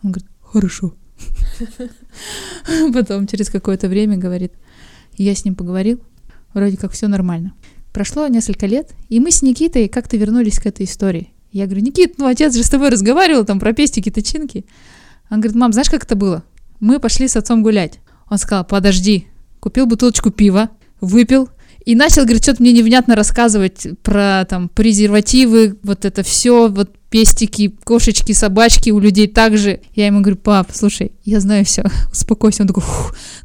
Он 0.02 0.14
говорит, 0.14 0.32
хорошо. 0.42 0.94
Потом 2.94 3.28
через 3.28 3.50
какое-то 3.50 3.90
время 3.90 4.16
говорит, 4.16 4.54
я 5.18 5.36
с 5.36 5.44
ним 5.44 5.56
поговорил, 5.56 6.00
вроде 6.54 6.78
как 6.78 6.94
все 6.94 7.10
нормально. 7.10 7.52
Прошло 7.94 8.28
несколько 8.28 8.66
лет, 8.66 8.90
и 9.08 9.20
мы 9.20 9.30
с 9.30 9.44
Никитой 9.44 9.88
как-то 9.88 10.18
вернулись 10.18 10.60
к 10.60 10.66
этой 10.66 10.88
истории. 10.88 11.32
Я 11.52 11.66
говорю, 11.66 11.84
Никит, 11.84 12.18
ну 12.18 12.26
отец 12.26 12.56
же 12.56 12.64
с 12.64 12.70
тобой 12.70 12.90
разговаривал 12.90 13.46
там 13.46 13.60
про 13.60 13.72
пестики-тычинки. 13.72 14.66
Он 15.30 15.40
говорит, 15.40 15.56
мам, 15.56 15.72
знаешь, 15.72 15.92
как 15.92 16.04
это 16.04 16.16
было? 16.16 16.44
Мы 16.80 17.00
пошли 17.00 17.28
с 17.28 17.36
отцом 17.36 17.62
гулять. 17.62 18.00
Он 18.30 18.40
сказал, 18.40 18.66
подожди, 18.66 19.28
купил 19.60 19.86
бутылочку 19.86 20.32
пива, 20.32 20.72
выпил, 21.02 21.50
и 21.86 21.96
начал, 21.96 22.24
говорит, 22.24 22.44
что-то 22.44 22.62
мне 22.62 22.72
невнятно 22.72 23.16
рассказывать 23.16 23.88
про 24.04 24.46
там 24.50 24.70
презервативы, 24.70 25.78
вот 25.84 26.06
это 26.06 26.24
все, 26.24 26.70
вот 26.70 26.92
пестики, 27.10 27.76
кошечки, 27.84 28.32
собачки 28.32 28.90
у 28.90 29.00
людей 29.00 29.28
также. 29.28 29.82
Я 29.94 30.08
ему 30.08 30.22
говорю, 30.22 30.38
пап, 30.38 30.70
слушай, 30.74 31.12
я 31.24 31.40
знаю 31.40 31.64
все, 31.66 31.84
успокойся. 32.12 32.64
Он 32.64 32.68
такой, 32.68 32.84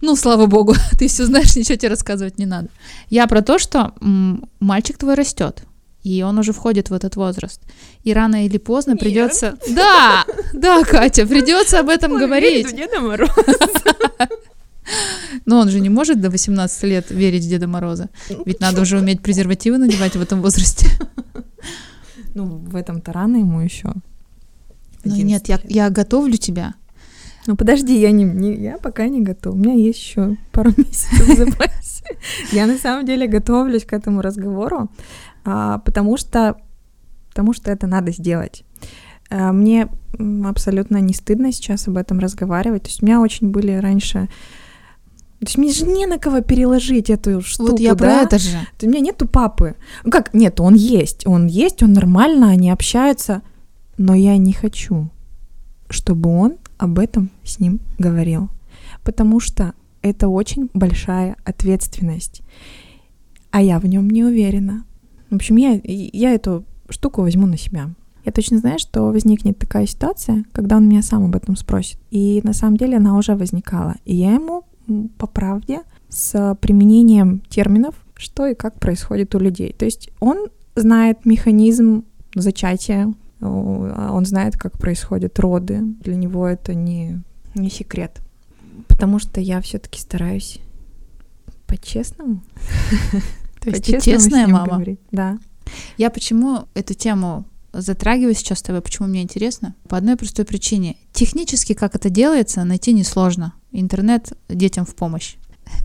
ну, 0.00 0.16
слава 0.16 0.46
богу, 0.46 0.74
ты 0.98 1.08
все 1.08 1.26
знаешь, 1.26 1.54
ничего 1.56 1.76
тебе 1.76 1.88
рассказывать 1.90 2.38
не 2.38 2.46
надо. 2.46 2.68
Я 3.10 3.26
про 3.26 3.42
то, 3.42 3.58
что 3.58 3.92
м- 4.00 4.48
мальчик 4.60 4.96
твой 4.98 5.14
растет, 5.14 5.64
и 6.02 6.22
он 6.22 6.38
уже 6.38 6.52
входит 6.52 6.90
в 6.90 6.94
этот 6.94 7.16
возраст. 7.16 7.60
И 8.04 8.12
рано 8.14 8.46
или 8.46 8.56
поздно 8.56 8.92
Нет. 8.92 9.00
придется... 9.00 9.58
Да, 9.70 10.24
да, 10.54 10.82
Катя, 10.84 11.26
придется 11.26 11.80
об 11.80 11.88
этом 11.88 12.16
говорить. 12.16 12.74
Деда 12.74 13.00
Мороза. 13.00 13.32
Но 15.44 15.58
он 15.58 15.68
же 15.68 15.80
не 15.80 15.88
может 15.88 16.20
до 16.20 16.30
18 16.30 16.82
лет 16.84 17.10
верить 17.10 17.44
в 17.44 17.48
Деда 17.48 17.66
Мороза. 17.66 18.08
Ну, 18.30 18.42
Ведь 18.46 18.60
надо 18.60 18.82
уже 18.82 18.98
уметь 18.98 19.22
презервативы 19.22 19.78
надевать 19.78 20.16
в 20.16 20.20
этом 20.20 20.42
возрасте. 20.42 20.86
Ну, 22.34 22.44
в 22.44 22.76
этом-то 22.76 23.12
рано 23.12 23.38
ему 23.38 23.60
еще. 23.60 23.92
Ну 25.02 25.16
нет, 25.16 25.48
я, 25.48 25.58
я 25.64 25.90
готовлю 25.90 26.36
тебя. 26.36 26.74
Ну 27.48 27.56
подожди, 27.56 27.98
я 27.98 28.10
не, 28.10 28.24
не 28.24 28.54
я 28.54 28.78
пока 28.78 29.08
не 29.08 29.22
готова. 29.22 29.54
У 29.54 29.58
меня 29.58 29.72
есть 29.72 29.98
еще 29.98 30.36
пару 30.52 30.70
месяцев 30.76 31.26
в 31.26 31.36
запасе. 31.36 32.04
Я 32.52 32.66
на 32.66 32.76
самом 32.76 33.06
деле 33.06 33.26
готовлюсь 33.26 33.84
к 33.84 33.92
этому 33.92 34.20
разговору, 34.20 34.90
а, 35.44 35.78
потому 35.78 36.16
что 36.16 36.56
потому 37.30 37.54
что 37.54 37.70
это 37.70 37.86
надо 37.86 38.12
сделать. 38.12 38.64
А, 39.30 39.52
мне 39.52 39.88
абсолютно 40.44 40.98
не 40.98 41.14
стыдно 41.14 41.52
сейчас 41.52 41.88
об 41.88 41.96
этом 41.96 42.18
разговаривать. 42.18 42.82
То 42.82 42.88
есть 42.88 43.02
у 43.02 43.06
меня 43.06 43.20
очень 43.20 43.50
были 43.50 43.72
раньше 43.72 44.28
то 45.40 45.46
есть 45.46 45.58
мне 45.58 45.72
же 45.72 45.86
не 45.86 46.06
на 46.06 46.18
кого 46.18 46.40
переложить 46.40 47.10
эту 47.10 47.40
штуку, 47.42 47.72
Вот 47.72 47.80
я 47.80 47.94
да? 47.94 47.96
про 47.96 48.12
это 48.22 48.38
же. 48.38 48.56
У 48.82 48.86
меня 48.86 49.00
нету 49.00 49.28
папы. 49.28 49.76
Ну 50.04 50.10
как, 50.10 50.34
нет, 50.34 50.60
он 50.60 50.74
есть, 50.74 51.26
он 51.26 51.46
есть, 51.46 51.82
он 51.82 51.92
нормально, 51.92 52.50
они 52.50 52.70
общаются, 52.70 53.42
но 53.98 54.14
я 54.14 54.36
не 54.36 54.52
хочу, 54.52 55.10
чтобы 55.88 56.30
он 56.30 56.56
об 56.76 56.98
этом 56.98 57.30
с 57.44 57.60
ним 57.60 57.78
говорил, 57.98 58.48
потому 59.04 59.38
что 59.38 59.74
это 60.02 60.28
очень 60.28 60.70
большая 60.74 61.36
ответственность, 61.44 62.42
а 63.50 63.62
я 63.62 63.78
в 63.78 63.86
нем 63.86 64.10
не 64.10 64.24
уверена. 64.24 64.84
В 65.30 65.36
общем, 65.36 65.56
я, 65.56 65.80
я 65.84 66.32
эту 66.32 66.64
штуку 66.88 67.22
возьму 67.22 67.46
на 67.46 67.56
себя. 67.56 67.90
Я 68.24 68.32
точно 68.32 68.58
знаю, 68.58 68.78
что 68.78 69.04
возникнет 69.04 69.58
такая 69.58 69.86
ситуация, 69.86 70.44
когда 70.52 70.76
он 70.76 70.88
меня 70.88 71.02
сам 71.02 71.24
об 71.24 71.36
этом 71.36 71.56
спросит. 71.56 71.98
И 72.10 72.40
на 72.44 72.52
самом 72.52 72.76
деле 72.76 72.96
она 72.96 73.16
уже 73.16 73.34
возникала. 73.34 73.96
И 74.04 74.16
я 74.16 74.34
ему 74.34 74.64
по 75.18 75.26
правде 75.26 75.82
с 76.08 76.56
применением 76.60 77.40
терминов, 77.48 77.94
что 78.14 78.46
и 78.46 78.54
как 78.54 78.80
происходит 78.80 79.34
у 79.34 79.38
людей. 79.38 79.72
То 79.72 79.84
есть 79.84 80.10
он 80.20 80.48
знает 80.74 81.24
механизм 81.24 82.04
зачатия, 82.34 83.12
он 83.40 84.24
знает, 84.24 84.56
как 84.56 84.78
происходят 84.78 85.38
роды. 85.38 85.80
Для 86.00 86.16
него 86.16 86.46
это 86.46 86.74
не, 86.74 87.22
не 87.54 87.70
секрет. 87.70 88.20
Потому 88.88 89.18
что 89.18 89.40
я 89.40 89.60
все-таки 89.60 90.00
стараюсь 90.00 90.58
по-честному. 91.66 92.42
То 93.60 93.70
есть 93.70 93.84
ты 93.84 94.00
честная 94.00 94.46
мама? 94.46 94.82
Да. 95.12 95.38
Я 95.96 96.10
почему 96.10 96.66
эту 96.74 96.94
тему 96.94 97.44
затрагиваю 97.72 98.34
сейчас 98.34 98.58
с 98.60 98.62
тобой, 98.62 98.80
почему 98.80 99.08
мне 99.08 99.22
интересно? 99.22 99.74
По 99.88 99.96
одной 99.96 100.16
простой 100.16 100.44
причине. 100.44 100.96
Технически, 101.12 101.74
как 101.74 101.94
это 101.94 102.10
делается, 102.10 102.64
найти 102.64 102.92
несложно. 102.92 103.54
Интернет 103.72 104.32
детям 104.48 104.84
в 104.84 104.94
помощь. 104.94 105.36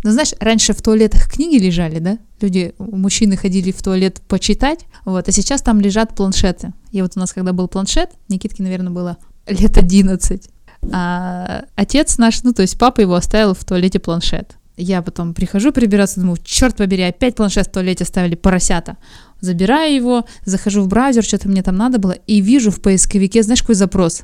Ну, 0.04 0.12
знаешь, 0.12 0.34
раньше 0.40 0.74
в 0.74 0.82
туалетах 0.82 1.30
книги 1.30 1.62
лежали, 1.62 2.00
да? 2.00 2.18
Люди, 2.42 2.74
мужчины 2.78 3.36
ходили 3.38 3.72
в 3.72 3.82
туалет 3.82 4.22
почитать, 4.28 4.86
вот, 5.06 5.28
а 5.28 5.32
сейчас 5.32 5.62
там 5.62 5.80
лежат 5.82 6.16
планшеты. 6.16 6.74
И 6.92 7.02
вот 7.02 7.14
у 7.16 7.20
нас, 7.20 7.34
когда 7.34 7.54
был 7.54 7.68
планшет, 7.68 8.12
Никитке, 8.30 8.64
наверное, 8.64 8.92
было 8.92 9.18
лет 9.48 9.78
11, 9.78 10.50
а 10.92 11.66
отец 11.76 12.18
наш, 12.18 12.44
ну, 12.44 12.54
то 12.54 12.62
есть 12.62 12.78
папа 12.78 13.02
его 13.02 13.16
оставил 13.16 13.54
в 13.54 13.64
туалете 13.64 14.00
планшет. 14.00 14.58
Я 14.76 15.02
потом 15.02 15.34
прихожу 15.34 15.72
прибираться, 15.72 16.20
думаю, 16.20 16.38
черт 16.44 16.76
побери, 16.76 17.04
опять 17.04 17.36
планшет 17.36 17.68
в 17.68 17.72
туалете 17.72 18.04
оставили, 18.04 18.36
поросята. 18.36 18.98
Забираю 19.40 19.94
его, 19.94 20.26
захожу 20.46 20.82
в 20.82 20.88
браузер, 20.88 21.24
что-то 21.24 21.48
мне 21.48 21.62
там 21.62 21.76
надо 21.76 22.00
было, 22.00 22.14
и 22.14 22.42
вижу 22.42 22.72
в 22.72 22.82
поисковике, 22.82 23.44
знаешь, 23.44 23.62
какой 23.62 23.76
запрос? 23.76 24.24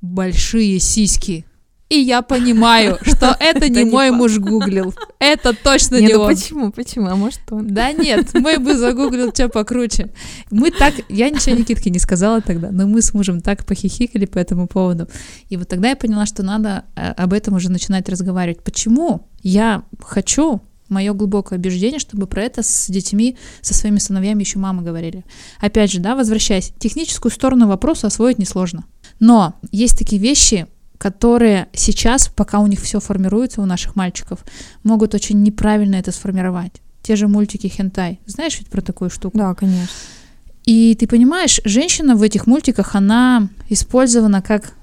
Большие 0.00 0.78
сиськи. 0.80 1.44
И 1.92 1.98
я 1.98 2.22
понимаю, 2.22 2.96
что 3.02 3.36
это 3.40 3.68
не 3.68 3.84
мой 3.84 4.10
муж 4.10 4.38
гуглил. 4.38 4.94
Это 5.18 5.52
точно 5.52 6.00
не 6.00 6.14
ну 6.14 6.22
он. 6.22 6.34
Почему? 6.34 6.72
Почему? 6.72 7.08
А 7.08 7.16
может 7.16 7.40
он? 7.50 7.66
Да 7.74 7.92
нет, 7.92 8.32
мой 8.32 8.56
бы 8.56 8.74
загуглил 8.78 9.30
что 9.30 9.50
покруче. 9.50 10.10
Мы 10.50 10.70
так, 10.70 10.94
я 11.10 11.28
ничего 11.28 11.54
Никитке 11.54 11.90
не 11.90 11.98
сказала 11.98 12.40
тогда, 12.40 12.70
но 12.70 12.86
мы 12.86 13.02
с 13.02 13.12
мужем 13.12 13.42
так 13.42 13.66
похихикали 13.66 14.24
по 14.24 14.38
этому 14.38 14.68
поводу. 14.68 15.06
И 15.50 15.58
вот 15.58 15.68
тогда 15.68 15.90
я 15.90 15.96
поняла, 15.96 16.24
что 16.24 16.42
надо 16.42 16.86
э, 16.96 17.10
об 17.10 17.34
этом 17.34 17.56
уже 17.56 17.70
начинать 17.70 18.08
разговаривать. 18.08 18.62
Почему 18.62 19.28
я 19.42 19.82
хочу 20.00 20.62
мое 20.88 21.12
глубокое 21.12 21.58
убеждение, 21.58 21.98
чтобы 21.98 22.26
про 22.26 22.42
это 22.42 22.62
с 22.62 22.88
детьми, 22.88 23.36
со 23.60 23.74
своими 23.74 23.98
сыновьями 23.98 24.40
еще 24.40 24.58
мамы 24.58 24.82
говорили. 24.82 25.24
Опять 25.60 25.92
же, 25.92 26.00
да, 26.00 26.16
возвращаясь, 26.16 26.72
техническую 26.78 27.30
сторону 27.30 27.66
вопроса 27.66 28.06
освоить 28.06 28.38
несложно. 28.38 28.84
Но 29.20 29.54
есть 29.70 29.98
такие 29.98 30.20
вещи, 30.20 30.68
которые 31.02 31.66
сейчас, 31.72 32.28
пока 32.28 32.60
у 32.60 32.68
них 32.68 32.80
все 32.80 33.00
формируется, 33.00 33.60
у 33.60 33.66
наших 33.66 33.96
мальчиков, 33.96 34.44
могут 34.84 35.14
очень 35.16 35.42
неправильно 35.42 35.96
это 35.96 36.12
сформировать. 36.12 36.80
Те 37.02 37.16
же 37.16 37.26
мультики 37.26 37.66
хентай. 37.66 38.20
Знаешь 38.26 38.56
ведь 38.60 38.68
про 38.68 38.82
такую 38.82 39.10
штуку? 39.10 39.36
Да, 39.36 39.52
конечно. 39.54 39.88
И 40.64 40.94
ты 40.94 41.08
понимаешь, 41.08 41.60
женщина 41.64 42.14
в 42.14 42.22
этих 42.22 42.46
мультиках, 42.46 42.94
она 42.94 43.48
использована 43.68 44.42
как 44.42 44.74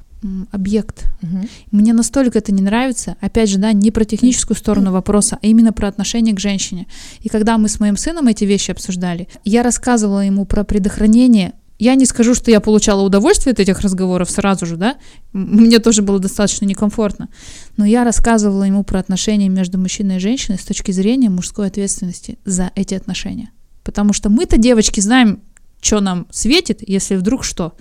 объект. 0.52 1.06
Угу. 1.22 1.48
Мне 1.72 1.94
настолько 1.94 2.40
это 2.40 2.52
не 2.52 2.62
нравится. 2.62 3.16
Опять 3.22 3.50
же, 3.50 3.58
да, 3.58 3.72
не 3.72 3.90
про 3.90 4.04
техническую 4.04 4.58
сторону 4.58 4.92
вопроса, 4.92 5.38
а 5.42 5.48
именно 5.48 5.72
про 5.72 5.88
отношение 5.88 6.36
к 6.36 6.40
женщине. 6.42 6.88
И 7.22 7.30
когда 7.30 7.58
мы 7.58 7.70
с 7.70 7.80
моим 7.80 7.96
сыном 7.96 8.28
эти 8.28 8.44
вещи 8.44 8.72
обсуждали, 8.72 9.30
я 9.46 9.64
рассказывала 9.64 10.20
ему 10.20 10.44
про 10.44 10.66
предохранение 10.66 11.54
я 11.80 11.96
не 11.96 12.06
скажу, 12.06 12.36
что 12.36 12.52
я 12.52 12.60
получала 12.60 13.02
удовольствие 13.02 13.54
от 13.54 13.60
этих 13.60 13.80
разговоров 13.80 14.30
сразу 14.30 14.66
же, 14.66 14.76
да, 14.76 14.98
мне 15.32 15.80
тоже 15.80 16.02
было 16.02 16.20
достаточно 16.20 16.66
некомфортно, 16.66 17.30
но 17.78 17.86
я 17.86 18.04
рассказывала 18.04 18.64
ему 18.64 18.84
про 18.84 19.00
отношения 19.00 19.48
между 19.48 19.80
мужчиной 19.80 20.18
и 20.18 20.20
женщиной 20.20 20.60
с 20.60 20.66
точки 20.66 20.92
зрения 20.92 21.30
мужской 21.30 21.68
ответственности 21.68 22.38
за 22.44 22.72
эти 22.76 22.96
отношения. 22.96 23.52
Потому 23.84 24.12
что 24.12 24.30
мы-то, 24.30 24.58
девочки, 24.58 25.00
знаем, 25.00 25.40
что 25.82 26.02
нам 26.02 26.28
светит, 26.32 26.88
если 26.88 27.16
вдруг 27.16 27.46
что. 27.46 27.74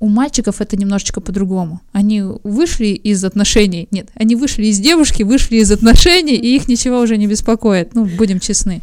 У 0.00 0.08
мальчиков 0.08 0.60
это 0.60 0.76
немножечко 0.76 1.20
по-другому. 1.20 1.80
Они 1.92 2.20
вышли 2.42 2.88
из 2.88 3.24
отношений, 3.24 3.86
нет, 3.92 4.10
они 4.14 4.34
вышли 4.34 4.66
из 4.66 4.80
девушки, 4.80 5.22
вышли 5.22 5.56
из 5.56 5.70
отношений, 5.70 6.34
и 6.34 6.56
их 6.56 6.66
ничего 6.66 6.98
уже 6.98 7.16
не 7.16 7.28
беспокоит, 7.28 7.94
ну, 7.94 8.04
будем 8.04 8.40
честны. 8.40 8.82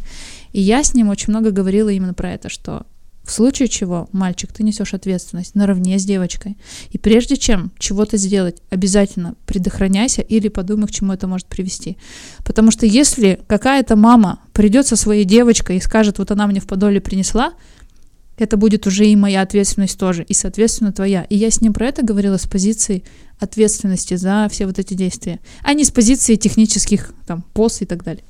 И 0.52 0.60
я 0.60 0.82
с 0.82 0.94
ним 0.94 1.10
очень 1.10 1.28
много 1.28 1.50
говорила 1.50 1.90
именно 1.90 2.14
про 2.14 2.32
это, 2.32 2.48
что 2.48 2.86
в 3.24 3.30
случае 3.30 3.68
чего, 3.68 4.08
мальчик, 4.12 4.52
ты 4.52 4.62
несешь 4.62 4.94
ответственность 4.94 5.54
наравне 5.54 5.98
с 5.98 6.04
девочкой. 6.04 6.56
И 6.90 6.98
прежде 6.98 7.36
чем 7.36 7.70
чего-то 7.78 8.16
сделать, 8.16 8.56
обязательно 8.70 9.34
предохраняйся 9.46 10.22
или 10.22 10.48
подумай, 10.48 10.88
к 10.88 10.90
чему 10.90 11.12
это 11.12 11.28
может 11.28 11.46
привести. 11.46 11.98
Потому 12.44 12.70
что 12.70 12.84
если 12.84 13.40
какая-то 13.46 13.94
мама 13.96 14.40
придет 14.52 14.86
со 14.86 14.96
своей 14.96 15.24
девочкой 15.24 15.76
и 15.76 15.80
скажет, 15.80 16.18
вот 16.18 16.30
она 16.30 16.46
мне 16.46 16.60
в 16.60 16.66
подоле 16.66 17.00
принесла, 17.00 17.52
это 18.38 18.56
будет 18.56 18.86
уже 18.86 19.06
и 19.06 19.14
моя 19.14 19.42
ответственность 19.42 19.98
тоже, 19.98 20.24
и, 20.24 20.34
соответственно, 20.34 20.92
твоя. 20.92 21.22
И 21.24 21.36
я 21.36 21.50
с 21.50 21.60
ним 21.60 21.72
про 21.72 21.86
это 21.86 22.04
говорила 22.04 22.38
с 22.38 22.46
позиции 22.46 23.04
ответственности 23.38 24.14
за 24.14 24.48
все 24.50 24.66
вот 24.66 24.78
эти 24.78 24.94
действия, 24.94 25.38
а 25.62 25.74
не 25.74 25.84
с 25.84 25.90
позиции 25.90 26.34
технических, 26.34 27.12
там, 27.26 27.44
пост 27.52 27.82
и 27.82 27.86
так 27.86 28.02
далее. 28.02 28.24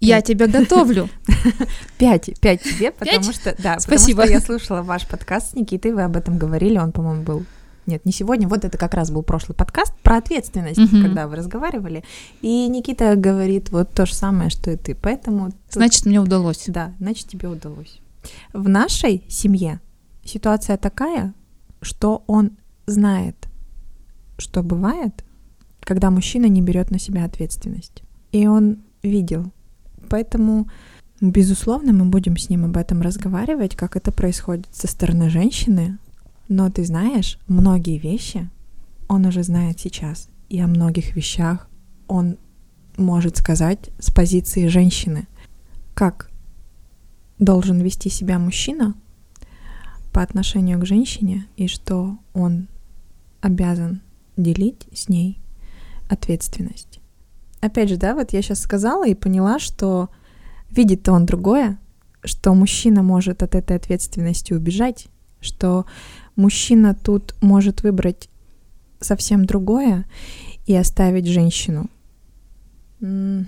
Я 0.00 0.22
тебя 0.22 0.46
готовлю. 0.46 1.08
Пять, 1.98 2.30
пять 2.40 2.62
тебе, 2.62 2.90
потому 2.90 3.32
что, 3.32 3.54
да, 3.58 3.78
Спасибо. 3.78 4.22
потому 4.22 4.26
что 4.26 4.32
я 4.32 4.40
слушала 4.40 4.82
ваш 4.82 5.06
подкаст 5.06 5.52
с 5.52 5.54
Никитой, 5.54 5.92
вы 5.92 6.02
об 6.02 6.16
этом 6.16 6.38
говорили, 6.38 6.78
он, 6.78 6.92
по-моему, 6.92 7.22
был 7.22 7.44
нет, 7.86 8.04
не 8.04 8.12
сегодня, 8.12 8.46
вот 8.46 8.64
это 8.64 8.78
как 8.78 8.94
раз 8.94 9.10
был 9.10 9.22
прошлый 9.22 9.56
подкаст 9.56 9.94
про 10.02 10.18
ответственность, 10.18 10.78
угу. 10.78 11.02
когда 11.02 11.26
вы 11.26 11.36
разговаривали. 11.36 12.04
И 12.40 12.68
Никита 12.68 13.16
говорит 13.16 13.70
вот 13.70 13.90
то 13.92 14.06
же 14.06 14.14
самое, 14.14 14.48
что 14.50 14.70
и 14.70 14.76
ты. 14.76 14.94
Поэтому... 14.94 15.46
Тут... 15.46 15.54
Значит, 15.70 16.06
мне 16.06 16.20
удалось. 16.20 16.64
Да, 16.68 16.94
значит, 17.00 17.28
тебе 17.28 17.48
удалось. 17.48 18.00
В 18.52 18.68
нашей 18.68 19.24
семье 19.28 19.80
ситуация 20.24 20.76
такая, 20.76 21.34
что 21.82 22.22
он 22.26 22.52
знает, 22.86 23.48
что 24.38 24.62
бывает, 24.62 25.24
когда 25.80 26.10
мужчина 26.10 26.46
не 26.46 26.62
берет 26.62 26.90
на 26.90 26.98
себя 26.98 27.24
ответственность. 27.24 28.02
И 28.30 28.46
он 28.46 28.78
видел 29.02 29.50
поэтому, 30.10 30.68
безусловно, 31.22 31.94
мы 31.94 32.04
будем 32.04 32.36
с 32.36 32.50
ним 32.50 32.66
об 32.66 32.76
этом 32.76 33.00
разговаривать, 33.00 33.76
как 33.76 33.96
это 33.96 34.12
происходит 34.12 34.66
со 34.72 34.86
стороны 34.86 35.30
женщины. 35.30 35.96
Но 36.48 36.68
ты 36.68 36.84
знаешь, 36.84 37.38
многие 37.46 37.96
вещи 37.96 38.50
он 39.08 39.24
уже 39.24 39.42
знает 39.42 39.80
сейчас. 39.80 40.28
И 40.50 40.60
о 40.60 40.66
многих 40.66 41.16
вещах 41.16 41.68
он 42.08 42.36
может 42.96 43.36
сказать 43.38 43.90
с 44.00 44.10
позиции 44.10 44.66
женщины. 44.66 45.26
Как 45.94 46.28
должен 47.38 47.80
вести 47.80 48.10
себя 48.10 48.38
мужчина 48.38 48.94
по 50.12 50.22
отношению 50.22 50.80
к 50.80 50.86
женщине 50.86 51.46
и 51.56 51.68
что 51.68 52.18
он 52.34 52.66
обязан 53.40 54.00
делить 54.36 54.86
с 54.92 55.08
ней 55.08 55.38
ответственность. 56.08 56.89
Опять 57.60 57.88
же, 57.88 57.96
да, 57.96 58.14
вот 58.14 58.32
я 58.32 58.42
сейчас 58.42 58.60
сказала 58.60 59.06
и 59.06 59.14
поняла, 59.14 59.58
что 59.58 60.08
видит-то 60.70 61.12
он 61.12 61.26
другое, 61.26 61.78
что 62.24 62.54
мужчина 62.54 63.02
может 63.02 63.42
от 63.42 63.54
этой 63.54 63.76
ответственности 63.76 64.52
убежать, 64.52 65.08
что 65.40 65.86
мужчина 66.36 66.94
тут 66.94 67.34
может 67.40 67.82
выбрать 67.82 68.28
совсем 69.00 69.44
другое 69.44 70.04
и 70.66 70.74
оставить 70.74 71.26
женщину. 71.26 71.88
Он 73.00 73.46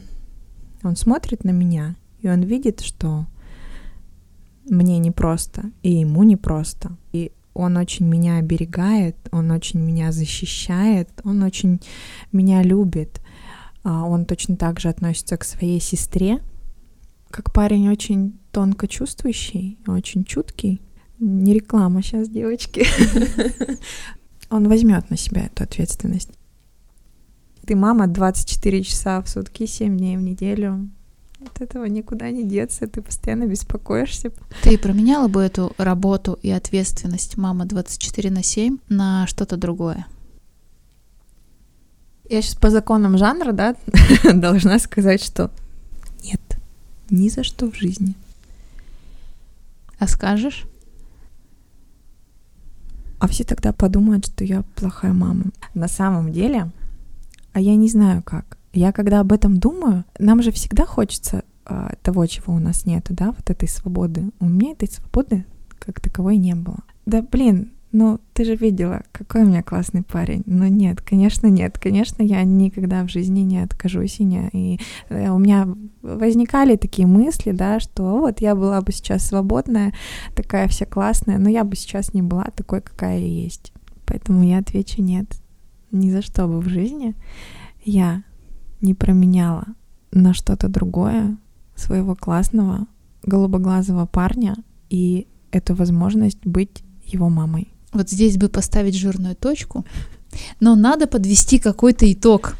смотрит 0.96 1.44
на 1.44 1.50
меня, 1.50 1.96
и 2.20 2.28
он 2.28 2.42
видит, 2.42 2.80
что 2.80 3.26
мне 4.68 4.98
непросто, 4.98 5.70
и 5.82 5.90
ему 5.92 6.22
непросто. 6.22 6.96
И 7.12 7.32
он 7.54 7.76
очень 7.76 8.06
меня 8.06 8.38
оберегает, 8.38 9.16
он 9.30 9.50
очень 9.50 9.80
меня 9.80 10.12
защищает, 10.12 11.08
он 11.24 11.42
очень 11.42 11.80
меня 12.32 12.62
любит. 12.62 13.20
А 13.82 14.04
он 14.04 14.26
точно 14.26 14.56
так 14.56 14.80
же 14.80 14.88
относится 14.88 15.36
к 15.36 15.44
своей 15.44 15.80
сестре, 15.80 16.40
как 17.30 17.52
парень 17.52 17.88
очень 17.88 18.38
тонко 18.52 18.86
чувствующий, 18.86 19.78
очень 19.86 20.24
чуткий. 20.24 20.80
Не 21.18 21.54
реклама 21.54 22.02
сейчас, 22.02 22.28
девочки. 22.28 22.86
Он 24.50 24.68
возьмет 24.68 25.08
на 25.08 25.16
себя 25.16 25.46
эту 25.46 25.64
ответственность. 25.64 26.30
Ты 27.64 27.74
мама 27.74 28.06
24 28.06 28.82
часа 28.82 29.22
в 29.22 29.28
сутки, 29.28 29.66
7 29.66 29.96
дней 29.96 30.16
в 30.16 30.20
неделю. 30.20 30.90
От 31.40 31.60
этого 31.60 31.84
никуда 31.86 32.30
не 32.30 32.44
деться, 32.44 32.86
ты 32.86 33.00
постоянно 33.00 33.46
беспокоишься. 33.46 34.32
Ты 34.62 34.76
променяла 34.78 35.28
бы 35.28 35.40
эту 35.40 35.72
работу 35.78 36.38
и 36.42 36.50
ответственность 36.50 37.36
мама 37.36 37.64
24 37.64 38.30
на 38.30 38.42
7 38.42 38.78
на 38.88 39.26
что-то 39.26 39.56
другое? 39.56 40.06
Я 42.32 42.40
сейчас 42.40 42.54
по 42.54 42.70
законам 42.70 43.18
жанра, 43.18 43.52
да, 43.52 43.76
должна 44.34 44.78
сказать, 44.78 45.22
что 45.22 45.50
нет, 46.24 46.40
ни 47.10 47.28
за 47.28 47.44
что 47.44 47.70
в 47.70 47.76
жизни. 47.76 48.14
А 49.98 50.08
скажешь? 50.08 50.64
А 53.18 53.28
все 53.28 53.44
тогда 53.44 53.74
подумают, 53.74 54.28
что 54.28 54.44
я 54.44 54.62
плохая 54.76 55.12
мама. 55.12 55.44
На 55.74 55.88
самом 55.88 56.32
деле, 56.32 56.70
а 57.52 57.60
я 57.60 57.76
не 57.76 57.90
знаю 57.90 58.22
как. 58.22 58.56
Я 58.72 58.92
когда 58.92 59.20
об 59.20 59.30
этом 59.30 59.58
думаю, 59.58 60.06
нам 60.18 60.42
же 60.42 60.52
всегда 60.52 60.86
хочется 60.86 61.44
а, 61.66 61.92
того, 62.02 62.24
чего 62.24 62.54
у 62.54 62.58
нас 62.58 62.86
нету, 62.86 63.12
да, 63.12 63.32
вот 63.32 63.50
этой 63.50 63.68
свободы. 63.68 64.30
У 64.40 64.46
меня 64.46 64.72
этой 64.72 64.88
свободы 64.88 65.44
как 65.78 66.00
таковой 66.00 66.38
не 66.38 66.54
было. 66.54 66.78
Да, 67.04 67.20
блин, 67.20 67.72
ну 67.92 68.20
ты 68.32 68.44
же 68.44 68.56
видела, 68.56 69.02
какой 69.12 69.42
у 69.42 69.46
меня 69.46 69.62
классный 69.62 70.02
парень. 70.02 70.42
Ну 70.46 70.66
нет, 70.66 71.02
конечно 71.02 71.46
нет, 71.46 71.78
конечно 71.78 72.22
я 72.22 72.42
никогда 72.42 73.04
в 73.04 73.10
жизни 73.10 73.40
не 73.40 73.58
откажусь 73.58 74.18
и 74.18 74.24
не. 74.24 74.48
И 74.52 74.80
э, 75.10 75.28
у 75.28 75.38
меня 75.38 75.68
возникали 76.00 76.76
такие 76.76 77.06
мысли, 77.06 77.52
да, 77.52 77.80
что 77.80 78.18
вот 78.18 78.40
я 78.40 78.54
была 78.54 78.80
бы 78.80 78.92
сейчас 78.92 79.26
свободная, 79.26 79.92
такая 80.34 80.68
вся 80.68 80.86
классная, 80.86 81.38
но 81.38 81.50
я 81.50 81.64
бы 81.64 81.76
сейчас 81.76 82.14
не 82.14 82.22
была 82.22 82.44
такой, 82.56 82.80
какая 82.80 83.18
я 83.18 83.26
есть. 83.26 83.72
Поэтому 84.06 84.42
я 84.42 84.58
отвечу 84.58 85.02
нет. 85.02 85.26
Ни 85.90 86.10
за 86.10 86.22
что 86.22 86.46
бы 86.46 86.60
в 86.60 86.68
жизни 86.68 87.14
я 87.84 88.24
не 88.80 88.94
променяла 88.94 89.66
на 90.12 90.32
что-то 90.32 90.68
другое 90.68 91.36
своего 91.74 92.14
классного 92.14 92.86
голубоглазого 93.22 94.06
парня 94.06 94.56
и 94.88 95.26
эту 95.50 95.74
возможность 95.74 96.44
быть 96.46 96.82
его 97.04 97.28
мамой. 97.28 97.71
Вот 97.92 98.10
здесь 98.10 98.36
бы 98.36 98.48
поставить 98.48 98.94
жирную 98.94 99.36
точку, 99.36 99.84
но 100.60 100.74
надо 100.74 101.06
подвести 101.06 101.58
какой-то 101.58 102.10
итог 102.10 102.56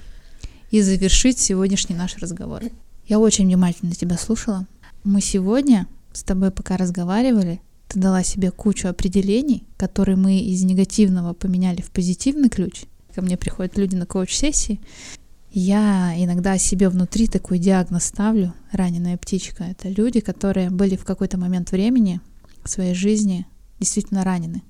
и 0.71 0.81
завершить 0.83 1.39
сегодняшний 1.39 1.97
наш 1.97 2.17
разговор. 2.19 2.63
Я 3.07 3.19
очень 3.19 3.47
внимательно 3.47 3.93
тебя 3.95 4.17
слушала. 4.19 4.67
Мы 5.05 5.21
сегодня 5.21 5.87
с 6.13 6.23
тобой 6.23 6.51
пока 6.51 6.77
разговаривали, 6.77 7.61
ты 7.89 7.99
дала 7.99 8.23
себе 8.23 8.51
кучу 8.51 8.89
определений, 8.89 9.67
которые 9.77 10.17
мы 10.17 10.39
из 10.39 10.63
негативного 10.63 11.35
поменяли 11.35 11.81
в 11.81 11.91
позитивный 11.91 12.49
ключ. 12.49 12.85
Ко 13.15 13.23
мне 13.23 13.37
приходят 13.37 13.77
люди 13.77 13.95
на 13.97 14.07
коуч-сессии, 14.07 14.81
я 15.55 16.15
иногда 16.17 16.57
себе 16.57 16.89
внутри 16.89 17.27
такой 17.27 17.59
диагноз 17.59 18.05
ставлю, 18.05 18.55
раненая 18.71 19.19
птичка. 19.19 19.65
Это 19.65 19.91
люди, 19.91 20.21
которые 20.21 20.71
были 20.71 20.97
в 20.97 21.05
какой-то 21.05 21.37
момент 21.37 21.73
времени 21.73 22.23
в 22.65 22.71
своей 22.71 22.95
жизни 22.95 23.47
действительно 23.79 24.25
ранены. 24.25 24.63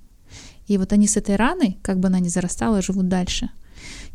И 0.73 0.79
вот 0.79 0.91
они 0.95 1.07
с 1.07 1.19
этой 1.19 1.37
раной, 1.37 1.77
как 1.83 1.99
бы 1.99 2.09
она 2.09 2.19
ни 2.19 2.29
зарастала, 2.29 2.81
живут 2.81 3.07
дальше. 3.07 3.51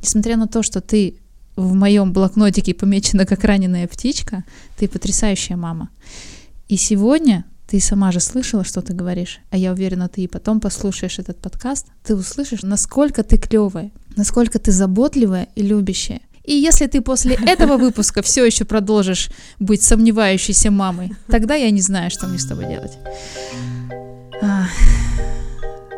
Несмотря 0.01 0.37
на 0.37 0.47
то, 0.47 0.63
что 0.63 0.81
ты 0.81 1.19
в 1.55 1.75
моем 1.75 2.13
блокнотике 2.13 2.73
помечена 2.73 3.27
как 3.27 3.43
раненая 3.43 3.87
птичка, 3.87 4.43
ты 4.75 4.87
потрясающая 4.87 5.55
мама. 5.55 5.89
И 6.67 6.75
сегодня 6.77 7.45
ты 7.67 7.79
сама 7.79 8.11
же 8.11 8.19
слышала, 8.19 8.63
что 8.63 8.81
ты 8.81 8.93
говоришь, 8.93 9.39
а 9.51 9.57
я 9.57 9.71
уверена, 9.71 10.09
ты 10.09 10.21
и 10.21 10.27
потом 10.27 10.59
послушаешь 10.59 11.19
этот 11.19 11.37
подкаст, 11.37 11.85
ты 12.03 12.15
услышишь, 12.15 12.63
насколько 12.63 13.21
ты 13.21 13.37
клевая, 13.37 13.91
насколько 14.15 14.57
ты 14.57 14.71
заботливая 14.71 15.49
и 15.53 15.61
любящая. 15.61 16.21
И 16.43 16.55
если 16.55 16.87
ты 16.87 17.01
после 17.01 17.35
этого 17.47 17.77
выпуска 17.77 18.23
все 18.23 18.43
еще 18.43 18.65
продолжишь 18.65 19.29
быть 19.59 19.83
сомневающейся 19.83 20.71
мамой, 20.71 21.11
тогда 21.27 21.53
я 21.53 21.69
не 21.69 21.81
знаю, 21.81 22.09
что 22.09 22.25
мне 22.25 22.39
с 22.39 22.47
тобой 22.47 22.65
делать. 22.65 22.97